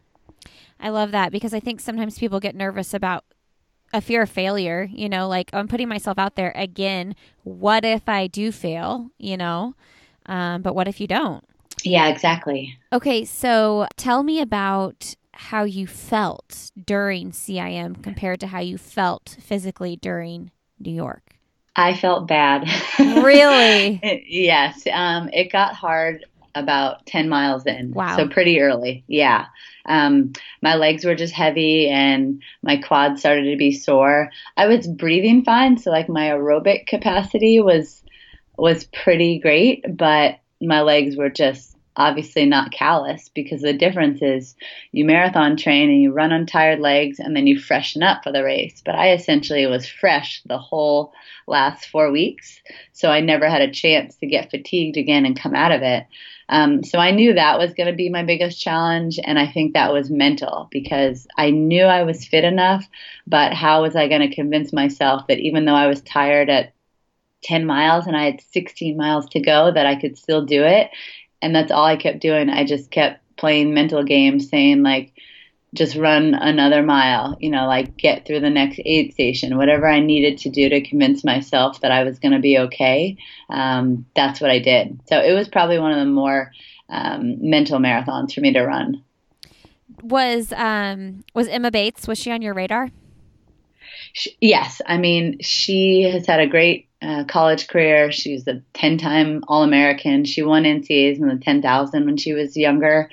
I 0.78 0.90
love 0.90 1.12
that 1.12 1.32
because 1.32 1.54
I 1.54 1.60
think 1.60 1.80
sometimes 1.80 2.18
people 2.18 2.38
get 2.38 2.54
nervous 2.54 2.92
about 2.92 3.24
a 3.94 4.02
fear 4.02 4.22
of 4.22 4.30
failure, 4.30 4.88
you 4.92 5.08
know, 5.08 5.26
like 5.26 5.48
I'm 5.54 5.68
putting 5.68 5.88
myself 5.88 6.18
out 6.18 6.36
there 6.36 6.52
again. 6.54 7.14
What 7.44 7.84
if 7.84 8.08
I 8.08 8.26
do 8.26 8.52
fail, 8.52 9.08
you 9.16 9.38
know? 9.38 9.74
Um, 10.26 10.60
but 10.60 10.74
what 10.74 10.86
if 10.86 11.00
you 11.00 11.06
don't? 11.06 11.44
Yeah, 11.84 12.08
exactly. 12.08 12.78
Okay, 12.92 13.24
so 13.24 13.86
tell 13.96 14.22
me 14.22 14.40
about 14.40 15.14
how 15.32 15.64
you 15.64 15.86
felt 15.86 16.70
during 16.86 17.32
CIM 17.32 18.02
compared 18.02 18.40
to 18.40 18.46
how 18.46 18.60
you 18.60 18.78
felt 18.78 19.36
physically 19.40 19.96
during 19.96 20.50
New 20.78 20.92
York. 20.92 21.36
I 21.76 21.94
felt 21.94 22.28
bad. 22.28 22.68
Really? 23.24 24.00
yes. 24.26 24.86
Um, 24.92 25.28
it 25.32 25.50
got 25.50 25.74
hard 25.74 26.24
about 26.54 27.04
10 27.06 27.28
miles 27.28 27.66
in. 27.66 27.92
Wow. 27.92 28.16
So 28.16 28.28
pretty 28.28 28.60
early. 28.60 29.02
Yeah. 29.08 29.46
Um, 29.86 30.32
my 30.62 30.76
legs 30.76 31.04
were 31.04 31.14
just 31.14 31.34
heavy 31.34 31.88
and 31.88 32.42
my 32.62 32.76
quads 32.76 33.20
started 33.20 33.50
to 33.50 33.56
be 33.56 33.72
sore. 33.72 34.30
I 34.56 34.66
was 34.66 34.86
breathing 34.86 35.44
fine. 35.44 35.78
So 35.78 35.90
like 35.90 36.08
my 36.08 36.28
aerobic 36.28 36.86
capacity 36.86 37.60
was, 37.60 38.02
was 38.56 38.84
pretty 38.84 39.38
great, 39.40 39.84
but 39.96 40.38
my 40.60 40.82
legs 40.82 41.16
were 41.16 41.30
just 41.30 41.73
obviously 41.96 42.44
not 42.46 42.72
callous 42.72 43.30
because 43.34 43.62
the 43.62 43.72
difference 43.72 44.20
is 44.20 44.54
you 44.92 45.04
marathon 45.04 45.56
train 45.56 45.90
and 45.90 46.02
you 46.02 46.12
run 46.12 46.32
on 46.32 46.46
tired 46.46 46.80
legs 46.80 47.18
and 47.18 47.36
then 47.36 47.46
you 47.46 47.58
freshen 47.58 48.02
up 48.02 48.22
for 48.24 48.32
the 48.32 48.42
race. 48.42 48.82
But 48.84 48.96
I 48.96 49.12
essentially 49.12 49.66
was 49.66 49.86
fresh 49.86 50.42
the 50.46 50.58
whole 50.58 51.12
last 51.46 51.86
four 51.86 52.10
weeks. 52.10 52.60
So 52.92 53.10
I 53.10 53.20
never 53.20 53.48
had 53.48 53.62
a 53.62 53.70
chance 53.70 54.16
to 54.16 54.26
get 54.26 54.50
fatigued 54.50 54.96
again 54.96 55.24
and 55.24 55.38
come 55.38 55.54
out 55.54 55.72
of 55.72 55.82
it. 55.82 56.06
Um, 56.48 56.82
so 56.82 56.98
I 56.98 57.10
knew 57.10 57.32
that 57.32 57.58
was 57.58 57.74
going 57.74 57.86
to 57.86 57.96
be 57.96 58.10
my 58.10 58.22
biggest 58.22 58.60
challenge. 58.60 59.18
And 59.22 59.38
I 59.38 59.46
think 59.46 59.72
that 59.72 59.92
was 59.92 60.10
mental 60.10 60.68
because 60.70 61.26
I 61.36 61.50
knew 61.50 61.84
I 61.84 62.02
was 62.02 62.24
fit 62.24 62.44
enough, 62.44 62.86
but 63.26 63.54
how 63.54 63.82
was 63.82 63.96
I 63.96 64.08
going 64.08 64.28
to 64.28 64.34
convince 64.34 64.72
myself 64.72 65.26
that 65.28 65.38
even 65.38 65.64
though 65.64 65.74
I 65.74 65.86
was 65.86 66.02
tired 66.02 66.50
at 66.50 66.72
10 67.44 67.66
miles 67.66 68.06
and 68.06 68.16
I 68.16 68.24
had 68.24 68.40
16 68.52 68.96
miles 68.96 69.26
to 69.30 69.40
go, 69.40 69.70
that 69.72 69.86
I 69.86 69.96
could 69.96 70.18
still 70.18 70.44
do 70.44 70.64
it? 70.64 70.90
And 71.44 71.54
that's 71.54 71.70
all 71.70 71.84
I 71.84 71.96
kept 71.96 72.20
doing. 72.20 72.48
I 72.48 72.64
just 72.64 72.90
kept 72.90 73.20
playing 73.36 73.74
mental 73.74 74.02
games 74.02 74.48
saying, 74.48 74.82
like, 74.82 75.12
just 75.74 75.94
run 75.94 76.32
another 76.32 76.82
mile, 76.82 77.36
you 77.38 77.50
know, 77.50 77.66
like 77.66 77.98
get 77.98 78.24
through 78.24 78.40
the 78.40 78.48
next 78.48 78.80
aid 78.86 79.12
station, 79.12 79.58
whatever 79.58 79.86
I 79.86 80.00
needed 80.00 80.38
to 80.38 80.48
do 80.48 80.70
to 80.70 80.80
convince 80.80 81.22
myself 81.22 81.82
that 81.82 81.90
I 81.90 82.04
was 82.04 82.18
going 82.18 82.32
to 82.32 82.38
be 82.38 82.58
okay. 82.60 83.18
Um, 83.50 84.06
that's 84.16 84.40
what 84.40 84.50
I 84.50 84.58
did. 84.58 85.00
So 85.06 85.20
it 85.20 85.32
was 85.32 85.48
probably 85.48 85.78
one 85.78 85.92
of 85.92 85.98
the 85.98 86.10
more 86.10 86.50
um, 86.88 87.36
mental 87.50 87.78
marathons 87.78 88.32
for 88.32 88.40
me 88.40 88.54
to 88.54 88.62
run. 88.62 89.02
Was 90.02 90.50
um, 90.52 91.24
was 91.34 91.48
Emma 91.48 91.70
Bates? 91.70 92.08
Was 92.08 92.18
she 92.18 92.30
on 92.30 92.40
your 92.40 92.54
radar? 92.54 92.90
She, 94.14 94.34
yes, 94.40 94.80
I 94.86 94.96
mean 94.96 95.40
she 95.40 96.02
has 96.02 96.26
had 96.26 96.40
a 96.40 96.46
great 96.46 96.88
uh, 97.04 97.24
college 97.24 97.68
career. 97.68 98.10
She's 98.10 98.46
a 98.46 98.62
ten-time 98.72 99.44
All-American. 99.48 100.24
She 100.24 100.42
won 100.42 100.64
NCAAs 100.64 101.18
in 101.18 101.28
the 101.28 101.36
ten 101.36 101.62
thousand 101.62 102.06
when 102.06 102.16
she 102.16 102.32
was 102.32 102.56
younger. 102.56 103.10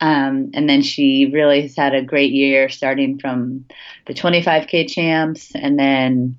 Um, 0.00 0.50
and 0.54 0.68
then 0.68 0.82
she 0.82 1.30
really 1.32 1.62
has 1.62 1.76
had 1.76 1.94
a 1.94 2.02
great 2.02 2.32
year 2.32 2.68
starting 2.68 3.18
from 3.18 3.64
the 4.06 4.14
25K 4.14 4.88
champs. 4.88 5.52
And 5.54 5.78
then 5.78 6.36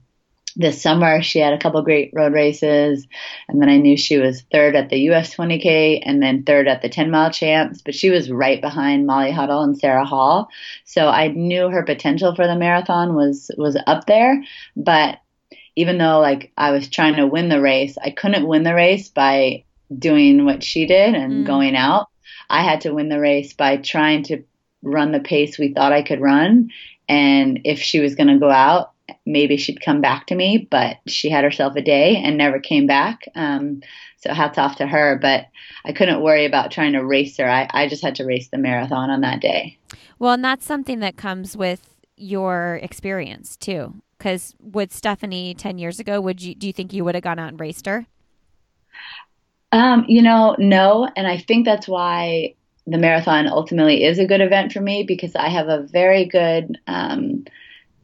this 0.58 0.82
summer 0.82 1.22
she 1.22 1.40
had 1.40 1.54
a 1.54 1.58
couple 1.58 1.82
great 1.82 2.12
road 2.14 2.34
races. 2.34 3.08
And 3.48 3.62
then 3.62 3.70
I 3.70 3.78
knew 3.78 3.98
she 3.98 4.18
was 4.18 4.44
third 4.52 4.76
at 4.76 4.90
the 4.90 5.00
US 5.12 5.36
20K 5.36 6.02
and 6.04 6.22
then 6.22 6.44
third 6.44 6.68
at 6.68 6.82
the 6.82 6.90
10 6.90 7.12
mile 7.12 7.32
champs. 7.32 7.82
But 7.82 7.96
she 7.96 8.10
was 8.10 8.32
right 8.32 8.62
behind 8.62 9.08
Molly 9.08 9.32
Huddle 9.32 9.64
and 9.64 9.78
Sara 9.78 10.06
Hall. 10.06 10.50
So 10.84 11.08
I 11.08 11.30
knew 11.30 11.70
her 11.70 11.84
potential 11.84 12.36
for 12.36 12.48
the 12.48 12.56
marathon 12.56 13.16
was, 13.16 13.52
was 13.58 13.78
up 13.88 14.06
there. 14.06 14.44
But 14.76 15.20
even 15.76 15.98
though 15.98 16.20
like 16.20 16.52
I 16.58 16.72
was 16.72 16.90
trying 16.90 17.16
to 17.16 17.28
win 17.28 17.50
the 17.50 17.62
race, 17.62 17.98
I 18.02 18.12
couldn't 18.12 18.48
win 18.48 18.64
the 18.64 18.76
race 18.76 19.10
by 19.10 19.64
doing 19.98 20.46
what 20.46 20.64
she 20.64 20.86
did 20.86 21.16
and 21.16 21.44
mm. 21.44 21.48
going 21.48 21.76
out. 21.76 22.08
I 22.50 22.64
had 22.64 22.82
to 22.82 22.94
win 22.94 23.10
the 23.10 23.20
race 23.20 23.54
by 23.54 23.78
trying 23.78 24.24
to 24.24 24.44
run 24.82 25.12
the 25.12 25.20
pace 25.20 25.58
we 25.58 25.74
thought 25.74 25.92
I 25.92 26.04
could 26.04 26.22
run. 26.22 26.70
And 27.08 27.62
if 27.66 27.80
she 27.80 28.00
was 28.00 28.16
going 28.16 28.28
to 28.28 28.40
go 28.40 28.50
out, 28.50 28.92
maybe 29.26 29.58
she'd 29.58 29.82
come 29.82 30.02
back 30.02 30.28
to 30.28 30.36
me, 30.36 30.68
but 30.70 30.98
she 31.08 31.30
had 31.30 31.44
herself 31.44 31.76
a 31.76 31.82
day 31.82 32.16
and 32.18 32.38
never 32.38 32.60
came 32.60 32.88
back. 32.88 33.28
Um, 33.36 33.82
so 34.18 34.34
hats 34.34 34.58
off 34.58 34.78
to 34.78 34.88
her. 34.88 35.20
But 35.22 35.48
I 35.84 35.92
couldn't 35.92 36.22
worry 36.22 36.46
about 36.46 36.72
trying 36.72 36.94
to 36.94 37.06
race 37.06 37.38
her. 37.38 37.50
I, 37.50 37.68
I 37.72 37.88
just 37.88 38.04
had 38.04 38.16
to 38.16 38.26
race 38.26 38.50
the 38.50 38.58
marathon 38.58 39.10
on 39.10 39.22
that 39.22 39.42
day. 39.42 39.78
Well, 40.18 40.34
and 40.34 40.44
that's 40.44 40.66
something 40.66 41.00
that 41.00 41.18
comes 41.18 41.58
with 41.58 41.90
your 42.16 42.80
experience 42.82 43.58
too. 43.58 44.02
Because 44.18 44.56
with 44.60 44.94
Stephanie 44.94 45.54
10 45.54 45.78
years 45.78 46.00
ago, 46.00 46.22
would 46.22 46.42
you, 46.42 46.56
do 46.56 46.68
you 46.68 46.74
think 46.74 46.94
you 46.94 47.04
would 47.04 47.16
have 47.16 47.24
gone 47.24 47.40
out 47.40 47.50
and 47.50 47.60
raced 47.60 47.86
her? 47.86 48.06
Um, 49.72 50.06
you 50.08 50.22
know, 50.22 50.56
no. 50.58 51.10
And 51.16 51.28
I 51.28 51.38
think 51.38 51.66
that's 51.66 51.88
why 51.88 52.56
the 52.88 52.98
marathon 52.98 53.48
ultimately 53.48 54.04
is 54.04 54.20
a 54.20 54.26
good 54.26 54.42
event 54.42 54.72
for 54.72 54.82
me 54.82 55.04
because 55.04 55.36
I 55.36 55.50
have 55.50 55.68
a 55.68 55.82
very 55.82 56.26
good, 56.26 56.80
um, 56.88 57.46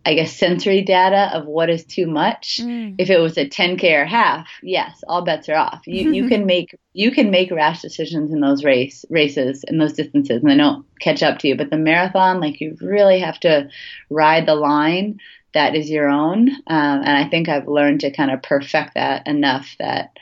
I 0.05 0.15
guess, 0.15 0.35
sensory 0.35 0.81
data 0.81 1.29
of 1.33 1.45
what 1.45 1.69
is 1.69 1.85
too 1.85 2.07
much. 2.07 2.59
Mm. 2.61 2.95
If 2.97 3.09
it 3.09 3.19
was 3.19 3.37
a 3.37 3.47
10k 3.47 4.01
or 4.01 4.05
half, 4.05 4.49
yes, 4.63 5.03
all 5.07 5.23
bets 5.23 5.47
are 5.47 5.55
off. 5.55 5.81
You 5.85 6.11
you 6.11 6.27
can 6.27 6.45
make 6.47 6.75
you 6.93 7.11
can 7.11 7.29
make 7.29 7.51
rash 7.51 7.81
decisions 7.81 8.33
in 8.33 8.41
those 8.41 8.63
race 8.63 9.05
races 9.09 9.63
in 9.67 9.77
those 9.77 9.93
distances, 9.93 10.41
and 10.41 10.49
they 10.49 10.57
don't 10.57 10.83
catch 10.99 11.21
up 11.21 11.37
to 11.39 11.47
you. 11.47 11.55
But 11.55 11.69
the 11.69 11.77
marathon, 11.77 12.39
like 12.39 12.59
you 12.59 12.75
really 12.81 13.19
have 13.19 13.39
to 13.41 13.69
ride 14.09 14.47
the 14.47 14.55
line 14.55 15.19
that 15.53 15.75
is 15.75 15.89
your 15.89 16.07
own. 16.07 16.49
Um, 16.49 17.01
and 17.03 17.09
I 17.09 17.27
think 17.27 17.49
I've 17.49 17.67
learned 17.67 18.01
to 18.01 18.11
kind 18.11 18.31
of 18.31 18.41
perfect 18.41 18.95
that 18.95 19.27
enough 19.27 19.75
that 19.79 20.17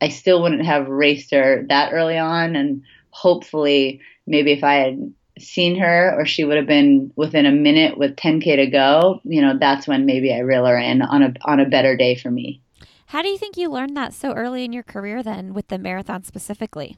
I 0.00 0.08
still 0.08 0.42
wouldn't 0.42 0.64
have 0.64 0.88
raced 0.88 1.30
her 1.32 1.64
that 1.68 1.92
early 1.92 2.18
on. 2.18 2.56
And 2.56 2.82
hopefully, 3.10 4.00
maybe 4.26 4.52
if 4.52 4.64
I 4.64 4.74
had 4.74 5.12
seen 5.38 5.78
her 5.78 6.14
or 6.18 6.26
she 6.26 6.44
would 6.44 6.56
have 6.56 6.66
been 6.66 7.12
within 7.16 7.46
a 7.46 7.52
minute 7.52 7.98
with 7.98 8.16
10k 8.16 8.56
to 8.56 8.66
go, 8.66 9.20
you 9.24 9.40
know, 9.40 9.58
that's 9.58 9.86
when 9.86 10.06
maybe 10.06 10.32
I 10.32 10.38
reel 10.38 10.66
her 10.66 10.78
in 10.78 11.02
on 11.02 11.22
a 11.22 11.34
on 11.44 11.60
a 11.60 11.68
better 11.68 11.96
day 11.96 12.14
for 12.14 12.30
me. 12.30 12.60
How 13.06 13.22
do 13.22 13.28
you 13.28 13.38
think 13.38 13.56
you 13.56 13.68
learned 13.68 13.96
that 13.96 14.14
so 14.14 14.32
early 14.32 14.64
in 14.64 14.72
your 14.72 14.84
career 14.84 15.22
then 15.22 15.52
with 15.52 15.68
the 15.68 15.78
marathon 15.78 16.22
specifically? 16.22 16.96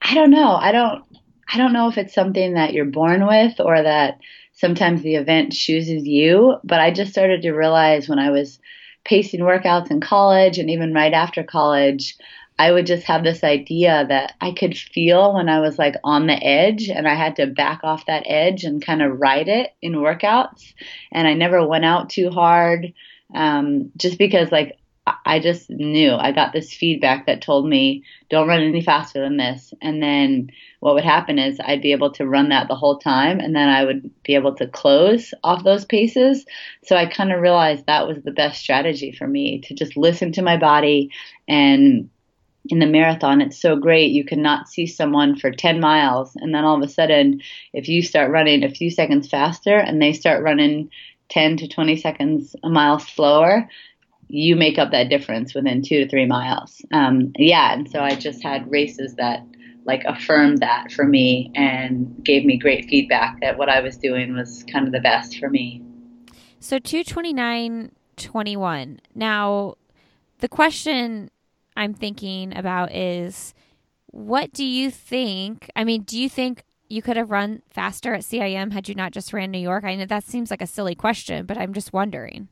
I 0.00 0.14
don't 0.14 0.30
know. 0.30 0.56
I 0.56 0.72
don't 0.72 1.04
I 1.52 1.58
don't 1.58 1.72
know 1.72 1.88
if 1.88 1.98
it's 1.98 2.14
something 2.14 2.54
that 2.54 2.72
you're 2.72 2.84
born 2.86 3.26
with 3.26 3.60
or 3.60 3.82
that 3.82 4.18
sometimes 4.62 5.02
the 5.02 5.16
event 5.16 5.52
chooses 5.52 6.06
you, 6.06 6.54
but 6.62 6.78
I 6.78 6.92
just 6.92 7.10
started 7.10 7.42
to 7.42 7.50
realize 7.50 8.08
when 8.08 8.20
I 8.20 8.30
was 8.30 8.60
pacing 9.04 9.40
workouts 9.40 9.90
in 9.90 10.00
college 10.00 10.56
and 10.56 10.70
even 10.70 10.94
right 10.94 11.12
after 11.12 11.42
college, 11.42 12.16
I 12.60 12.70
would 12.70 12.86
just 12.86 13.02
have 13.06 13.24
this 13.24 13.42
idea 13.42 14.06
that 14.08 14.34
I 14.40 14.52
could 14.52 14.78
feel 14.78 15.34
when 15.34 15.48
I 15.48 15.58
was 15.58 15.80
like 15.80 15.96
on 16.04 16.28
the 16.28 16.40
edge 16.40 16.88
and 16.88 17.08
I 17.08 17.16
had 17.16 17.34
to 17.36 17.48
back 17.48 17.80
off 17.82 18.06
that 18.06 18.22
edge 18.24 18.62
and 18.62 18.80
kind 18.80 19.02
of 19.02 19.18
ride 19.18 19.48
it 19.48 19.74
in 19.82 19.94
workouts. 19.94 20.72
And 21.10 21.26
I 21.26 21.34
never 21.34 21.66
went 21.66 21.84
out 21.84 22.08
too 22.08 22.30
hard 22.30 22.94
um, 23.34 23.90
just 23.96 24.16
because 24.16 24.52
like 24.52 24.78
I 25.06 25.40
just 25.40 25.68
knew 25.68 26.12
I 26.12 26.30
got 26.30 26.52
this 26.52 26.72
feedback 26.72 27.26
that 27.26 27.42
told 27.42 27.68
me 27.68 28.04
don't 28.30 28.46
run 28.46 28.62
any 28.62 28.82
faster 28.82 29.20
than 29.20 29.36
this. 29.36 29.74
And 29.82 30.00
then 30.02 30.50
what 30.80 30.94
would 30.94 31.04
happen 31.04 31.38
is 31.38 31.58
I'd 31.60 31.82
be 31.82 31.92
able 31.92 32.12
to 32.12 32.26
run 32.26 32.50
that 32.50 32.68
the 32.68 32.76
whole 32.76 32.98
time 32.98 33.40
and 33.40 33.54
then 33.54 33.68
I 33.68 33.84
would 33.84 34.10
be 34.22 34.34
able 34.34 34.54
to 34.56 34.66
close 34.68 35.34
off 35.42 35.64
those 35.64 35.84
paces. 35.84 36.46
So 36.84 36.96
I 36.96 37.06
kind 37.06 37.32
of 37.32 37.40
realized 37.40 37.86
that 37.86 38.06
was 38.06 38.22
the 38.22 38.30
best 38.30 38.60
strategy 38.60 39.10
for 39.10 39.26
me 39.26 39.60
to 39.62 39.74
just 39.74 39.96
listen 39.96 40.32
to 40.32 40.42
my 40.42 40.56
body 40.56 41.10
and 41.48 42.08
in 42.68 42.78
the 42.78 42.86
marathon, 42.86 43.40
it's 43.40 43.60
so 43.60 43.74
great. 43.74 44.12
You 44.12 44.24
cannot 44.24 44.68
see 44.68 44.86
someone 44.86 45.36
for 45.36 45.50
10 45.50 45.80
miles. 45.80 46.36
And 46.36 46.54
then 46.54 46.64
all 46.64 46.76
of 46.76 46.88
a 46.88 46.92
sudden, 46.92 47.42
if 47.72 47.88
you 47.88 48.02
start 48.02 48.30
running 48.30 48.62
a 48.62 48.70
few 48.70 48.88
seconds 48.88 49.28
faster 49.28 49.76
and 49.76 50.00
they 50.00 50.12
start 50.12 50.44
running 50.44 50.88
10 51.30 51.56
to 51.56 51.68
20 51.68 51.96
seconds 51.96 52.54
a 52.62 52.68
mile 52.68 53.00
slower, 53.00 53.68
you 54.34 54.56
make 54.56 54.78
up 54.78 54.92
that 54.92 55.10
difference 55.10 55.54
within 55.54 55.82
two 55.82 56.02
to 56.02 56.08
three 56.08 56.24
miles. 56.24 56.80
Um, 56.90 57.32
yeah, 57.36 57.74
and 57.74 57.90
so 57.90 58.00
I 58.00 58.14
just 58.14 58.42
had 58.42 58.70
races 58.70 59.16
that 59.16 59.44
like 59.84 60.04
affirmed 60.04 60.60
that 60.60 60.90
for 60.90 61.04
me 61.04 61.52
and 61.54 62.16
gave 62.24 62.46
me 62.46 62.56
great 62.56 62.86
feedback 62.86 63.38
that 63.42 63.58
what 63.58 63.68
I 63.68 63.80
was 63.80 63.98
doing 63.98 64.34
was 64.34 64.64
kind 64.72 64.86
of 64.86 64.94
the 64.94 65.00
best 65.00 65.38
for 65.38 65.50
me. 65.50 65.82
So 66.60 66.78
229.21. 66.78 69.00
Now, 69.14 69.74
the 70.38 70.48
question 70.48 71.30
I'm 71.76 71.92
thinking 71.92 72.56
about 72.56 72.90
is 72.90 73.52
what 74.06 74.54
do 74.54 74.64
you 74.64 74.90
think? 74.90 75.70
I 75.76 75.84
mean, 75.84 76.04
do 76.04 76.18
you 76.18 76.30
think 76.30 76.64
you 76.88 77.02
could 77.02 77.18
have 77.18 77.30
run 77.30 77.60
faster 77.68 78.14
at 78.14 78.22
CIM 78.22 78.72
had 78.72 78.88
you 78.88 78.94
not 78.94 79.12
just 79.12 79.34
ran 79.34 79.50
New 79.50 79.58
York? 79.58 79.84
I 79.84 79.94
know 79.94 80.06
that 80.06 80.24
seems 80.24 80.50
like 80.50 80.62
a 80.62 80.66
silly 80.66 80.94
question, 80.94 81.44
but 81.44 81.58
I'm 81.58 81.74
just 81.74 81.92
wondering. 81.92 82.48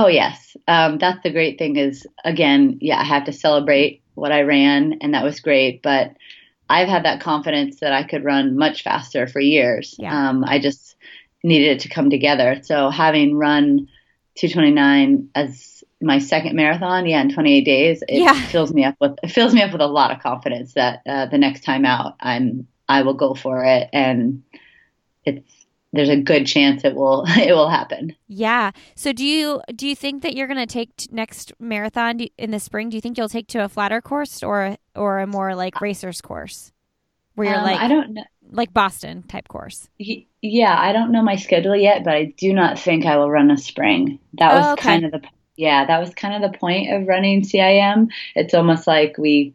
Oh 0.00 0.06
yes, 0.06 0.56
um, 0.68 0.98
that's 0.98 1.24
the 1.24 1.32
great 1.32 1.58
thing. 1.58 1.74
Is 1.74 2.06
again, 2.24 2.78
yeah, 2.80 3.00
I 3.00 3.02
have 3.04 3.24
to 3.24 3.32
celebrate 3.32 4.00
what 4.14 4.30
I 4.30 4.42
ran, 4.42 4.98
and 5.00 5.12
that 5.12 5.24
was 5.24 5.40
great. 5.40 5.82
But 5.82 6.14
I've 6.68 6.86
had 6.86 7.04
that 7.04 7.20
confidence 7.20 7.80
that 7.80 7.92
I 7.92 8.04
could 8.04 8.22
run 8.22 8.56
much 8.56 8.84
faster 8.84 9.26
for 9.26 9.40
years. 9.40 9.96
Yeah. 9.98 10.28
Um, 10.28 10.44
I 10.44 10.60
just 10.60 10.94
needed 11.42 11.72
it 11.72 11.80
to 11.80 11.88
come 11.88 12.10
together. 12.10 12.60
So 12.62 12.90
having 12.90 13.36
run 13.36 13.88
229 14.36 15.30
as 15.34 15.82
my 16.00 16.20
second 16.20 16.54
marathon, 16.54 17.06
yeah, 17.06 17.20
in 17.20 17.34
28 17.34 17.62
days, 17.62 18.02
it 18.08 18.20
Yeah. 18.20 18.40
fills 18.46 18.72
me 18.72 18.84
up 18.84 18.94
with 19.00 19.18
it 19.24 19.32
fills 19.32 19.52
me 19.52 19.62
up 19.62 19.72
with 19.72 19.80
a 19.80 19.88
lot 19.88 20.12
of 20.12 20.22
confidence 20.22 20.74
that 20.74 21.00
uh, 21.08 21.26
the 21.26 21.38
next 21.38 21.64
time 21.64 21.84
out, 21.84 22.14
I'm 22.20 22.68
I 22.88 23.02
will 23.02 23.14
go 23.14 23.34
for 23.34 23.64
it, 23.64 23.88
and 23.92 24.44
it's 25.24 25.57
there's 25.92 26.08
a 26.08 26.16
good 26.20 26.46
chance 26.46 26.84
it 26.84 26.94
will 26.94 27.24
it 27.28 27.52
will 27.54 27.68
happen. 27.68 28.16
Yeah. 28.26 28.72
So 28.94 29.12
do 29.12 29.24
you 29.24 29.62
do 29.74 29.86
you 29.88 29.96
think 29.96 30.22
that 30.22 30.34
you're 30.36 30.46
going 30.46 30.58
to 30.58 30.66
take 30.66 30.94
t- 30.96 31.08
next 31.10 31.52
marathon 31.58 32.20
in 32.36 32.50
the 32.50 32.60
spring? 32.60 32.90
Do 32.90 32.96
you 32.96 33.00
think 33.00 33.16
you'll 33.16 33.28
take 33.28 33.46
to 33.48 33.64
a 33.64 33.68
flatter 33.68 34.00
course 34.02 34.42
or 34.42 34.76
or 34.94 35.20
a 35.20 35.26
more 35.26 35.54
like 35.54 35.80
racers 35.80 36.20
course, 36.20 36.72
where 37.34 37.48
you're 37.48 37.58
Um, 37.58 37.62
like 37.62 37.82
I 37.82 37.88
don't 37.88 38.14
know. 38.14 38.24
like 38.50 38.74
Boston 38.74 39.24
type 39.24 39.48
course? 39.48 39.88
Yeah, 40.40 40.76
I 40.78 40.92
don't 40.92 41.10
know 41.10 41.22
my 41.22 41.36
schedule 41.36 41.74
yet, 41.76 42.04
but 42.04 42.14
I 42.14 42.26
do 42.36 42.52
not 42.52 42.78
think 42.78 43.04
I 43.04 43.16
will 43.16 43.30
run 43.30 43.50
a 43.50 43.56
spring. 43.56 44.20
That 44.34 44.54
was 44.54 44.66
Oh, 44.66 44.72
okay. 44.74 45.00
kind 45.00 45.04
of 45.04 45.10
the 45.12 45.22
yeah, 45.56 45.84
that 45.86 45.98
was 45.98 46.14
kind 46.14 46.34
of 46.44 46.52
the 46.52 46.56
point 46.56 46.92
of 46.92 47.08
running 47.08 47.42
CIM. 47.42 48.08
It's 48.36 48.54
almost 48.54 48.86
like 48.86 49.18
we 49.18 49.54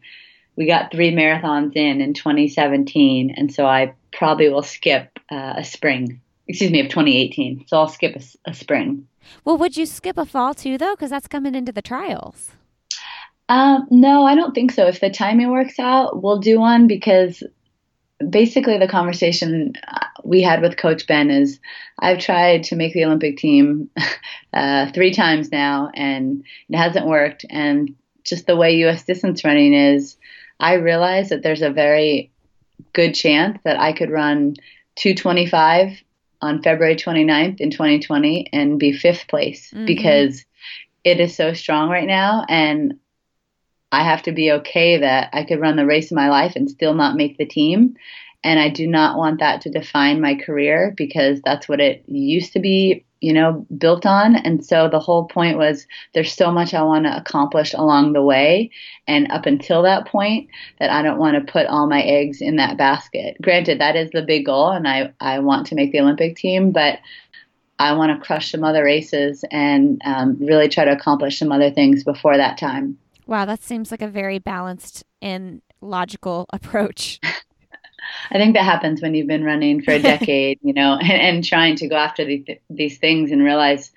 we 0.56 0.66
got 0.66 0.92
three 0.92 1.12
marathons 1.12 1.76
in 1.76 2.00
in 2.02 2.14
2017, 2.14 3.34
and 3.36 3.52
so 3.54 3.66
I 3.66 3.94
probably 4.12 4.48
will 4.50 4.62
skip 4.64 5.18
uh, 5.32 5.54
a 5.58 5.64
spring. 5.64 6.20
Excuse 6.46 6.70
me, 6.70 6.80
of 6.80 6.88
2018. 6.88 7.64
So 7.66 7.78
I'll 7.78 7.88
skip 7.88 8.20
a 8.46 8.54
spring. 8.54 9.06
Well, 9.44 9.56
would 9.58 9.76
you 9.76 9.86
skip 9.86 10.18
a 10.18 10.26
fall 10.26 10.54
too 10.54 10.78
though? 10.78 10.94
Because 10.94 11.10
that's 11.10 11.28
coming 11.28 11.54
into 11.54 11.72
the 11.72 11.82
trials. 11.82 12.52
Um, 13.48 13.86
no, 13.90 14.24
I 14.24 14.34
don't 14.34 14.54
think 14.54 14.72
so. 14.72 14.86
If 14.86 15.00
the 15.00 15.10
timing 15.10 15.50
works 15.50 15.78
out, 15.78 16.22
we'll 16.22 16.38
do 16.38 16.60
one 16.60 16.86
because 16.86 17.42
basically 18.30 18.78
the 18.78 18.88
conversation 18.88 19.74
uh, 19.88 20.06
we 20.22 20.42
had 20.42 20.62
with 20.62 20.76
Coach 20.76 21.06
Ben 21.06 21.30
is 21.30 21.60
I've 21.98 22.20
tried 22.20 22.64
to 22.64 22.76
make 22.76 22.94
the 22.94 23.04
Olympic 23.04 23.36
team 23.36 23.90
uh, 24.52 24.90
three 24.92 25.12
times 25.12 25.50
now 25.52 25.90
and 25.94 26.44
it 26.68 26.76
hasn't 26.76 27.06
worked. 27.06 27.44
And 27.50 27.94
just 28.24 28.46
the 28.46 28.56
way 28.56 28.76
U.S. 28.76 29.04
distance 29.04 29.44
running 29.44 29.74
is, 29.74 30.16
I 30.58 30.74
realize 30.74 31.28
that 31.28 31.42
there's 31.42 31.62
a 31.62 31.70
very 31.70 32.30
good 32.92 33.12
chance 33.12 33.58
that 33.64 33.78
I 33.78 33.92
could 33.92 34.10
run 34.10 34.54
225 34.96 36.02
on 36.44 36.62
February 36.62 36.96
29th 36.96 37.60
in 37.60 37.70
2020 37.70 38.48
and 38.52 38.78
be 38.78 38.92
fifth 38.92 39.26
place 39.28 39.72
Mhm. 39.74 39.86
because 39.86 40.44
it 41.04 41.20
is 41.20 41.34
so 41.34 41.52
strong 41.52 41.90
right 41.90 42.06
now 42.06 42.44
and 42.48 42.94
I 43.92 44.02
have 44.04 44.22
to 44.22 44.32
be 44.32 44.50
okay 44.52 44.98
that 44.98 45.30
I 45.32 45.44
could 45.44 45.60
run 45.60 45.76
the 45.76 45.86
race 45.86 46.10
of 46.10 46.16
my 46.16 46.28
life 46.28 46.56
and 46.56 46.68
still 46.68 46.94
not 46.94 47.16
make 47.16 47.38
the 47.38 47.46
team. 47.46 47.94
And 48.42 48.58
I 48.58 48.68
do 48.68 48.86
not 48.86 49.16
want 49.16 49.40
that 49.40 49.62
to 49.62 49.70
define 49.70 50.20
my 50.20 50.34
career 50.34 50.92
because 50.96 51.40
that's 51.42 51.68
what 51.68 51.80
it 51.80 52.04
used 52.08 52.52
to 52.54 52.60
be, 52.60 53.04
you 53.24 53.32
know, 53.32 53.66
built 53.78 54.04
on. 54.04 54.36
And 54.36 54.62
so 54.62 54.86
the 54.86 55.00
whole 55.00 55.24
point 55.24 55.56
was 55.56 55.86
there's 56.12 56.34
so 56.34 56.52
much 56.52 56.74
I 56.74 56.82
want 56.82 57.06
to 57.06 57.16
accomplish 57.16 57.72
along 57.72 58.12
the 58.12 58.20
way. 58.20 58.70
And 59.08 59.32
up 59.32 59.46
until 59.46 59.82
that 59.82 60.06
point, 60.06 60.50
that 60.78 60.90
I 60.90 61.00
don't 61.00 61.18
want 61.18 61.34
to 61.34 61.52
put 61.52 61.66
all 61.66 61.86
my 61.86 62.02
eggs 62.02 62.42
in 62.42 62.56
that 62.56 62.76
basket. 62.76 63.38
Granted, 63.40 63.80
that 63.80 63.96
is 63.96 64.10
the 64.10 64.20
big 64.20 64.44
goal, 64.44 64.70
and 64.70 64.86
I, 64.86 65.14
I 65.20 65.38
want 65.38 65.66
to 65.68 65.74
make 65.74 65.90
the 65.90 66.00
Olympic 66.00 66.36
team, 66.36 66.70
but 66.70 66.98
I 67.78 67.94
want 67.94 68.12
to 68.12 68.24
crush 68.24 68.50
some 68.50 68.62
other 68.62 68.84
races 68.84 69.42
and 69.50 70.02
um, 70.04 70.36
really 70.38 70.68
try 70.68 70.84
to 70.84 70.92
accomplish 70.92 71.38
some 71.38 71.50
other 71.50 71.70
things 71.70 72.04
before 72.04 72.36
that 72.36 72.58
time. 72.58 72.98
Wow, 73.26 73.46
that 73.46 73.62
seems 73.62 73.90
like 73.90 74.02
a 74.02 74.08
very 74.08 74.38
balanced 74.38 75.02
and 75.22 75.62
logical 75.80 76.44
approach. 76.52 77.20
I 78.30 78.38
think 78.38 78.54
that 78.54 78.64
happens 78.64 79.02
when 79.02 79.14
you've 79.14 79.26
been 79.26 79.44
running 79.44 79.82
for 79.82 79.92
a 79.92 79.98
decade, 80.02 80.58
you 80.62 80.72
know, 80.72 80.98
and, 81.00 81.10
and 81.10 81.44
trying 81.44 81.76
to 81.76 81.88
go 81.88 81.96
after 81.96 82.24
these, 82.24 82.46
these 82.70 82.98
things 82.98 83.30
and 83.30 83.42
realize 83.42 83.92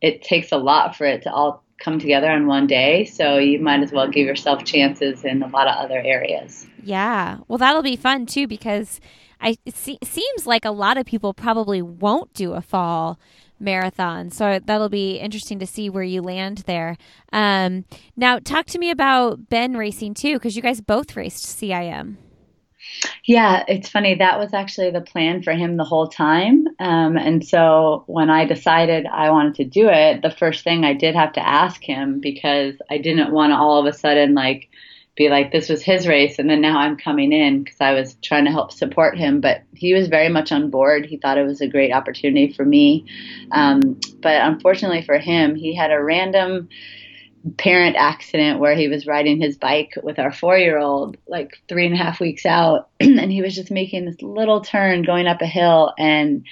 it 0.00 0.22
takes 0.22 0.52
a 0.52 0.56
lot 0.56 0.96
for 0.96 1.06
it 1.06 1.22
to 1.22 1.32
all 1.32 1.64
come 1.80 1.98
together 1.98 2.30
on 2.30 2.46
one 2.46 2.66
day. 2.66 3.04
So 3.06 3.38
you 3.38 3.58
might 3.58 3.82
as 3.82 3.92
well 3.92 4.08
give 4.08 4.26
yourself 4.26 4.64
chances 4.64 5.24
in 5.24 5.42
a 5.42 5.48
lot 5.48 5.66
of 5.66 5.76
other 5.76 5.98
areas. 5.98 6.66
Yeah. 6.82 7.38
Well, 7.48 7.58
that'll 7.58 7.82
be 7.82 7.96
fun 7.96 8.26
too 8.26 8.46
because 8.46 9.00
I 9.40 9.56
it 9.64 9.74
se- 9.74 9.98
seems 10.02 10.46
like 10.46 10.64
a 10.64 10.70
lot 10.70 10.98
of 10.98 11.06
people 11.06 11.32
probably 11.32 11.82
won't 11.82 12.32
do 12.34 12.52
a 12.52 12.60
fall 12.60 13.18
marathon. 13.58 14.30
So 14.30 14.58
that'll 14.64 14.88
be 14.88 15.16
interesting 15.16 15.58
to 15.58 15.66
see 15.66 15.90
where 15.90 16.02
you 16.02 16.22
land 16.22 16.58
there. 16.66 16.96
Um, 17.32 17.84
now, 18.16 18.38
talk 18.38 18.66
to 18.66 18.78
me 18.78 18.90
about 18.90 19.48
Ben 19.48 19.76
racing 19.76 20.14
too 20.14 20.34
because 20.34 20.56
you 20.56 20.62
guys 20.62 20.80
both 20.80 21.16
raced 21.16 21.44
CIM. 21.44 22.16
Yeah, 23.24 23.64
it's 23.68 23.88
funny. 23.88 24.14
That 24.14 24.38
was 24.38 24.54
actually 24.54 24.90
the 24.90 25.00
plan 25.00 25.42
for 25.42 25.52
him 25.52 25.76
the 25.76 25.84
whole 25.84 26.08
time. 26.08 26.66
Um, 26.78 27.16
and 27.16 27.46
so 27.46 28.04
when 28.06 28.30
I 28.30 28.44
decided 28.44 29.06
I 29.06 29.30
wanted 29.30 29.54
to 29.56 29.64
do 29.64 29.88
it, 29.88 30.22
the 30.22 30.30
first 30.30 30.64
thing 30.64 30.84
I 30.84 30.94
did 30.94 31.14
have 31.14 31.32
to 31.34 31.46
ask 31.46 31.82
him 31.82 32.20
because 32.20 32.74
I 32.90 32.98
didn't 32.98 33.32
want 33.32 33.52
to 33.52 33.56
all 33.56 33.78
of 33.78 33.86
a 33.86 33.96
sudden 33.96 34.34
like 34.34 34.68
be 35.16 35.28
like 35.28 35.52
this 35.52 35.68
was 35.68 35.82
his 35.82 36.06
race 36.06 36.38
and 36.38 36.48
then 36.48 36.60
now 36.60 36.78
I'm 36.78 36.96
coming 36.96 37.32
in 37.32 37.62
because 37.62 37.80
I 37.80 37.92
was 37.92 38.14
trying 38.22 38.46
to 38.46 38.50
help 38.52 38.72
support 38.72 39.18
him. 39.18 39.40
But 39.40 39.62
he 39.74 39.92
was 39.92 40.08
very 40.08 40.28
much 40.28 40.50
on 40.50 40.70
board. 40.70 41.04
He 41.04 41.16
thought 41.16 41.38
it 41.38 41.46
was 41.46 41.60
a 41.60 41.68
great 41.68 41.92
opportunity 41.92 42.52
for 42.52 42.64
me. 42.64 43.06
Um, 43.52 44.00
but 44.20 44.40
unfortunately 44.40 45.02
for 45.02 45.18
him, 45.18 45.54
he 45.54 45.74
had 45.74 45.92
a 45.92 46.02
random 46.02 46.68
parent 47.56 47.96
accident 47.96 48.60
where 48.60 48.74
he 48.74 48.88
was 48.88 49.06
riding 49.06 49.40
his 49.40 49.56
bike 49.56 49.94
with 50.02 50.18
our 50.18 50.32
four 50.32 50.58
year 50.58 50.78
old 50.78 51.16
like 51.26 51.58
three 51.68 51.86
and 51.86 51.94
a 51.94 51.98
half 51.98 52.20
weeks 52.20 52.44
out 52.44 52.90
and 53.00 53.32
he 53.32 53.40
was 53.40 53.54
just 53.54 53.70
making 53.70 54.04
this 54.04 54.20
little 54.20 54.60
turn 54.60 55.02
going 55.02 55.26
up 55.26 55.40
a 55.40 55.46
hill 55.46 55.92
and 55.98 56.44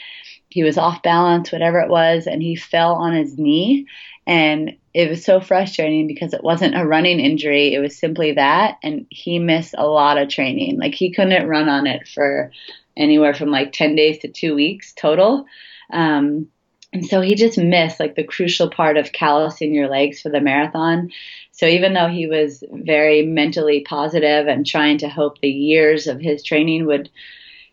he 0.49 0.63
was 0.63 0.79
off 0.79 1.03
balance 1.03 1.53
whatever 1.53 1.79
it 1.81 1.91
was 1.91 2.27
and 2.27 2.43
he 2.43 2.57
fell 2.57 2.95
on 2.95 3.15
his 3.15 3.37
knee 3.37 3.87
and 4.27 4.77
it 4.95 5.09
was 5.09 5.25
so 5.25 5.41
frustrating 5.41 6.07
because 6.07 6.33
it 6.33 6.43
wasn't 6.43 6.77
a 6.77 6.87
running 6.87 7.21
injury 7.21 7.75
it 7.75 7.81
was 7.81 7.99
simply 7.99 8.33
that 8.33 8.79
and 8.83 9.07
he 9.11 9.39
missed 9.39 9.75
a 9.77 9.87
lot 9.87 10.19
of 10.19 10.29
training. 10.29 10.79
Like 10.79 10.95
he 10.95 11.13
couldn't 11.13 11.49
run 11.49 11.69
on 11.69 11.87
it 11.87 12.09
for 12.09 12.51
anywhere 12.97 13.35
from 13.35 13.51
like 13.51 13.73
10 13.73 13.95
days 13.95 14.19
to 14.19 14.29
two 14.29 14.55
weeks 14.55 14.93
total. 14.93 15.47
Um, 15.93 16.49
and 16.93 17.05
so 17.05 17.21
he 17.21 17.35
just 17.35 17.59
missed 17.59 18.01
like 18.01 18.15
the 18.15 18.25
crucial 18.25 18.71
part 18.71 18.97
of 18.97 19.13
callousing 19.13 19.75
your 19.75 19.89
legs 19.89 20.21
for 20.21 20.31
the 20.31 20.41
marathon. 20.41 21.11
So 21.53 21.67
even 21.67 21.93
though 21.93 22.09
he 22.09 22.27
was 22.27 22.65
very 22.71 23.27
mentally 23.27 23.81
positive 23.81 24.47
and 24.47 24.67
trying 24.67 24.99
to 24.99 25.09
hope 25.09 25.41
the 25.41 25.51
years 25.51 26.07
of 26.07 26.21
his 26.21 26.43
training 26.43 26.87
would 26.87 27.11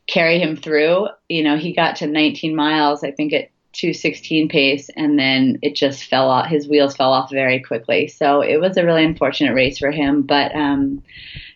carry 0.07 0.39
him 0.39 0.57
through, 0.57 1.07
you 1.29 1.43
know, 1.43 1.57
he 1.57 1.73
got 1.73 1.97
to 1.97 2.07
19 2.07 2.55
miles, 2.55 3.03
I 3.03 3.11
think 3.11 3.31
at 3.31 3.51
216 3.73 4.49
pace, 4.49 4.89
and 4.95 5.17
then 5.17 5.59
it 5.61 5.75
just 5.75 6.05
fell 6.05 6.29
off. 6.29 6.47
His 6.47 6.67
wheels 6.67 6.95
fell 6.95 7.13
off 7.13 7.31
very 7.31 7.59
quickly. 7.61 8.07
So 8.07 8.41
it 8.41 8.57
was 8.57 8.77
a 8.77 8.85
really 8.85 9.05
unfortunate 9.05 9.53
race 9.53 9.77
for 9.77 9.91
him. 9.91 10.23
But 10.23 10.55
um, 10.55 11.03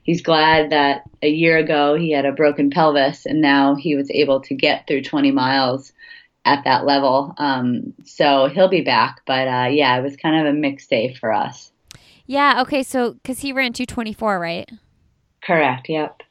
he's 0.04 0.22
glad 0.22 0.70
that 0.70 1.10
a 1.22 1.30
year 1.30 1.58
ago 1.58 1.96
he 1.96 2.12
had 2.12 2.26
a 2.26 2.32
broken 2.32 2.70
pelvis, 2.70 3.26
and 3.26 3.42
now 3.42 3.76
he 3.76 3.96
was 3.96 4.10
able 4.12 4.42
to 4.42 4.56
get 4.56 4.88
through 4.88 5.04
20 5.04 5.32
miles 5.32 5.92
at 6.46 6.64
that 6.64 6.86
level. 6.86 7.34
Um, 7.38 7.94
so 8.06 8.48
he'll 8.48 8.68
be 8.70 8.82
back. 8.82 9.22
But 9.26 9.48
uh, 9.48 9.68
yeah, 9.70 9.98
it 9.98 10.04
was 10.04 10.16
kind 10.16 10.48
of 10.48 10.54
a 10.54 10.58
mixed 10.58 10.90
day 10.90 11.14
for 11.14 11.34
us. 11.34 11.72
Yeah. 12.26 12.62
Okay. 12.62 12.84
So 12.84 13.14
because 13.14 13.40
he 13.40 13.54
ran 13.54 13.74
two 13.74 13.86
twenty 13.86 14.14
four, 14.14 14.40
right? 14.40 14.70
Correct. 15.42 15.90
Yep. 15.90 16.22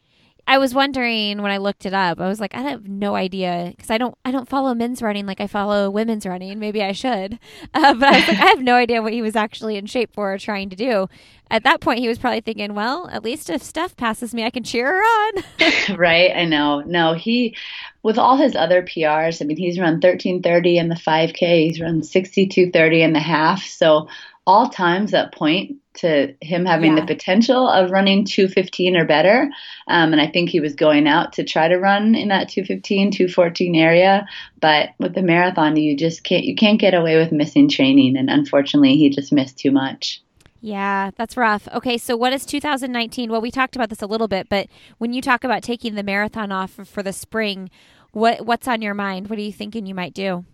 I 0.48 0.56
was 0.56 0.72
wondering 0.74 1.42
when 1.42 1.52
I 1.52 1.58
looked 1.58 1.84
it 1.84 1.92
up. 1.92 2.18
I 2.18 2.26
was 2.26 2.40
like, 2.40 2.54
I 2.54 2.62
have 2.62 2.88
no 2.88 3.14
idea 3.14 3.74
because 3.76 3.90
I 3.90 3.98
don't 3.98 4.16
I 4.24 4.30
don't 4.30 4.48
follow 4.48 4.74
men's 4.74 5.02
running 5.02 5.26
like 5.26 5.42
I 5.42 5.46
follow 5.46 5.90
women's 5.90 6.24
running. 6.24 6.58
Maybe 6.58 6.82
I 6.82 6.92
should, 6.92 7.38
uh, 7.74 7.94
but 7.94 8.08
I 8.08 8.18
like, 8.18 8.28
I 8.30 8.46
have 8.46 8.62
no 8.62 8.74
idea 8.74 9.02
what 9.02 9.12
he 9.12 9.20
was 9.20 9.36
actually 9.36 9.76
in 9.76 9.84
shape 9.84 10.14
for 10.14 10.32
or 10.32 10.38
trying 10.38 10.70
to 10.70 10.76
do. 10.76 11.06
At 11.50 11.64
that 11.64 11.80
point, 11.80 12.00
he 12.00 12.08
was 12.08 12.18
probably 12.18 12.40
thinking, 12.40 12.74
well, 12.74 13.08
at 13.10 13.22
least 13.22 13.50
if 13.50 13.62
Steph 13.62 13.94
passes 13.96 14.34
me, 14.34 14.44
I 14.44 14.50
can 14.50 14.64
cheer 14.64 14.86
her 14.86 15.00
on. 15.00 15.42
right. 15.96 16.34
I 16.34 16.46
know. 16.46 16.80
No, 16.80 17.12
he, 17.12 17.54
with 18.02 18.18
all 18.18 18.36
his 18.36 18.54
other 18.54 18.82
PRs, 18.82 19.42
I 19.42 19.44
mean, 19.44 19.56
he's 19.56 19.78
run 19.78 19.94
1330 19.94 20.78
in 20.78 20.88
the 20.88 20.94
5K, 20.94 21.68
he's 21.68 21.80
run 21.80 22.02
6230 22.02 23.02
in 23.02 23.12
the 23.12 23.20
half. 23.20 23.64
So 23.64 24.08
all 24.46 24.68
times 24.68 25.10
that 25.10 25.34
point 25.34 25.76
to 25.98 26.34
him 26.40 26.64
having 26.64 26.96
Yeah. 26.96 27.00
the 27.00 27.14
potential 27.14 27.68
of 27.68 27.90
running 27.90 28.24
215 28.24 28.96
or 28.96 29.04
better. 29.04 29.50
Um, 29.86 30.12
and 30.12 30.20
I 30.20 30.26
think 30.26 30.50
he 30.50 30.60
was 30.60 30.74
going 30.74 31.06
out 31.06 31.34
to 31.34 31.44
try 31.44 31.68
to 31.68 31.76
run 31.76 32.14
in 32.14 32.28
that 32.28 32.48
215, 32.48 33.10
214 33.12 33.74
area. 33.74 34.26
But 34.60 34.90
with 34.98 35.14
the 35.14 35.22
marathon, 35.22 35.76
you 35.76 35.96
just 35.96 36.24
can't, 36.24 36.44
you 36.44 36.54
can't 36.54 36.80
get 36.80 36.94
away 36.94 37.16
with 37.16 37.32
missing 37.32 37.68
training. 37.68 38.16
And 38.16 38.28
unfortunately, 38.30 38.96
he 38.96 39.10
just 39.10 39.32
missed 39.32 39.58
too 39.58 39.70
much. 39.70 40.20
Yeah, 40.60 41.12
that's 41.16 41.36
rough. 41.36 41.68
Okay, 41.72 41.98
so 41.98 42.16
what 42.16 42.32
is 42.32 42.44
2019? 42.44 43.30
Well, 43.30 43.40
we 43.40 43.50
talked 43.50 43.76
about 43.76 43.90
this 43.90 44.02
a 44.02 44.06
little 44.06 44.26
bit, 44.26 44.48
but 44.48 44.66
when 44.98 45.12
you 45.12 45.22
talk 45.22 45.44
about 45.44 45.62
taking 45.62 45.94
the 45.94 46.02
marathon 46.02 46.50
off 46.50 46.72
for 46.72 47.02
the 47.02 47.12
spring, 47.12 47.70
what 48.10 48.44
what's 48.44 48.66
on 48.66 48.82
your 48.82 48.94
mind? 48.94 49.30
What 49.30 49.38
are 49.38 49.42
you 49.42 49.52
thinking 49.52 49.86
you 49.86 49.94
might 49.94 50.14
do? 50.14 50.44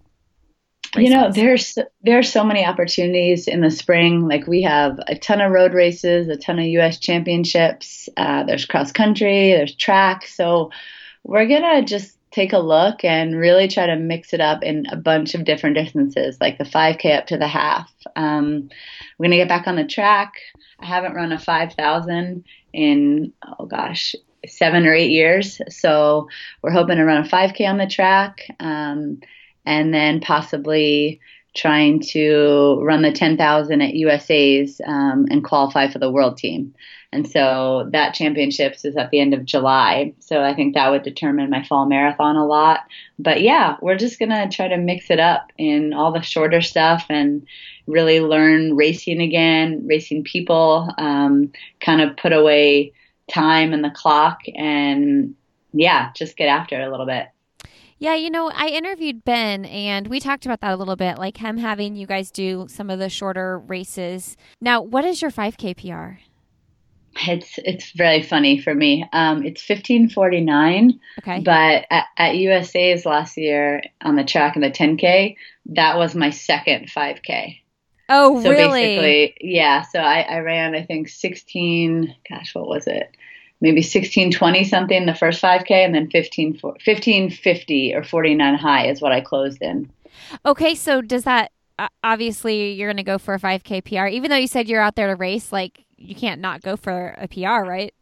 You 0.96 1.10
know, 1.10 1.30
there's 1.30 1.76
there's 2.02 2.32
so 2.32 2.44
many 2.44 2.64
opportunities 2.64 3.48
in 3.48 3.60
the 3.60 3.70
spring. 3.70 4.28
Like 4.28 4.46
we 4.46 4.62
have 4.62 4.98
a 5.08 5.16
ton 5.16 5.40
of 5.40 5.50
road 5.50 5.74
races, 5.74 6.28
a 6.28 6.36
ton 6.36 6.58
of 6.58 6.66
U.S. 6.66 6.98
championships. 6.98 8.08
Uh, 8.16 8.44
there's 8.44 8.64
cross 8.64 8.92
country, 8.92 9.50
there's 9.52 9.74
track. 9.74 10.26
So 10.26 10.70
we're 11.24 11.48
gonna 11.48 11.84
just 11.84 12.16
take 12.30 12.52
a 12.52 12.58
look 12.58 13.04
and 13.04 13.36
really 13.36 13.68
try 13.68 13.86
to 13.86 13.96
mix 13.96 14.32
it 14.32 14.40
up 14.40 14.62
in 14.62 14.86
a 14.90 14.96
bunch 14.96 15.34
of 15.34 15.44
different 15.44 15.76
distances, 15.76 16.36
like 16.40 16.58
the 16.58 16.64
5K 16.64 17.16
up 17.16 17.26
to 17.28 17.38
the 17.38 17.46
half. 17.46 17.92
Um, 18.16 18.68
we're 19.18 19.26
gonna 19.26 19.36
get 19.36 19.48
back 19.48 19.66
on 19.66 19.76
the 19.76 19.86
track. 19.86 20.34
I 20.80 20.86
haven't 20.86 21.14
run 21.14 21.32
a 21.32 21.38
5,000 21.38 22.44
in 22.72 23.32
oh 23.58 23.66
gosh 23.66 24.14
seven 24.46 24.86
or 24.86 24.92
eight 24.92 25.10
years, 25.10 25.60
so 25.70 26.28
we're 26.60 26.70
hoping 26.70 26.96
to 26.96 27.04
run 27.04 27.24
a 27.24 27.28
5K 27.28 27.66
on 27.68 27.78
the 27.78 27.86
track, 27.86 28.40
um, 28.60 29.20
and 29.64 29.92
then 29.92 30.20
possibly 30.20 31.20
trying 31.54 32.00
to 32.00 32.80
run 32.82 33.02
the 33.02 33.12
10,000 33.12 33.80
at 33.80 33.94
USA's 33.94 34.80
um, 34.86 35.26
and 35.30 35.44
qualify 35.44 35.88
for 35.88 36.00
the 36.00 36.10
world 36.10 36.36
team. 36.36 36.74
And 37.12 37.30
so 37.30 37.88
that 37.92 38.12
championships 38.12 38.84
is 38.84 38.96
at 38.96 39.10
the 39.10 39.20
end 39.20 39.34
of 39.34 39.44
July. 39.44 40.14
So 40.18 40.42
I 40.42 40.52
think 40.52 40.74
that 40.74 40.90
would 40.90 41.04
determine 41.04 41.48
my 41.48 41.62
fall 41.62 41.86
marathon 41.86 42.34
a 42.34 42.44
lot. 42.44 42.80
But 43.20 43.40
yeah, 43.40 43.76
we're 43.80 43.96
just 43.96 44.18
going 44.18 44.30
to 44.30 44.48
try 44.54 44.66
to 44.66 44.76
mix 44.76 45.10
it 45.10 45.20
up 45.20 45.52
in 45.56 45.92
all 45.92 46.10
the 46.10 46.22
shorter 46.22 46.60
stuff 46.60 47.06
and 47.08 47.46
really 47.86 48.18
learn 48.18 48.74
racing 48.74 49.22
again, 49.22 49.86
racing 49.86 50.24
people, 50.24 50.90
um, 50.98 51.52
kind 51.80 52.00
of 52.00 52.16
put 52.16 52.32
away 52.32 52.92
time 53.32 53.72
and 53.72 53.84
the 53.84 53.90
clock 53.90 54.40
and 54.56 55.36
yeah, 55.72 56.10
just 56.16 56.36
get 56.36 56.48
after 56.48 56.80
it 56.80 56.86
a 56.86 56.90
little 56.90 57.06
bit. 57.06 57.28
Yeah, 57.98 58.14
you 58.14 58.30
know, 58.30 58.50
I 58.54 58.68
interviewed 58.68 59.24
Ben 59.24 59.64
and 59.64 60.08
we 60.08 60.20
talked 60.20 60.44
about 60.44 60.60
that 60.60 60.72
a 60.72 60.76
little 60.76 60.96
bit, 60.96 61.18
like 61.18 61.38
him 61.38 61.58
having 61.58 61.96
you 61.96 62.06
guys 62.06 62.30
do 62.30 62.66
some 62.68 62.90
of 62.90 62.98
the 62.98 63.08
shorter 63.08 63.58
races. 63.58 64.36
Now, 64.60 64.82
what 64.82 65.04
is 65.04 65.22
your 65.22 65.30
5K 65.30 65.76
PR? 65.76 66.20
It's 67.28 67.58
it's 67.58 67.92
very 67.92 68.22
funny 68.22 68.60
for 68.60 68.74
me. 68.74 69.08
Um, 69.12 69.44
it's 69.44 69.62
fifteen 69.62 70.08
forty 70.08 70.40
nine. 70.40 70.98
Okay. 71.20 71.40
But 71.40 71.86
at, 71.90 72.06
at 72.16 72.36
USA's 72.36 73.06
last 73.06 73.36
year 73.36 73.82
on 74.02 74.16
the 74.16 74.24
track 74.24 74.56
in 74.56 74.62
the 74.62 74.70
ten 74.70 74.96
k, 74.96 75.36
that 75.66 75.96
was 75.96 76.14
my 76.14 76.30
second 76.30 76.90
five 76.90 77.22
k. 77.22 77.62
Oh, 78.08 78.42
so 78.42 78.50
really? 78.50 78.82
basically, 78.82 79.34
yeah. 79.40 79.82
So 79.82 80.00
I, 80.00 80.22
I 80.22 80.38
ran, 80.40 80.74
I 80.74 80.82
think 80.82 81.08
sixteen. 81.08 82.14
Gosh, 82.28 82.54
what 82.54 82.66
was 82.66 82.86
it? 82.86 83.16
Maybe 83.64 83.82
sixteen 83.82 84.30
twenty 84.30 84.62
something 84.62 85.06
the 85.06 85.14
first 85.14 85.40
five 85.40 85.64
k, 85.64 85.82
and 85.84 85.94
then 85.94 86.10
15, 86.10 86.58
1550 86.60 87.94
or 87.94 88.04
forty 88.04 88.34
nine 88.34 88.54
high 88.54 88.86
is 88.86 89.00
what 89.00 89.10
I 89.10 89.20
closed 89.20 89.62
in. 89.62 89.90
Okay, 90.44 90.74
so 90.74 91.00
does 91.00 91.24
that 91.24 91.50
uh, 91.78 91.88
obviously 92.04 92.72
you're 92.72 92.88
going 92.88 92.98
to 92.98 93.02
go 93.02 93.18
for 93.18 93.34
a 93.34 93.40
5k 93.40 93.84
PR 93.84 94.06
even 94.06 94.30
though 94.30 94.36
you 94.36 94.46
said 94.46 94.68
you're 94.68 94.80
out 94.80 94.94
there 94.94 95.08
to 95.08 95.16
race 95.16 95.50
like 95.50 95.84
you 95.96 96.14
can't 96.14 96.40
not 96.40 96.60
go 96.60 96.76
for 96.76 97.16
a 97.18 97.26
PR, 97.26 97.66
right? 97.68 97.92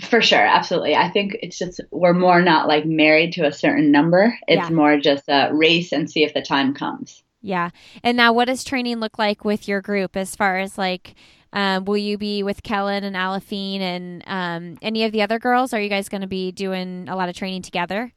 For 0.00 0.20
sure, 0.20 0.44
absolutely. 0.44 0.96
I 0.96 1.10
think 1.10 1.36
it's 1.40 1.58
just 1.58 1.80
we're 1.92 2.14
more 2.14 2.42
not 2.42 2.66
like 2.66 2.84
married 2.84 3.32
to 3.34 3.46
a 3.46 3.52
certain 3.52 3.92
number. 3.92 4.36
It's 4.48 4.68
yeah. 4.68 4.74
more 4.74 4.98
just 4.98 5.24
a 5.28 5.50
race 5.52 5.92
and 5.92 6.10
see 6.10 6.24
if 6.24 6.34
the 6.34 6.42
time 6.42 6.74
comes. 6.74 7.22
Yeah. 7.42 7.70
And 8.02 8.16
now, 8.16 8.32
what 8.32 8.46
does 8.46 8.64
training 8.64 9.00
look 9.00 9.18
like 9.18 9.44
with 9.44 9.68
your 9.68 9.82
group 9.82 10.16
as 10.16 10.34
far 10.34 10.58
as 10.58 10.78
like, 10.78 11.14
um, 11.54 11.84
will 11.84 11.96
you 11.96 12.18
be 12.18 12.42
with 12.42 12.62
Kellyn 12.64 13.04
and 13.04 13.14
Aliphine 13.14 13.80
and 13.80 14.24
um, 14.26 14.78
any 14.82 15.04
of 15.04 15.12
the 15.12 15.22
other 15.22 15.38
girls? 15.38 15.72
Are 15.72 15.80
you 15.80 15.88
guys 15.88 16.08
going 16.08 16.20
to 16.20 16.26
be 16.26 16.50
doing 16.50 17.08
a 17.08 17.14
lot 17.14 17.28
of 17.28 17.36
training 17.36 17.62
together? 17.62 18.12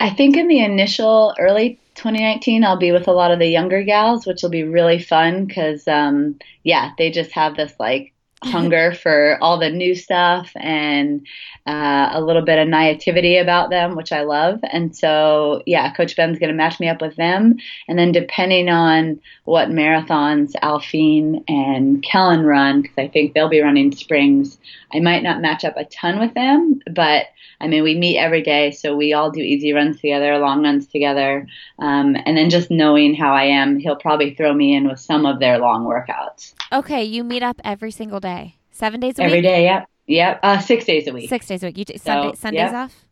I 0.00 0.10
think 0.10 0.36
in 0.36 0.48
the 0.48 0.64
initial 0.64 1.34
early 1.38 1.78
2019, 1.96 2.64
I'll 2.64 2.78
be 2.78 2.92
with 2.92 3.08
a 3.08 3.12
lot 3.12 3.30
of 3.30 3.38
the 3.38 3.46
younger 3.46 3.82
gals, 3.82 4.26
which 4.26 4.42
will 4.42 4.50
be 4.50 4.62
really 4.62 4.98
fun 4.98 5.44
because, 5.44 5.86
um, 5.86 6.38
yeah, 6.62 6.92
they 6.96 7.10
just 7.10 7.32
have 7.32 7.56
this 7.56 7.74
like 7.78 8.13
hunger 8.44 8.94
for 9.02 9.38
all 9.40 9.58
the 9.58 9.70
new 9.70 9.94
stuff 9.94 10.50
and 10.56 11.26
uh, 11.66 12.10
a 12.12 12.20
little 12.20 12.42
bit 12.42 12.58
of 12.58 12.68
naivety 12.68 13.36
about 13.38 13.70
them, 13.70 13.96
which 13.96 14.12
I 14.12 14.22
love. 14.22 14.60
And 14.64 14.94
so, 14.96 15.62
yeah, 15.66 15.92
Coach 15.94 16.14
Ben's 16.16 16.38
going 16.38 16.50
to 16.50 16.56
match 16.56 16.78
me 16.78 16.88
up 16.88 17.00
with 17.00 17.16
them. 17.16 17.56
And 17.88 17.98
then, 17.98 18.12
depending 18.12 18.68
on 18.68 19.20
what 19.44 19.68
marathons 19.68 20.52
Aliphine 20.62 21.42
and 21.48 22.02
Kellyn 22.02 22.44
run, 22.44 22.82
because 22.82 22.98
I 22.98 23.08
think 23.08 23.32
they'll 23.32 23.48
be 23.48 23.62
running 23.62 23.94
springs, 23.94 24.58
I 24.92 25.00
might 25.00 25.22
not 25.22 25.40
match 25.40 25.64
up 25.64 25.76
a 25.76 25.84
ton 25.86 26.20
with 26.20 26.34
them, 26.34 26.80
but 26.90 27.26
I 27.64 27.66
mean, 27.66 27.82
we 27.82 27.94
meet 27.94 28.18
every 28.18 28.42
day, 28.42 28.72
so 28.72 28.94
we 28.94 29.14
all 29.14 29.30
do 29.30 29.40
easy 29.40 29.72
runs 29.72 29.98
together, 29.98 30.38
long 30.38 30.62
runs 30.62 30.86
together. 30.86 31.46
Um, 31.78 32.14
and 32.26 32.36
then 32.36 32.50
just 32.50 32.70
knowing 32.70 33.14
how 33.14 33.32
I 33.32 33.44
am, 33.44 33.78
he'll 33.78 33.96
probably 33.96 34.34
throw 34.34 34.52
me 34.52 34.76
in 34.76 34.86
with 34.86 35.00
some 35.00 35.24
of 35.24 35.40
their 35.40 35.58
long 35.58 35.86
workouts. 35.86 36.52
Okay, 36.70 37.02
you 37.02 37.24
meet 37.24 37.42
up 37.42 37.58
every 37.64 37.90
single 37.90 38.20
day, 38.20 38.56
seven 38.70 39.00
days 39.00 39.18
a 39.18 39.22
every 39.22 39.38
week? 39.38 39.46
Every 39.46 39.56
day, 39.56 39.64
yep. 39.64 39.88
Yep, 40.06 40.40
uh, 40.42 40.58
six 40.58 40.84
days 40.84 41.08
a 41.08 41.12
week. 41.14 41.30
Six 41.30 41.46
days 41.46 41.62
a 41.62 41.66
week. 41.66 41.78
You 41.78 41.86
do 41.86 41.96
Sunday, 41.96 42.36
Sundays 42.36 42.60
yep. 42.60 42.74
off? 42.74 43.04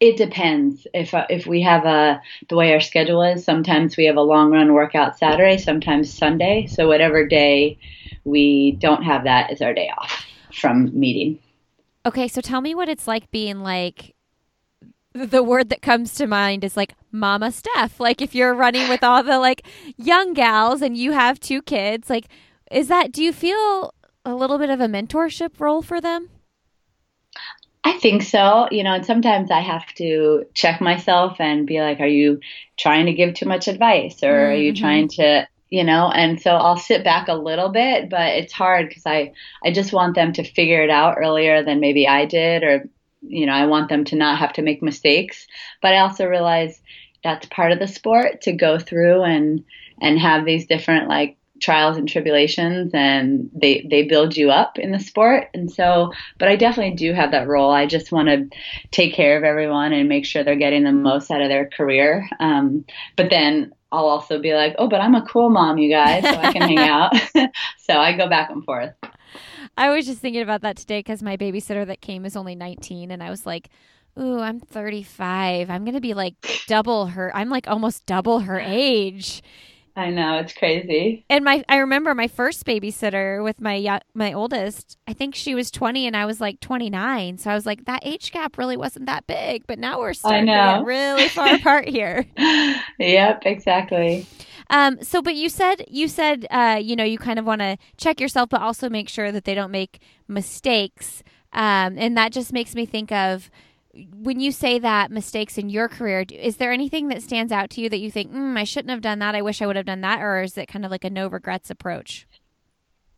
It 0.00 0.16
depends. 0.16 0.86
If 0.94 1.12
uh, 1.12 1.26
if 1.28 1.46
we 1.46 1.60
have 1.60 1.84
a 1.84 2.22
the 2.48 2.56
way 2.56 2.72
our 2.72 2.80
schedule 2.80 3.22
is, 3.22 3.44
sometimes 3.44 3.98
we 3.98 4.06
have 4.06 4.16
a 4.16 4.22
long 4.22 4.50
run 4.50 4.72
workout 4.72 5.18
Saturday, 5.18 5.58
sometimes 5.58 6.10
Sunday. 6.10 6.66
So 6.66 6.88
whatever 6.88 7.26
day 7.26 7.76
we 8.24 8.72
don't 8.80 9.02
have 9.02 9.24
that 9.24 9.52
is 9.52 9.60
our 9.60 9.74
day 9.74 9.90
off 9.98 10.24
from 10.54 10.98
meeting. 10.98 11.38
Okay, 12.06 12.28
so 12.28 12.40
tell 12.40 12.60
me 12.60 12.74
what 12.74 12.88
it's 12.88 13.06
like 13.06 13.30
being 13.30 13.60
like 13.60 14.14
the 15.12 15.42
word 15.42 15.68
that 15.70 15.82
comes 15.82 16.14
to 16.14 16.26
mind 16.26 16.64
is 16.64 16.76
like 16.76 16.94
mama 17.10 17.50
Steph. 17.50 17.98
Like 17.98 18.22
if 18.22 18.34
you're 18.34 18.54
running 18.54 18.88
with 18.88 19.02
all 19.02 19.22
the 19.22 19.38
like 19.38 19.66
young 19.96 20.34
gals 20.34 20.82
and 20.82 20.96
you 20.96 21.12
have 21.12 21.40
two 21.40 21.62
kids, 21.62 22.08
like 22.08 22.28
is 22.70 22.88
that 22.88 23.12
do 23.12 23.22
you 23.22 23.32
feel 23.32 23.94
a 24.24 24.34
little 24.34 24.58
bit 24.58 24.70
of 24.70 24.80
a 24.80 24.86
mentorship 24.86 25.58
role 25.58 25.82
for 25.82 26.00
them? 26.00 26.28
I 27.84 27.98
think 27.98 28.22
so. 28.22 28.68
You 28.70 28.84
know, 28.84 28.94
and 28.94 29.06
sometimes 29.06 29.50
I 29.50 29.60
have 29.60 29.86
to 29.94 30.44
check 30.54 30.80
myself 30.80 31.40
and 31.40 31.66
be 31.66 31.80
like, 31.80 32.00
are 32.00 32.06
you 32.06 32.40
trying 32.76 33.06
to 33.06 33.12
give 33.12 33.34
too 33.34 33.46
much 33.46 33.68
advice 33.68 34.22
or 34.22 34.32
mm-hmm. 34.32 34.52
are 34.52 34.54
you 34.54 34.72
mm-hmm. 34.72 34.82
trying 34.82 35.08
to 35.08 35.48
you 35.70 35.84
know 35.84 36.10
and 36.10 36.40
so 36.40 36.50
i'll 36.52 36.76
sit 36.76 37.04
back 37.04 37.28
a 37.28 37.34
little 37.34 37.68
bit 37.68 38.08
but 38.08 38.28
it's 38.28 38.52
hard 38.52 38.88
because 38.88 39.06
i 39.06 39.32
i 39.64 39.70
just 39.70 39.92
want 39.92 40.14
them 40.14 40.32
to 40.32 40.44
figure 40.44 40.82
it 40.82 40.90
out 40.90 41.16
earlier 41.18 41.62
than 41.62 41.80
maybe 41.80 42.06
i 42.06 42.24
did 42.24 42.62
or 42.62 42.88
you 43.22 43.46
know 43.46 43.52
i 43.52 43.66
want 43.66 43.88
them 43.88 44.04
to 44.04 44.16
not 44.16 44.38
have 44.38 44.52
to 44.52 44.62
make 44.62 44.82
mistakes. 44.82 45.46
But 45.82 45.94
i 45.94 45.98
also 45.98 46.26
realize 46.26 46.80
that's 47.24 47.46
part 47.46 47.72
of 47.72 47.78
the 47.78 47.88
sport 47.88 48.42
to 48.42 48.52
go 48.52 48.78
through 48.78 49.22
and 49.22 49.64
and 50.00 50.18
have 50.18 50.44
these 50.44 50.66
different 50.66 51.08
like 51.08 51.37
trials 51.60 51.96
and 51.96 52.08
tribulations 52.08 52.90
and 52.94 53.50
they 53.54 53.86
they 53.90 54.02
build 54.02 54.36
you 54.36 54.50
up 54.50 54.78
in 54.78 54.92
the 54.92 54.98
sport 54.98 55.48
and 55.54 55.70
so 55.70 56.12
but 56.38 56.48
I 56.48 56.56
definitely 56.56 56.96
do 56.96 57.12
have 57.12 57.32
that 57.32 57.48
role 57.48 57.70
I 57.70 57.86
just 57.86 58.12
want 58.12 58.28
to 58.28 58.48
take 58.90 59.14
care 59.14 59.36
of 59.36 59.44
everyone 59.44 59.92
and 59.92 60.08
make 60.08 60.24
sure 60.24 60.44
they're 60.44 60.56
getting 60.56 60.84
the 60.84 60.92
most 60.92 61.30
out 61.30 61.42
of 61.42 61.48
their 61.48 61.68
career 61.68 62.28
um, 62.40 62.84
but 63.16 63.30
then 63.30 63.72
I'll 63.90 64.04
also 64.04 64.38
be 64.38 64.52
like, 64.52 64.74
oh, 64.78 64.86
but 64.86 65.00
I'm 65.00 65.14
a 65.14 65.24
cool 65.24 65.48
mom, 65.48 65.78
you 65.78 65.90
guys, 65.90 66.22
so 66.22 66.38
I 66.38 66.52
can 66.52 66.60
hang 66.60 66.78
out. 66.90 67.16
so 67.78 67.94
I 67.94 68.14
go 68.14 68.28
back 68.28 68.50
and 68.50 68.62
forth. 68.62 68.92
I 69.78 69.88
was 69.88 70.04
just 70.04 70.20
thinking 70.20 70.42
about 70.42 70.60
that 70.60 70.76
today 70.76 70.98
because 70.98 71.22
my 71.22 71.38
babysitter 71.38 71.86
that 71.86 72.02
came 72.02 72.26
is 72.26 72.36
only 72.36 72.54
19, 72.54 73.10
and 73.10 73.22
I 73.22 73.30
was 73.30 73.46
like, 73.46 73.70
ooh, 74.18 74.40
I'm 74.40 74.60
35. 74.60 75.70
I'm 75.70 75.84
going 75.84 75.94
to 75.94 76.00
be 76.00 76.14
like 76.14 76.34
double 76.66 77.06
her. 77.06 77.34
I'm 77.34 77.48
like 77.48 77.68
almost 77.68 78.04
double 78.06 78.40
her 78.40 78.58
age. 78.58 79.42
I 79.98 80.10
know 80.10 80.38
it's 80.38 80.52
crazy. 80.52 81.24
And 81.28 81.44
my 81.44 81.64
I 81.68 81.78
remember 81.78 82.14
my 82.14 82.28
first 82.28 82.64
babysitter 82.64 83.42
with 83.42 83.60
my 83.60 84.00
my 84.14 84.32
oldest. 84.32 84.96
I 85.08 85.12
think 85.12 85.34
she 85.34 85.56
was 85.56 85.72
20 85.72 86.06
and 86.06 86.16
I 86.16 86.24
was 86.24 86.40
like 86.40 86.60
29. 86.60 87.38
So 87.38 87.50
I 87.50 87.54
was 87.54 87.66
like 87.66 87.84
that 87.86 88.06
age 88.06 88.30
gap 88.30 88.58
really 88.58 88.76
wasn't 88.76 89.06
that 89.06 89.26
big, 89.26 89.66
but 89.66 89.76
now 89.76 89.98
we're 89.98 90.14
starting 90.14 90.46
really 90.84 91.26
far 91.28 91.52
apart 91.56 91.88
here. 91.88 92.24
Yep, 93.00 93.42
exactly. 93.44 94.24
Um, 94.70 95.02
so, 95.02 95.20
but 95.20 95.34
you 95.34 95.48
said 95.48 95.84
you 95.88 96.06
said 96.06 96.46
uh, 96.52 96.78
you 96.80 96.94
know 96.94 97.04
you 97.04 97.18
kind 97.18 97.40
of 97.40 97.44
want 97.44 97.60
to 97.62 97.76
check 97.96 98.20
yourself, 98.20 98.50
but 98.50 98.60
also 98.60 98.88
make 98.88 99.08
sure 99.08 99.32
that 99.32 99.46
they 99.46 99.54
don't 99.54 99.72
make 99.72 100.00
mistakes. 100.28 101.24
Um, 101.52 101.98
and 101.98 102.16
that 102.16 102.30
just 102.30 102.52
makes 102.52 102.76
me 102.76 102.86
think 102.86 103.10
of 103.10 103.50
when 103.94 104.40
you 104.40 104.52
say 104.52 104.78
that 104.78 105.10
mistakes 105.10 105.58
in 105.58 105.70
your 105.70 105.88
career, 105.88 106.24
is 106.30 106.56
there 106.56 106.72
anything 106.72 107.08
that 107.08 107.22
stands 107.22 107.52
out 107.52 107.70
to 107.70 107.80
you 107.80 107.88
that 107.88 107.98
you 107.98 108.10
think, 108.10 108.32
mm, 108.32 108.58
I 108.58 108.64
shouldn't 108.64 108.90
have 108.90 109.00
done 109.00 109.18
that? 109.20 109.34
I 109.34 109.42
wish 109.42 109.62
I 109.62 109.66
would 109.66 109.76
have 109.76 109.86
done 109.86 110.02
that. 110.02 110.20
Or 110.20 110.42
is 110.42 110.56
it 110.56 110.66
kind 110.68 110.84
of 110.84 110.90
like 110.90 111.04
a 111.04 111.10
no 111.10 111.28
regrets 111.28 111.70
approach? 111.70 112.26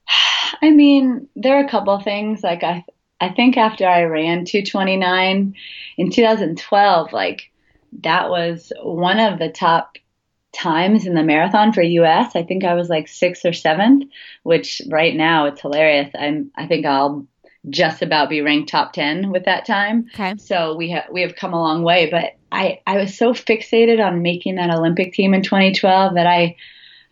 I 0.63 0.71
mean, 0.71 1.29
there 1.37 1.57
are 1.57 1.65
a 1.65 1.69
couple 1.69 1.99
things. 2.01 2.43
Like, 2.43 2.63
I, 2.63 2.85
I 3.21 3.31
think 3.31 3.57
after 3.57 3.87
I 3.87 4.05
ran 4.05 4.45
229 4.45 5.55
in 5.97 6.11
2012, 6.11 7.13
like, 7.13 7.51
that 8.03 8.31
was 8.31 8.73
one 8.83 9.19
of 9.19 9.39
the 9.39 9.49
top 9.49 9.97
times 10.53 11.07
in 11.07 11.15
the 11.15 11.23
marathon 11.23 11.73
for 11.73 11.83
US. 11.83 12.35
I 12.35 12.43
think 12.43 12.65
I 12.65 12.75
was 12.75 12.89
like 12.89 13.09
sixth 13.09 13.45
or 13.45 13.53
seventh, 13.53 14.05
which 14.43 14.83
right 14.89 15.15
now 15.15 15.47
it's 15.47 15.61
hilarious. 15.61 16.11
I'm 16.19 16.51
I 16.57 16.67
think 16.67 16.87
I'll 16.87 17.27
just 17.69 18.01
about 18.03 18.31
be 18.31 18.41
ranked 18.41 18.71
top 18.71 18.93
10 18.93 19.31
with 19.31 19.45
that 19.45 19.67
time. 19.67 20.07
Okay. 20.15 20.35
So 20.39 20.77
we 20.77 20.91
have 20.91 21.05
we 21.11 21.23
have 21.23 21.37
come 21.37 21.53
a 21.53 21.61
long 21.61 21.83
way, 21.83 22.09
but 22.11 22.37
I 22.51 22.81
I 22.87 22.97
was 22.97 23.17
so 23.17 23.33
fixated 23.33 24.05
on 24.05 24.23
making 24.23 24.57
that 24.57 24.71
Olympic 24.71 25.13
team 25.13 25.35
in 25.35 25.43
2012 25.43 26.15
that 26.15 26.27
I 26.27 26.57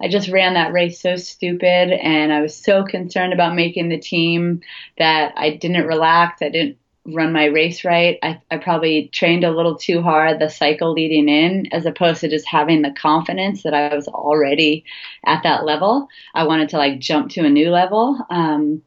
I 0.00 0.08
just 0.08 0.28
ran 0.28 0.54
that 0.54 0.72
race 0.72 1.00
so 1.00 1.16
stupid 1.16 1.90
and 1.90 2.32
I 2.32 2.40
was 2.40 2.56
so 2.56 2.84
concerned 2.84 3.32
about 3.32 3.56
making 3.56 3.88
the 3.88 3.98
team 3.98 4.60
that 4.96 5.34
I 5.36 5.50
didn't 5.50 5.86
relax. 5.86 6.40
I 6.40 6.50
didn't 6.50 6.78
run 7.14 7.32
my 7.32 7.46
race 7.46 7.84
right. 7.84 8.18
I, 8.22 8.40
I 8.50 8.58
probably 8.58 9.08
trained 9.12 9.44
a 9.44 9.50
little 9.50 9.76
too 9.76 10.02
hard 10.02 10.38
the 10.38 10.48
cycle 10.48 10.92
leading 10.92 11.28
in, 11.28 11.66
as 11.72 11.86
opposed 11.86 12.20
to 12.20 12.28
just 12.28 12.46
having 12.46 12.82
the 12.82 12.92
confidence 12.92 13.62
that 13.62 13.74
I 13.74 13.94
was 13.94 14.08
already 14.08 14.84
at 15.24 15.42
that 15.42 15.64
level. 15.64 16.08
I 16.34 16.44
wanted 16.44 16.68
to 16.70 16.78
like 16.78 16.98
jump 16.98 17.30
to 17.32 17.44
a 17.44 17.50
new 17.50 17.70
level 17.70 18.18
um, 18.30 18.82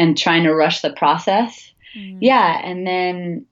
and 0.00 0.16
trying 0.16 0.44
to 0.44 0.54
rush 0.54 0.80
the 0.80 0.90
process. 0.90 1.72
Mm. 1.94 2.18
Yeah. 2.22 2.58
And 2.64 2.86
then 2.86 3.46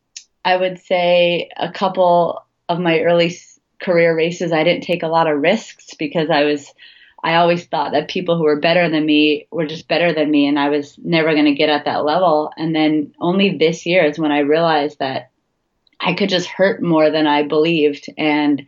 I 0.46 0.56
would 0.56 0.78
say 0.78 1.50
a 1.58 1.70
couple 1.70 2.42
of 2.70 2.80
my 2.80 3.00
early 3.00 3.36
career 3.82 4.16
races, 4.16 4.50
I 4.50 4.64
didn't 4.64 4.84
take 4.84 5.02
a 5.02 5.08
lot 5.08 5.26
of 5.26 5.42
risks 5.42 5.94
because 5.98 6.30
I 6.30 6.44
was 6.44 6.72
I 7.22 7.34
always 7.34 7.66
thought 7.66 7.92
that 7.92 8.08
people 8.08 8.38
who 8.38 8.44
were 8.44 8.60
better 8.60 8.88
than 8.88 9.04
me 9.04 9.46
were 9.50 9.66
just 9.66 9.88
better 9.88 10.14
than 10.14 10.30
me, 10.30 10.46
and 10.46 10.58
I 10.58 10.68
was 10.68 10.96
never 11.02 11.32
going 11.32 11.46
to 11.46 11.52
get 11.52 11.68
at 11.68 11.84
that 11.84 12.04
level. 12.04 12.52
And 12.56 12.74
then 12.74 13.12
only 13.20 13.58
this 13.58 13.84
year 13.84 14.04
is 14.04 14.20
when 14.20 14.30
I 14.30 14.38
realized 14.38 15.00
that 15.00 15.30
I 16.00 16.14
could 16.14 16.28
just 16.28 16.46
hurt 16.46 16.80
more 16.80 17.10
than 17.10 17.26
I 17.26 17.42
believed, 17.42 18.08
and 18.16 18.64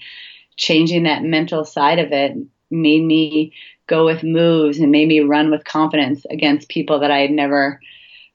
changing 0.57 1.05
that 1.05 1.23
mental 1.23 1.65
side 1.65 2.01
of 2.01 2.13
it 2.13 2.37
made 2.71 3.05
me 3.05 3.53
go 3.91 4.07
with 4.07 4.23
moves 4.23 4.79
and 4.79 4.93
made 4.93 5.09
me 5.09 5.21
run 5.21 5.51
with 5.51 5.65
confidence 5.65 6.25
against 6.31 6.69
people 6.69 7.01
that 7.01 7.11
I 7.11 7.19
had 7.19 7.33
never 7.33 7.81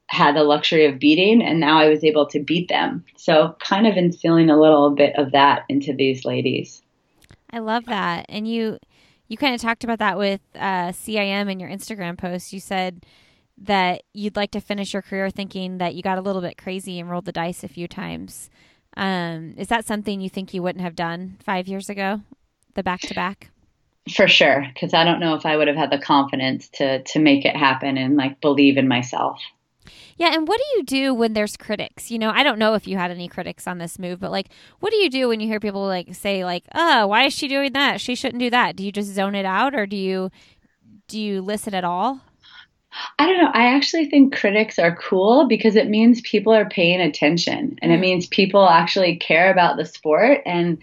had 0.08 0.36
the 0.36 0.44
luxury 0.44 0.86
of 0.86 1.00
beating 1.00 1.42
and 1.42 1.60
now 1.60 1.80
I 1.80 1.88
was 1.88 2.04
able 2.04 2.28
to 2.28 2.44
beat 2.44 2.68
them. 2.68 3.06
So 3.16 3.56
kind 3.60 3.88
of 3.88 3.96
instilling 3.96 4.50
a 4.52 4.60
little 4.60 4.92
bit 4.92 5.16
of 5.18 5.32
that 5.32 5.64
into 5.70 5.94
these 5.94 6.26
ladies. 6.26 6.84
I 7.50 7.60
love 7.60 7.86
that. 7.86 8.26
And 8.30 8.48
you 8.48 8.78
you 9.28 9.38
kind 9.38 9.56
of 9.56 9.62
talked 9.62 9.84
about 9.84 10.00
that 10.00 10.20
with 10.20 10.42
uh, 10.54 10.92
CIM 10.92 11.50
in 11.52 11.60
your 11.60 11.70
Instagram 11.70 12.16
post. 12.16 12.54
You 12.54 12.60
said 12.60 13.04
that 13.58 14.04
you'd 14.14 14.36
like 14.36 14.52
to 14.52 14.60
finish 14.60 14.94
your 14.94 15.02
career 15.02 15.32
thinking 15.32 15.80
that 15.80 15.96
you 15.96 16.04
got 16.04 16.20
a 16.20 16.22
little 16.22 16.42
bit 16.42 16.58
crazy 16.58 17.00
and 17.00 17.10
rolled 17.10 17.26
the 17.26 17.32
dice 17.32 17.64
a 17.64 17.68
few 17.68 17.88
times. 17.88 18.52
Um, 18.96 19.56
is 19.58 19.68
that 19.70 19.88
something 19.88 20.22
you 20.22 20.30
think 20.30 20.54
you 20.54 20.62
wouldn't 20.62 20.84
have 20.84 20.96
done 20.96 21.38
five 21.44 21.68
years 21.68 21.90
ago, 21.90 22.22
the 22.76 22.84
back 22.84 23.00
to 23.02 23.16
back? 23.16 23.50
For 24.14 24.28
sure, 24.28 24.68
because 24.74 24.94
I 24.94 25.04
don't 25.04 25.20
know 25.20 25.34
if 25.34 25.46
I 25.46 25.58
would 25.58 25.68
have 25.68 25.78
had 25.78 25.92
the 25.92 25.98
confidence 25.98 26.70
to 26.74 27.02
to 27.02 27.20
make 27.20 27.44
it 27.44 27.56
happen 27.56 27.98
and 27.98 28.16
like 28.16 28.40
believe 28.40 28.78
in 28.78 28.88
myself. 28.88 29.40
Yeah, 30.18 30.34
and 30.34 30.48
what 30.48 30.60
do 30.60 30.78
you 30.78 30.84
do 30.84 31.14
when 31.14 31.34
there's 31.34 31.58
critics? 31.58 32.10
You 32.10 32.20
know, 32.20 32.30
I 32.30 32.44
don't 32.44 32.60
know 32.60 32.76
if 32.76 32.88
you 32.88 32.98
had 32.98 33.12
any 33.12 33.28
critics 33.28 33.68
on 33.68 33.80
this 33.80 34.00
move, 34.00 34.20
but 34.20 34.32
like, 34.32 34.48
what 34.80 34.92
do 34.92 34.98
you 34.98 35.10
do 35.10 35.28
when 35.28 35.42
you 35.42 35.48
hear 35.48 35.60
people 35.60 35.86
like 35.86 36.14
say 36.14 36.46
like, 36.46 36.64
"Oh, 36.74 37.08
why 37.08 37.26
is 37.26 37.34
she 37.34 37.48
doing 37.48 37.74
that? 37.74 38.00
She 38.00 38.16
shouldn't 38.16 38.40
do 38.40 38.50
that." 38.52 38.76
Do 38.76 38.86
you 38.86 38.92
just 38.92 39.14
zone 39.14 39.36
it 39.36 39.46
out, 39.46 39.76
or 39.76 39.86
do 39.86 39.98
you 39.98 40.30
do 41.08 41.20
you 41.20 41.42
listen 41.42 41.74
at 41.74 41.84
all? 41.84 42.22
I 43.20 43.26
don't 43.26 43.42
know. 43.42 43.52
I 43.54 43.76
actually 43.76 44.10
think 44.10 44.36
critics 44.36 44.80
are 44.80 44.96
cool 44.96 45.48
because 45.48 45.76
it 45.76 45.90
means 45.90 46.22
people 46.22 46.54
are 46.54 46.70
paying 46.70 47.02
attention, 47.02 47.78
and 47.82 47.92
it 47.92 47.98
mm. 47.98 48.02
means 48.02 48.28
people 48.28 48.68
actually 48.70 49.18
care 49.18 49.52
about 49.52 49.78
the 49.78 49.86
sport. 49.86 50.42
And 50.46 50.78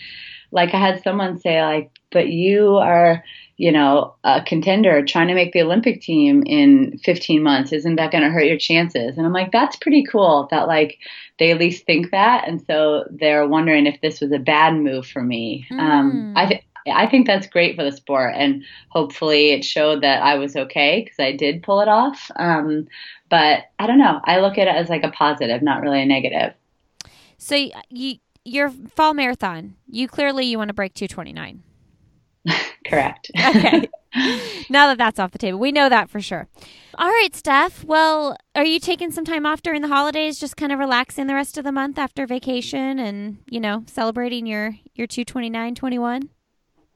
like 0.50 0.74
I 0.74 0.78
had 0.78 1.02
someone 1.02 1.38
say, 1.38 1.62
like, 1.62 1.90
"But 2.12 2.28
you 2.28 2.76
are." 2.76 3.24
you 3.62 3.70
know, 3.70 4.12
a 4.24 4.42
contender 4.42 5.04
trying 5.04 5.28
to 5.28 5.34
make 5.34 5.52
the 5.52 5.62
Olympic 5.62 6.00
team 6.00 6.42
in 6.46 6.98
15 7.04 7.44
months, 7.44 7.72
isn't 7.72 7.94
that 7.94 8.10
going 8.10 8.24
to 8.24 8.30
hurt 8.30 8.46
your 8.46 8.58
chances? 8.58 9.16
And 9.16 9.24
I'm 9.24 9.32
like, 9.32 9.52
that's 9.52 9.76
pretty 9.76 10.04
cool 10.04 10.48
that 10.50 10.66
like 10.66 10.98
they 11.38 11.52
at 11.52 11.58
least 11.58 11.86
think 11.86 12.10
that. 12.10 12.48
And 12.48 12.60
so 12.66 13.04
they're 13.08 13.46
wondering 13.46 13.86
if 13.86 14.00
this 14.00 14.20
was 14.20 14.32
a 14.32 14.40
bad 14.40 14.74
move 14.74 15.06
for 15.06 15.22
me. 15.22 15.64
Mm. 15.70 15.78
Um, 15.78 16.34
I 16.36 16.46
think. 16.48 16.64
I 16.92 17.06
think 17.06 17.28
that's 17.28 17.46
great 17.46 17.76
for 17.76 17.84
the 17.84 17.92
sport, 17.92 18.34
and 18.36 18.64
hopefully 18.88 19.52
it 19.52 19.64
showed 19.64 20.02
that 20.02 20.20
I 20.20 20.34
was 20.34 20.56
okay 20.56 21.04
because 21.04 21.20
I 21.20 21.30
did 21.30 21.62
pull 21.62 21.80
it 21.80 21.86
off. 21.86 22.28
Um, 22.34 22.88
but 23.30 23.66
I 23.78 23.86
don't 23.86 24.00
know. 24.00 24.20
I 24.24 24.40
look 24.40 24.58
at 24.58 24.66
it 24.66 24.74
as 24.74 24.88
like 24.88 25.04
a 25.04 25.12
positive, 25.12 25.62
not 25.62 25.80
really 25.80 26.02
a 26.02 26.06
negative. 26.06 26.54
So 27.38 27.68
you, 27.88 28.16
your 28.44 28.68
fall 28.96 29.14
marathon, 29.14 29.76
you 29.88 30.08
clearly 30.08 30.46
you 30.46 30.58
want 30.58 30.70
to 30.70 30.74
break 30.74 30.94
229. 30.94 31.62
Correct. 32.86 33.30
okay. 33.38 33.88
Now 34.68 34.88
that 34.88 34.98
that's 34.98 35.18
off 35.18 35.30
the 35.30 35.38
table, 35.38 35.58
we 35.58 35.72
know 35.72 35.88
that 35.88 36.10
for 36.10 36.20
sure. 36.20 36.48
All 36.94 37.08
right, 37.08 37.34
Steph. 37.34 37.84
Well, 37.84 38.36
are 38.54 38.64
you 38.64 38.78
taking 38.78 39.10
some 39.10 39.24
time 39.24 39.46
off 39.46 39.62
during 39.62 39.80
the 39.80 39.88
holidays, 39.88 40.38
just 40.38 40.56
kind 40.56 40.72
of 40.72 40.78
relaxing 40.78 41.26
the 41.26 41.34
rest 41.34 41.56
of 41.56 41.64
the 41.64 41.72
month 41.72 41.98
after 41.98 42.26
vacation 42.26 42.98
and, 42.98 43.38
you 43.48 43.60
know, 43.60 43.84
celebrating 43.86 44.46
your 44.46 44.76
your 44.94 45.06
229 45.06 45.74
21? 45.74 46.28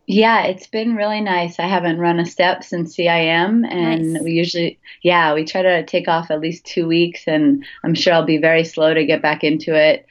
Yeah, 0.07 0.45
it's 0.45 0.69
been 0.69 0.95
really 0.95 1.21
nice. 1.21 1.59
I 1.59 1.67
haven't 1.67 1.99
run 1.99 2.21
a 2.21 2.27
step 2.27 2.63
since 2.63 2.97
CIM, 2.97 3.67
and 3.69 4.13
nice. 4.13 4.23
we 4.23 4.33
usually, 4.33 4.79
yeah, 5.03 5.35
we 5.35 5.45
try 5.45 5.63
to 5.63 5.85
take 5.85 6.07
off 6.07 6.31
at 6.31 6.41
least 6.41 6.65
two 6.65 6.87
weeks, 6.87 7.25
and 7.27 7.65
I'm 7.83 7.95
sure 7.95 8.13
I'll 8.13 8.25
be 8.25 8.39
very 8.39 8.63
slow 8.63 8.95
to 8.95 9.05
get 9.05 9.21
back 9.21 9.43
into 9.43 9.75
it. 9.75 10.07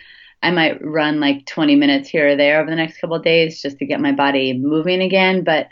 I 0.45 0.51
might 0.51 0.83
run 0.85 1.19
like 1.19 1.45
20 1.47 1.75
minutes 1.75 2.07
here 2.07 2.29
or 2.29 2.35
there 2.35 2.61
over 2.61 2.69
the 2.69 2.75
next 2.75 2.99
couple 2.99 3.15
of 3.15 3.23
days 3.23 3.61
just 3.61 3.79
to 3.79 3.85
get 3.85 3.99
my 3.99 4.11
body 4.11 4.53
moving 4.53 5.01
again. 5.01 5.43
But 5.43 5.67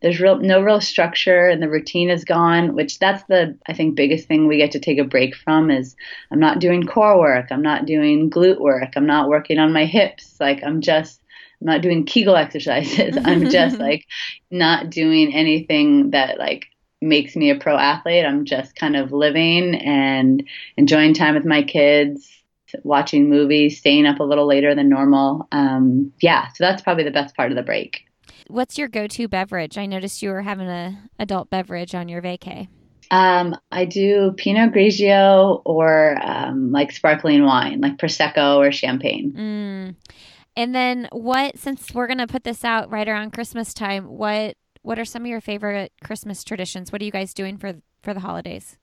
there's 0.00 0.20
real 0.20 0.38
no 0.38 0.60
real 0.60 0.80
structure 0.80 1.48
and 1.48 1.60
the 1.62 1.68
routine 1.68 2.08
is 2.08 2.24
gone 2.24 2.74
which 2.74 2.98
that's 2.98 3.24
the 3.24 3.58
i 3.66 3.72
think 3.72 3.96
biggest 3.96 4.28
thing 4.28 4.46
we 4.46 4.56
get 4.56 4.70
to 4.70 4.78
take 4.78 4.98
a 4.98 5.04
break 5.04 5.34
from 5.34 5.70
is 5.70 5.96
i'm 6.30 6.38
not 6.38 6.60
doing 6.60 6.86
core 6.86 7.18
work 7.18 7.46
i'm 7.50 7.62
not 7.62 7.86
doing 7.86 8.30
glute 8.30 8.60
work 8.60 8.92
i'm 8.94 9.06
not 9.06 9.28
working 9.28 9.58
on 9.58 9.72
my 9.72 9.84
hips 9.84 10.36
like 10.38 10.62
i'm 10.62 10.80
just 10.80 11.20
i'm 11.60 11.66
not 11.66 11.82
doing 11.82 12.06
kegel 12.06 12.36
exercises 12.36 13.18
i'm 13.24 13.50
just 13.50 13.78
like 13.80 14.04
not 14.50 14.90
doing 14.90 15.34
anything 15.34 16.10
that 16.10 16.38
like 16.38 16.66
makes 17.00 17.36
me 17.36 17.50
a 17.50 17.58
pro 17.58 17.76
athlete 17.76 18.24
i'm 18.24 18.44
just 18.44 18.76
kind 18.76 18.96
of 18.96 19.12
living 19.12 19.74
and 19.74 20.44
enjoying 20.76 21.14
time 21.14 21.34
with 21.34 21.44
my 21.44 21.62
kids 21.62 22.37
watching 22.82 23.28
movies, 23.28 23.78
staying 23.78 24.06
up 24.06 24.20
a 24.20 24.24
little 24.24 24.46
later 24.46 24.74
than 24.74 24.88
normal. 24.88 25.46
Um, 25.52 26.12
yeah, 26.20 26.48
so 26.48 26.64
that's 26.64 26.82
probably 26.82 27.04
the 27.04 27.10
best 27.10 27.36
part 27.36 27.50
of 27.50 27.56
the 27.56 27.62
break. 27.62 28.04
What's 28.48 28.78
your 28.78 28.88
go-to 28.88 29.28
beverage? 29.28 29.76
I 29.76 29.86
noticed 29.86 30.22
you 30.22 30.30
were 30.30 30.42
having 30.42 30.68
a 30.68 30.98
adult 31.18 31.50
beverage 31.50 31.94
on 31.94 32.08
your 32.08 32.22
vacay. 32.22 32.68
Um, 33.10 33.56
I 33.70 33.84
do 33.84 34.32
Pinot 34.36 34.72
Grigio 34.72 35.62
or 35.64 36.18
um, 36.22 36.72
like 36.72 36.92
sparkling 36.92 37.44
wine, 37.44 37.80
like 37.80 37.96
Prosecco 37.96 38.56
or 38.56 38.70
champagne. 38.72 39.32
Mm. 39.32 40.12
And 40.56 40.74
then 40.74 41.08
what? 41.12 41.58
Since 41.58 41.94
we're 41.94 42.06
gonna 42.06 42.26
put 42.26 42.44
this 42.44 42.64
out 42.64 42.90
right 42.90 43.08
around 43.08 43.32
Christmas 43.32 43.72
time, 43.72 44.04
what 44.04 44.56
what 44.82 44.98
are 44.98 45.04
some 45.04 45.22
of 45.22 45.28
your 45.28 45.40
favorite 45.40 45.92
Christmas 46.04 46.44
traditions? 46.44 46.92
What 46.92 47.00
are 47.00 47.04
you 47.04 47.10
guys 47.10 47.32
doing 47.32 47.56
for 47.56 47.74
for 48.02 48.12
the 48.12 48.20
holidays? 48.20 48.76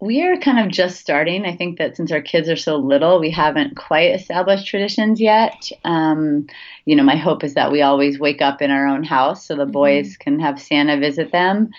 We 0.00 0.22
are 0.22 0.36
kind 0.38 0.58
of 0.58 0.72
just 0.72 0.98
starting. 0.98 1.44
I 1.44 1.54
think 1.54 1.78
that 1.78 1.96
since 1.96 2.10
our 2.10 2.22
kids 2.22 2.48
are 2.48 2.56
so 2.56 2.76
little, 2.76 3.20
we 3.20 3.30
haven't 3.30 3.76
quite 3.76 4.14
established 4.14 4.66
traditions 4.66 5.20
yet. 5.20 5.70
Um, 5.84 6.46
you 6.86 6.96
know, 6.96 7.02
my 7.02 7.16
hope 7.16 7.44
is 7.44 7.52
that 7.54 7.70
we 7.70 7.82
always 7.82 8.18
wake 8.18 8.40
up 8.40 8.62
in 8.62 8.70
our 8.70 8.86
own 8.86 9.04
house 9.04 9.46
so 9.46 9.54
the 9.54 9.64
mm-hmm. 9.64 9.72
boys 9.72 10.16
can 10.16 10.40
have 10.40 10.60
Santa 10.60 10.98
visit 10.98 11.32
them. 11.32 11.70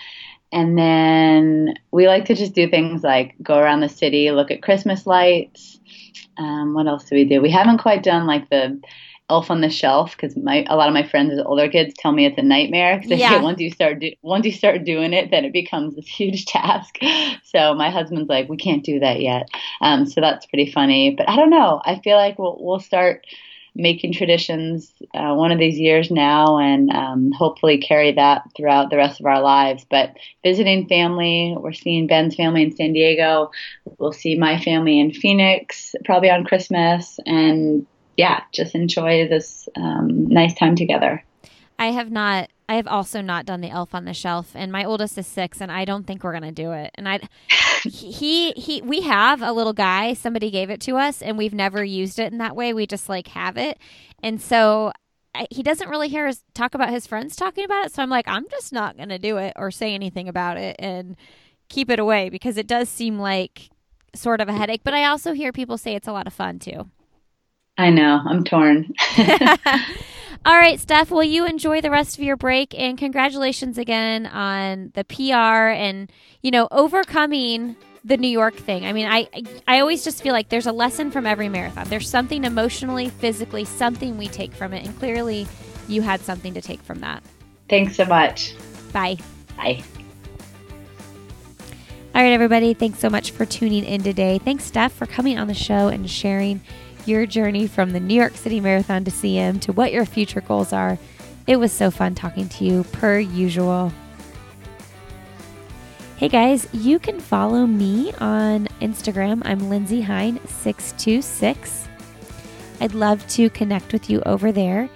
And 0.52 0.78
then 0.78 1.74
we 1.90 2.06
like 2.06 2.26
to 2.26 2.34
just 2.34 2.54
do 2.54 2.68
things 2.68 3.02
like 3.02 3.34
go 3.42 3.58
around 3.58 3.80
the 3.80 3.88
city, 3.88 4.30
look 4.30 4.50
at 4.50 4.62
Christmas 4.62 5.06
lights. 5.06 5.80
Um, 6.36 6.74
what 6.74 6.86
else 6.86 7.04
do 7.04 7.16
we 7.16 7.24
do? 7.24 7.40
We 7.40 7.50
haven't 7.50 7.78
quite 7.78 8.02
done 8.02 8.26
like 8.26 8.48
the 8.50 8.80
Elf 9.30 9.50
on 9.50 9.60
the 9.60 9.70
Shelf 9.70 10.12
because 10.12 10.36
my 10.36 10.64
a 10.68 10.76
lot 10.76 10.88
of 10.88 10.94
my 10.94 11.06
friends 11.06 11.32
as 11.32 11.44
older 11.44 11.68
kids 11.68 11.94
tell 11.96 12.12
me 12.12 12.26
it's 12.26 12.38
a 12.38 12.42
nightmare 12.42 12.98
because 12.98 13.18
yeah. 13.18 13.40
once 13.42 13.60
you 13.60 13.70
start 13.70 14.00
do, 14.00 14.12
once 14.22 14.44
you 14.44 14.52
start 14.52 14.84
doing 14.84 15.12
it, 15.12 15.30
then 15.30 15.44
it 15.44 15.52
becomes 15.52 15.94
this 15.94 16.06
huge 16.06 16.44
task. 16.46 16.98
So 17.44 17.74
my 17.74 17.90
husband's 17.90 18.28
like, 18.28 18.48
we 18.48 18.56
can't 18.56 18.84
do 18.84 19.00
that 19.00 19.20
yet. 19.20 19.48
Um, 19.80 20.06
so 20.06 20.20
that's 20.20 20.46
pretty 20.46 20.70
funny. 20.70 21.14
But 21.16 21.28
I 21.28 21.36
don't 21.36 21.50
know. 21.50 21.80
I 21.84 22.00
feel 22.00 22.16
like 22.16 22.38
we'll 22.38 22.56
we'll 22.60 22.80
start 22.80 23.24
making 23.74 24.12
traditions 24.12 24.92
uh, 25.14 25.34
one 25.34 25.50
of 25.50 25.58
these 25.58 25.78
years 25.78 26.10
now 26.10 26.58
and 26.58 26.90
um, 26.90 27.32
hopefully 27.32 27.78
carry 27.78 28.12
that 28.12 28.42
throughout 28.54 28.90
the 28.90 28.96
rest 28.96 29.18
of 29.18 29.26
our 29.26 29.40
lives. 29.40 29.86
But 29.88 30.16
visiting 30.44 30.86
family, 30.88 31.54
we're 31.58 31.72
seeing 31.72 32.06
Ben's 32.06 32.34
family 32.34 32.64
in 32.64 32.76
San 32.76 32.92
Diego. 32.92 33.50
We'll 33.98 34.12
see 34.12 34.36
my 34.36 34.60
family 34.60 35.00
in 35.00 35.12
Phoenix 35.12 35.94
probably 36.04 36.30
on 36.30 36.44
Christmas 36.44 37.18
and 37.24 37.86
yeah, 38.16 38.42
just 38.52 38.74
enjoy 38.74 39.28
this 39.28 39.68
um, 39.76 40.26
nice 40.28 40.54
time 40.54 40.76
together. 40.76 41.24
I 41.78 41.86
have 41.86 42.10
not. 42.10 42.50
I 42.68 42.76
have 42.76 42.86
also 42.86 43.20
not 43.20 43.44
done 43.44 43.60
the 43.60 43.70
Elf 43.70 43.94
on 43.94 44.04
the 44.04 44.14
Shelf, 44.14 44.52
and 44.54 44.72
my 44.72 44.84
oldest 44.84 45.18
is 45.18 45.26
six, 45.26 45.60
and 45.60 45.70
I 45.70 45.84
don't 45.84 46.06
think 46.06 46.22
we're 46.22 46.32
gonna 46.32 46.52
do 46.52 46.72
it. 46.72 46.90
And 46.94 47.08
I, 47.08 47.20
he, 47.84 48.52
he, 48.52 48.80
we 48.82 49.02
have 49.02 49.42
a 49.42 49.52
little 49.52 49.72
guy. 49.72 50.14
Somebody 50.14 50.50
gave 50.50 50.70
it 50.70 50.80
to 50.82 50.96
us, 50.96 51.20
and 51.20 51.36
we've 51.36 51.52
never 51.52 51.84
used 51.84 52.18
it 52.18 52.32
in 52.32 52.38
that 52.38 52.56
way. 52.56 52.72
We 52.72 52.86
just 52.86 53.08
like 53.08 53.28
have 53.28 53.56
it, 53.56 53.78
and 54.22 54.40
so 54.40 54.92
I, 55.34 55.46
he 55.50 55.62
doesn't 55.62 55.88
really 55.88 56.08
hear 56.08 56.26
us 56.26 56.44
talk 56.54 56.74
about 56.74 56.90
his 56.90 57.06
friends 57.06 57.36
talking 57.36 57.64
about 57.64 57.86
it. 57.86 57.94
So 57.94 58.02
I'm 58.02 58.10
like, 58.10 58.28
I'm 58.28 58.48
just 58.48 58.72
not 58.72 58.96
gonna 58.96 59.18
do 59.18 59.38
it 59.38 59.54
or 59.56 59.70
say 59.70 59.94
anything 59.94 60.28
about 60.28 60.56
it 60.56 60.76
and 60.78 61.16
keep 61.68 61.90
it 61.90 61.98
away 61.98 62.28
because 62.28 62.56
it 62.56 62.66
does 62.66 62.88
seem 62.88 63.18
like 63.18 63.70
sort 64.14 64.40
of 64.40 64.48
a 64.48 64.52
headache. 64.52 64.82
But 64.84 64.94
I 64.94 65.06
also 65.06 65.32
hear 65.32 65.52
people 65.52 65.78
say 65.78 65.94
it's 65.94 66.08
a 66.08 66.12
lot 66.12 66.26
of 66.26 66.32
fun 66.32 66.58
too. 66.58 66.90
I 67.78 67.90
know. 67.90 68.20
I'm 68.24 68.44
torn. 68.44 68.92
All 70.44 70.56
right, 70.56 70.78
Steph. 70.80 71.10
Well, 71.10 71.22
you 71.22 71.46
enjoy 71.46 71.80
the 71.80 71.90
rest 71.90 72.18
of 72.18 72.24
your 72.24 72.36
break, 72.36 72.78
and 72.78 72.98
congratulations 72.98 73.78
again 73.78 74.26
on 74.26 74.90
the 74.94 75.04
PR 75.04 75.70
and 75.70 76.10
you 76.42 76.50
know 76.50 76.68
overcoming 76.70 77.76
the 78.04 78.16
New 78.16 78.28
York 78.28 78.54
thing. 78.54 78.84
I 78.84 78.92
mean, 78.92 79.06
I 79.06 79.28
I 79.68 79.80
always 79.80 80.04
just 80.04 80.22
feel 80.22 80.32
like 80.32 80.48
there's 80.48 80.66
a 80.66 80.72
lesson 80.72 81.10
from 81.10 81.26
every 81.26 81.48
marathon. 81.48 81.88
There's 81.88 82.08
something 82.08 82.44
emotionally, 82.44 83.08
physically, 83.08 83.64
something 83.64 84.18
we 84.18 84.26
take 84.26 84.52
from 84.52 84.72
it, 84.72 84.84
and 84.84 84.98
clearly, 84.98 85.46
you 85.88 86.02
had 86.02 86.20
something 86.20 86.54
to 86.54 86.60
take 86.60 86.80
from 86.82 87.00
that. 87.00 87.22
Thanks 87.68 87.96
so 87.96 88.04
much. 88.04 88.54
Bye. 88.92 89.16
Bye. 89.56 89.82
All 92.14 92.20
right, 92.20 92.32
everybody. 92.32 92.74
Thanks 92.74 92.98
so 92.98 93.08
much 93.08 93.30
for 93.30 93.46
tuning 93.46 93.84
in 93.84 94.02
today. 94.02 94.38
Thanks, 94.38 94.64
Steph, 94.64 94.92
for 94.92 95.06
coming 95.06 95.38
on 95.38 95.46
the 95.46 95.54
show 95.54 95.88
and 95.88 96.10
sharing 96.10 96.60
your 97.06 97.26
journey 97.26 97.66
from 97.66 97.90
the 97.90 98.00
New 98.00 98.14
York 98.14 98.36
City 98.36 98.60
Marathon 98.60 99.04
to 99.04 99.10
CM 99.10 99.60
to 99.62 99.72
what 99.72 99.92
your 99.92 100.04
future 100.04 100.40
goals 100.40 100.72
are. 100.72 100.98
It 101.46 101.56
was 101.56 101.72
so 101.72 101.90
fun 101.90 102.14
talking 102.14 102.48
to 102.48 102.64
you, 102.64 102.84
per 102.84 103.18
usual. 103.18 103.92
Hey 106.16 106.28
guys, 106.28 106.68
you 106.72 106.98
can 106.98 107.18
follow 107.18 107.66
me 107.66 108.12
on 108.20 108.68
Instagram. 108.80 109.42
I'm 109.44 109.68
Lindsey 109.68 110.04
Hein626. 110.04 111.88
I'd 112.80 112.94
love 112.94 113.26
to 113.28 113.50
connect 113.50 113.92
with 113.92 114.08
you 114.08 114.22
over 114.24 114.52
there. 114.52 114.88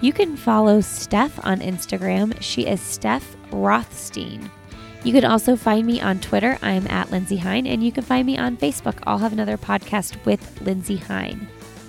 You 0.00 0.12
can 0.12 0.36
follow 0.36 0.82
Steph 0.82 1.42
on 1.44 1.60
Instagram. 1.60 2.36
She 2.40 2.66
is 2.66 2.80
Steph 2.80 3.36
Rothstein. 3.50 4.50
You 5.04 5.12
can 5.12 5.24
also 5.26 5.54
find 5.54 5.86
me 5.86 6.00
on 6.00 6.18
Twitter. 6.20 6.58
I'm 6.62 6.86
at 6.86 7.10
Lindsey 7.10 7.36
Hein, 7.36 7.66
and 7.66 7.84
you 7.84 7.92
can 7.92 8.02
find 8.02 8.26
me 8.26 8.38
on 8.38 8.56
Facebook. 8.56 8.98
I'll 9.06 9.18
have 9.18 9.34
another 9.34 9.58
podcast 9.58 10.24
with 10.24 10.62
Lindsey 10.62 10.96
Hein. 10.96 11.46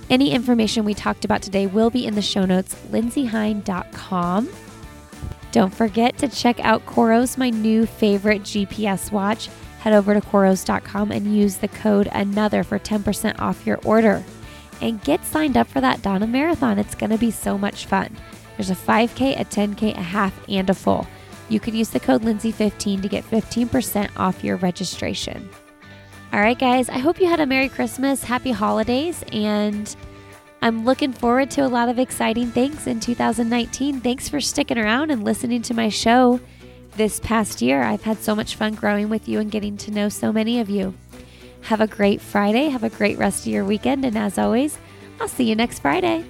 Any 0.09 0.31
information 0.31 0.83
we 0.83 0.93
talked 0.93 1.23
about 1.23 1.41
today 1.41 1.65
will 1.65 1.89
be 1.89 2.05
in 2.05 2.13
the 2.15 2.21
show 2.21 2.45
notes, 2.45 2.75
lindseyhein.com. 2.91 4.49
Don't 5.53 5.73
forget 5.73 6.17
to 6.17 6.27
check 6.27 6.59
out 6.59 6.85
Coros, 6.85 7.37
my 7.37 7.49
new 7.49 7.85
favorite 7.85 8.41
GPS 8.41 9.13
watch. 9.13 9.49
Head 9.79 9.93
over 9.93 10.13
to 10.13 10.19
Coros.com 10.19 11.11
and 11.11 11.33
use 11.33 11.57
the 11.57 11.69
code 11.69 12.07
ANOTHER 12.11 12.65
for 12.65 12.77
10% 12.77 13.39
off 13.39 13.65
your 13.65 13.79
order. 13.85 14.23
And 14.81 15.01
get 15.03 15.23
signed 15.23 15.55
up 15.55 15.67
for 15.67 15.79
that 15.79 16.01
Donna 16.01 16.27
Marathon. 16.27 16.77
It's 16.77 16.95
going 16.95 17.11
to 17.11 17.17
be 17.17 17.31
so 17.31 17.57
much 17.57 17.85
fun. 17.85 18.17
There's 18.57 18.69
a 18.69 18.75
5K, 18.75 19.39
a 19.39 19.45
10K, 19.45 19.97
a 19.97 20.01
half, 20.01 20.37
and 20.49 20.69
a 20.69 20.73
full. 20.73 21.07
You 21.49 21.59
could 21.59 21.75
use 21.75 21.89
the 21.89 21.99
code 21.99 22.23
Lindsey15 22.23 23.01
to 23.01 23.07
get 23.07 23.23
15% 23.29 24.09
off 24.17 24.43
your 24.43 24.57
registration. 24.57 25.49
All 26.33 26.39
right, 26.39 26.57
guys, 26.57 26.89
I 26.89 26.97
hope 26.97 27.19
you 27.19 27.27
had 27.27 27.39
a 27.39 27.45
Merry 27.45 27.69
Christmas, 27.69 28.23
Happy 28.23 28.51
Holidays, 28.51 29.23
and 29.31 29.95
I'm 30.61 30.83
looking 30.83 31.13
forward 31.13 31.51
to 31.51 31.61
a 31.61 31.69
lot 31.69 31.89
of 31.89 31.99
exciting 31.99 32.47
things 32.47 32.87
in 32.87 32.99
2019. 32.99 34.01
Thanks 34.01 34.27
for 34.27 34.41
sticking 34.41 34.77
around 34.77 35.11
and 35.11 35.23
listening 35.23 35.61
to 35.63 35.73
my 35.73 35.89
show 35.89 36.39
this 36.95 37.19
past 37.19 37.61
year. 37.61 37.83
I've 37.83 38.03
had 38.03 38.17
so 38.17 38.35
much 38.35 38.55
fun 38.55 38.73
growing 38.73 39.09
with 39.09 39.27
you 39.27 39.39
and 39.39 39.51
getting 39.51 39.77
to 39.77 39.91
know 39.91 40.09
so 40.09 40.33
many 40.33 40.59
of 40.59 40.69
you. 40.69 40.95
Have 41.61 41.81
a 41.81 41.87
great 41.87 42.21
Friday. 42.21 42.69
Have 42.69 42.83
a 42.83 42.89
great 42.89 43.17
rest 43.17 43.45
of 43.45 43.53
your 43.53 43.63
weekend. 43.65 44.05
And 44.05 44.17
as 44.17 44.37
always, 44.37 44.77
I'll 45.19 45.27
see 45.27 45.45
you 45.45 45.55
next 45.55 45.79
Friday. 45.79 46.25